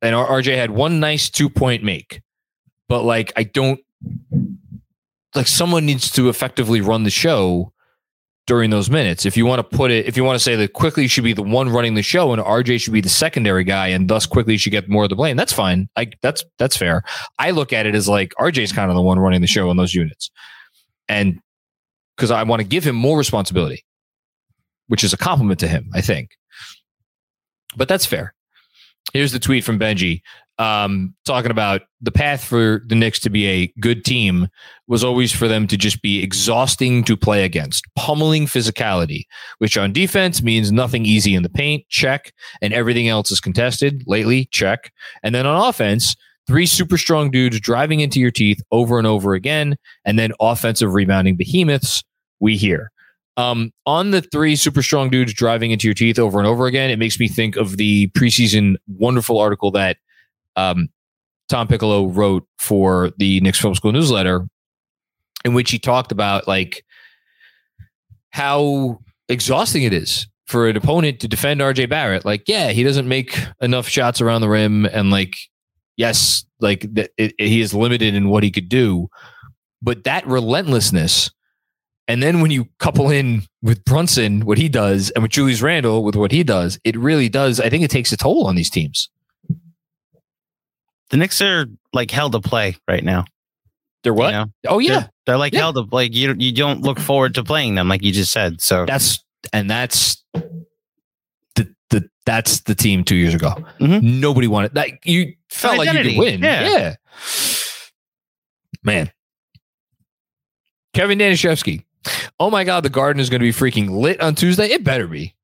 and 0.00 0.14
RJ 0.14 0.56
had 0.56 0.70
one 0.70 1.00
nice 1.00 1.28
two 1.28 1.50
point 1.50 1.82
make, 1.82 2.22
but 2.88 3.02
like 3.02 3.32
I 3.36 3.42
don't 3.42 3.80
like 5.34 5.46
someone 5.46 5.86
needs 5.86 6.10
to 6.12 6.28
effectively 6.28 6.80
run 6.80 7.02
the 7.02 7.10
show 7.10 7.72
during 8.46 8.70
those 8.70 8.90
minutes. 8.90 9.24
If 9.26 9.36
you 9.36 9.46
want 9.46 9.58
to 9.58 9.76
put 9.76 9.90
it, 9.90 10.06
if 10.06 10.16
you 10.16 10.24
want 10.24 10.36
to 10.36 10.42
say 10.42 10.56
that 10.56 10.72
Quickley 10.72 11.06
should 11.08 11.24
be 11.24 11.32
the 11.32 11.42
one 11.42 11.68
running 11.68 11.94
the 11.94 12.02
show 12.02 12.32
and 12.32 12.42
RJ 12.42 12.80
should 12.80 12.92
be 12.92 13.00
the 13.00 13.08
secondary 13.08 13.64
guy, 13.64 13.88
and 13.88 14.08
thus 14.08 14.26
Quickley 14.26 14.56
should 14.56 14.72
get 14.72 14.88
more 14.88 15.04
of 15.04 15.10
the 15.10 15.16
blame. 15.16 15.36
That's 15.36 15.52
fine. 15.52 15.88
Like 15.96 16.18
that's 16.22 16.44
that's 16.58 16.76
fair. 16.76 17.02
I 17.38 17.50
look 17.50 17.72
at 17.72 17.86
it 17.86 17.94
as 17.94 18.08
like 18.08 18.34
RJ's 18.38 18.72
kind 18.72 18.90
of 18.90 18.96
the 18.96 19.02
one 19.02 19.18
running 19.18 19.40
the 19.40 19.46
show 19.46 19.70
in 19.70 19.76
those 19.76 19.94
units, 19.94 20.30
and 21.08 21.40
because 22.16 22.30
I 22.30 22.42
want 22.42 22.60
to 22.60 22.68
give 22.68 22.84
him 22.84 22.96
more 22.96 23.18
responsibility, 23.18 23.84
which 24.88 25.04
is 25.04 25.12
a 25.12 25.16
compliment 25.16 25.60
to 25.60 25.68
him, 25.68 25.90
I 25.94 26.00
think. 26.00 26.30
But 27.76 27.88
that's 27.88 28.06
fair. 28.06 28.34
Here's 29.12 29.32
the 29.32 29.38
tweet 29.38 29.64
from 29.64 29.78
Benji 29.78 30.22
um, 30.58 31.14
talking 31.24 31.50
about 31.50 31.82
the 32.00 32.12
path 32.12 32.44
for 32.44 32.82
the 32.86 32.94
Knicks 32.94 33.18
to 33.20 33.30
be 33.30 33.46
a 33.46 33.72
good 33.80 34.04
team 34.04 34.48
was 34.86 35.02
always 35.02 35.32
for 35.32 35.48
them 35.48 35.66
to 35.66 35.76
just 35.76 36.02
be 36.02 36.22
exhausting 36.22 37.02
to 37.04 37.16
play 37.16 37.44
against, 37.44 37.84
pummeling 37.96 38.46
physicality, 38.46 39.24
which 39.58 39.76
on 39.76 39.92
defense 39.92 40.42
means 40.42 40.70
nothing 40.70 41.06
easy 41.06 41.34
in 41.34 41.42
the 41.42 41.48
paint, 41.48 41.84
check, 41.88 42.32
and 42.60 42.72
everything 42.72 43.08
else 43.08 43.30
is 43.30 43.40
contested 43.40 44.04
lately, 44.06 44.46
check. 44.52 44.92
And 45.22 45.34
then 45.34 45.46
on 45.46 45.68
offense, 45.68 46.14
three 46.52 46.66
super 46.66 46.98
strong 46.98 47.30
dudes 47.30 47.58
driving 47.60 48.00
into 48.00 48.20
your 48.20 48.30
teeth 48.30 48.60
over 48.72 48.98
and 48.98 49.06
over 49.06 49.32
again, 49.32 49.74
and 50.04 50.18
then 50.18 50.32
offensive 50.38 50.92
rebounding 50.92 51.34
behemoths, 51.34 52.04
we 52.40 52.58
hear. 52.58 52.90
Um, 53.38 53.72
on 53.86 54.10
the 54.10 54.20
three 54.20 54.54
super 54.54 54.82
strong 54.82 55.08
dudes 55.08 55.32
driving 55.32 55.70
into 55.70 55.86
your 55.86 55.94
teeth 55.94 56.18
over 56.18 56.38
and 56.38 56.46
over 56.46 56.66
again, 56.66 56.90
it 56.90 56.98
makes 56.98 57.18
me 57.18 57.26
think 57.26 57.56
of 57.56 57.78
the 57.78 58.08
preseason 58.08 58.76
wonderful 58.86 59.38
article 59.38 59.70
that 59.70 59.96
um, 60.56 60.90
Tom 61.48 61.68
Piccolo 61.68 62.08
wrote 62.08 62.46
for 62.58 63.12
the 63.16 63.40
Knicks 63.40 63.58
Film 63.58 63.74
School 63.74 63.92
newsletter, 63.92 64.46
in 65.46 65.54
which 65.54 65.70
he 65.70 65.78
talked 65.78 66.12
about 66.12 66.46
like 66.46 66.84
how 68.28 68.98
exhausting 69.30 69.84
it 69.84 69.94
is 69.94 70.26
for 70.44 70.68
an 70.68 70.76
opponent 70.76 71.18
to 71.20 71.28
defend 71.28 71.62
RJ 71.62 71.88
Barrett. 71.88 72.26
Like, 72.26 72.46
yeah, 72.46 72.72
he 72.72 72.82
doesn't 72.82 73.08
make 73.08 73.38
enough 73.62 73.88
shots 73.88 74.20
around 74.20 74.42
the 74.42 74.50
rim, 74.50 74.84
and 74.84 75.10
like, 75.10 75.34
yes, 75.96 76.44
like 76.60 76.80
th- 76.94 77.10
it, 77.18 77.34
it- 77.38 77.48
he 77.48 77.60
is 77.60 77.74
limited 77.74 78.14
in 78.14 78.28
what 78.28 78.42
he 78.42 78.50
could 78.50 78.68
do, 78.68 79.08
but 79.80 80.04
that 80.04 80.26
relentlessness. 80.26 81.30
And 82.08 82.20
then 82.22 82.40
when 82.40 82.50
you 82.50 82.66
couple 82.80 83.10
in 83.10 83.42
with 83.62 83.84
Brunson, 83.84 84.44
what 84.44 84.58
he 84.58 84.68
does, 84.68 85.10
and 85.10 85.22
with 85.22 85.30
Julius 85.30 85.62
Randle 85.62 86.02
with 86.02 86.16
what 86.16 86.32
he 86.32 86.42
does, 86.42 86.78
it 86.84 86.96
really 86.96 87.28
does. 87.28 87.60
I 87.60 87.68
think 87.70 87.84
it 87.84 87.90
takes 87.92 88.10
a 88.12 88.16
toll 88.16 88.46
on 88.46 88.56
these 88.56 88.70
teams. 88.70 89.08
the 91.10 91.16
Knicks 91.16 91.40
are 91.40 91.66
like 91.92 92.10
hell 92.10 92.30
to 92.30 92.40
play 92.40 92.76
right 92.88 93.04
now. 93.04 93.24
They're 94.02 94.14
what? 94.14 94.28
You 94.28 94.32
know? 94.32 94.46
Oh 94.68 94.78
yeah, 94.80 94.88
They're, 95.00 95.10
they're 95.26 95.36
like 95.38 95.52
Yeah. 95.52 95.60
hell 95.60 95.72
to 95.74 95.86
like 95.92 96.14
you. 96.14 96.34
You 96.36 96.52
don't 96.52 96.80
look 96.80 96.98
forward 96.98 97.34
to 97.36 97.44
playing 97.44 97.76
them, 97.76 97.88
like 97.88 98.02
you 98.02 98.12
just 98.12 98.32
said. 98.32 98.60
So 98.60 98.84
that's 98.84 99.22
and 99.52 99.70
that's 99.70 100.21
that's 102.24 102.60
the 102.60 102.74
team 102.74 103.04
two 103.04 103.16
years 103.16 103.34
ago. 103.34 103.54
Mhm. 103.80 104.02
Nobody 104.20 104.46
wanted 104.46 104.74
that. 104.74 105.04
You 105.04 105.34
felt 105.48 105.78
like 105.78 105.92
you 105.92 106.02
could 106.02 106.18
win. 106.18 106.40
Yeah. 106.40 106.68
yeah. 106.68 106.94
Man. 108.82 109.10
Kevin 110.94 111.18
Danishevsky. 111.18 111.84
Oh 112.38 112.50
my 112.50 112.64
God, 112.64 112.82
the 112.82 112.90
garden 112.90 113.20
is 113.20 113.30
going 113.30 113.40
to 113.40 113.44
be 113.44 113.52
freaking 113.52 113.90
lit 113.90 114.20
on 114.20 114.34
Tuesday. 114.34 114.66
It 114.66 114.84
better 114.84 115.06
be. 115.06 115.34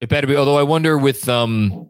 It 0.00 0.08
better 0.08 0.26
be. 0.26 0.36
Although 0.36 0.58
I 0.58 0.62
wonder 0.62 0.98
with 0.98 1.28
um 1.28 1.88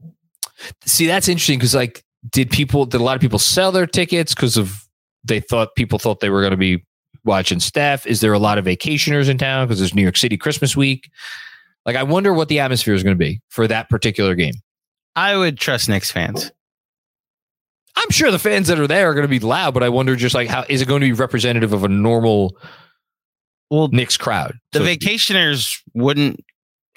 see 0.85 1.07
that's 1.07 1.29
interesting 1.29 1.59
because 1.59 1.75
like 1.75 2.05
did 2.31 2.51
people 2.51 2.87
did 2.87 3.01
a 3.01 3.05
lot 3.05 3.17
of 3.17 3.21
people 3.21 3.39
sell 3.39 3.73
their 3.73 3.87
tickets 3.87 4.35
because 4.35 4.57
of 4.57 4.87
they 5.25 5.41
thought 5.41 5.75
people 5.75 5.99
thought 5.99 6.21
they 6.21 6.31
were 6.31 6.41
going 6.41 6.53
to 6.53 6.57
be 6.57 6.85
watching 7.25 7.61
Steph? 7.61 8.07
Is 8.07 8.21
there 8.21 8.33
a 8.33 8.39
lot 8.39 8.59
of 8.59 8.65
vacationers 8.65 9.29
in 9.29 9.37
town 9.39 9.67
because 9.67 9.79
there's 9.81 9.95
New 9.95 10.03
York 10.03 10.17
City 10.17 10.37
Christmas 10.37 10.77
week? 10.77 11.11
Like 11.87 11.97
I 11.97 12.03
wonder 12.03 12.33
what 12.33 12.49
the 12.49 12.61
atmosphere 12.61 12.95
is 12.95 13.03
going 13.03 13.17
to 13.17 13.23
be 13.25 13.41
for 13.49 13.67
that 13.69 13.89
particular 13.91 14.35
game. 14.35 14.55
I 15.17 15.37
would 15.37 15.59
trust 15.59 15.89
Knicks 15.89 16.11
fans. 16.11 16.51
I'm 17.97 18.11
sure 18.11 18.31
the 18.31 18.39
fans 18.39 18.67
that 18.69 18.81
are 18.81 18.87
there 18.89 19.09
are 19.11 19.15
going 19.15 19.23
to 19.25 19.29
be 19.29 19.39
loud, 19.39 19.73
but 19.75 19.83
I 19.83 19.89
wonder 19.89 20.17
just 20.17 20.35
like 20.35 20.49
how 20.49 20.65
is 20.69 20.83
it 20.83 20.89
going 20.89 21.01
to 21.01 21.07
be 21.07 21.13
representative 21.13 21.73
of 21.73 21.85
a 21.85 21.89
normal 21.89 22.57
well 23.71 23.89
Knicks 23.89 24.17
crowd? 24.17 24.59
The 24.73 24.81
So- 24.81 24.85
vacationers 24.85 25.81
wouldn't. 25.95 26.41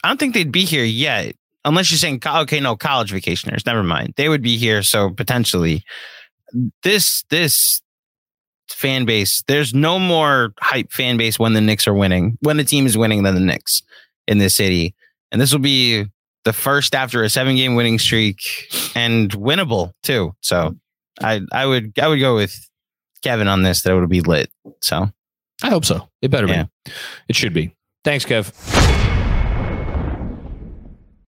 I 0.04 0.08
don't 0.10 0.20
think 0.20 0.34
they'd 0.34 0.52
be 0.52 0.64
here 0.66 0.84
yet, 0.84 1.36
unless 1.66 1.92
you're 1.92 1.98
saying 1.98 2.22
okay, 2.26 2.60
no, 2.60 2.76
college 2.76 3.12
vacationers. 3.12 3.66
Never 3.66 3.84
mind, 3.84 4.14
they 4.16 4.30
would 4.30 4.42
be 4.42 4.58
here. 4.58 4.82
So 4.84 5.10
potentially, 5.12 5.84
this 6.84 7.24
this 7.30 7.82
fan 8.70 9.06
base, 9.06 9.44
there's 9.48 9.74
no 9.74 9.98
more 10.00 10.54
hype 10.60 10.92
fan 10.92 11.18
base 11.18 11.38
when 11.40 11.54
the 11.54 11.62
Knicks 11.62 11.88
are 11.88 11.94
winning, 11.94 12.38
when 12.42 12.58
the 12.58 12.64
team 12.64 12.86
is 12.86 12.98
winning 12.98 13.24
than 13.24 13.36
the 13.36 13.42
Knicks 13.42 13.82
in 14.28 14.38
this 14.38 14.56
city, 14.56 14.96
and 15.32 15.40
this 15.42 15.52
will 15.52 15.60
be 15.60 16.06
the 16.46 16.54
first 16.54 16.96
after 16.96 17.24
a 17.24 17.30
seven 17.30 17.56
game 17.56 17.76
winning 17.76 18.00
streak 18.00 18.40
and 18.96 19.30
winnable 19.32 19.92
too. 20.04 20.34
So 20.42 20.76
I 21.22 21.42
I 21.52 21.66
would 21.66 21.98
I 22.00 22.08
would 22.08 22.20
go 22.20 22.36
with 22.36 22.56
Kevin 23.24 23.48
on 23.48 23.64
this 23.64 23.82
that 23.82 23.92
it 23.92 24.00
would 24.00 24.10
be 24.10 24.22
lit. 24.22 24.50
So 24.82 25.10
I 25.64 25.70
hope 25.70 25.86
so. 25.86 26.08
It 26.22 26.30
better 26.32 26.48
Yeah. 26.48 26.66
be. 26.86 26.92
It 27.30 27.36
should 27.36 27.54
be. 27.54 27.74
Thanks, 28.04 28.26
Kev. 28.26 28.54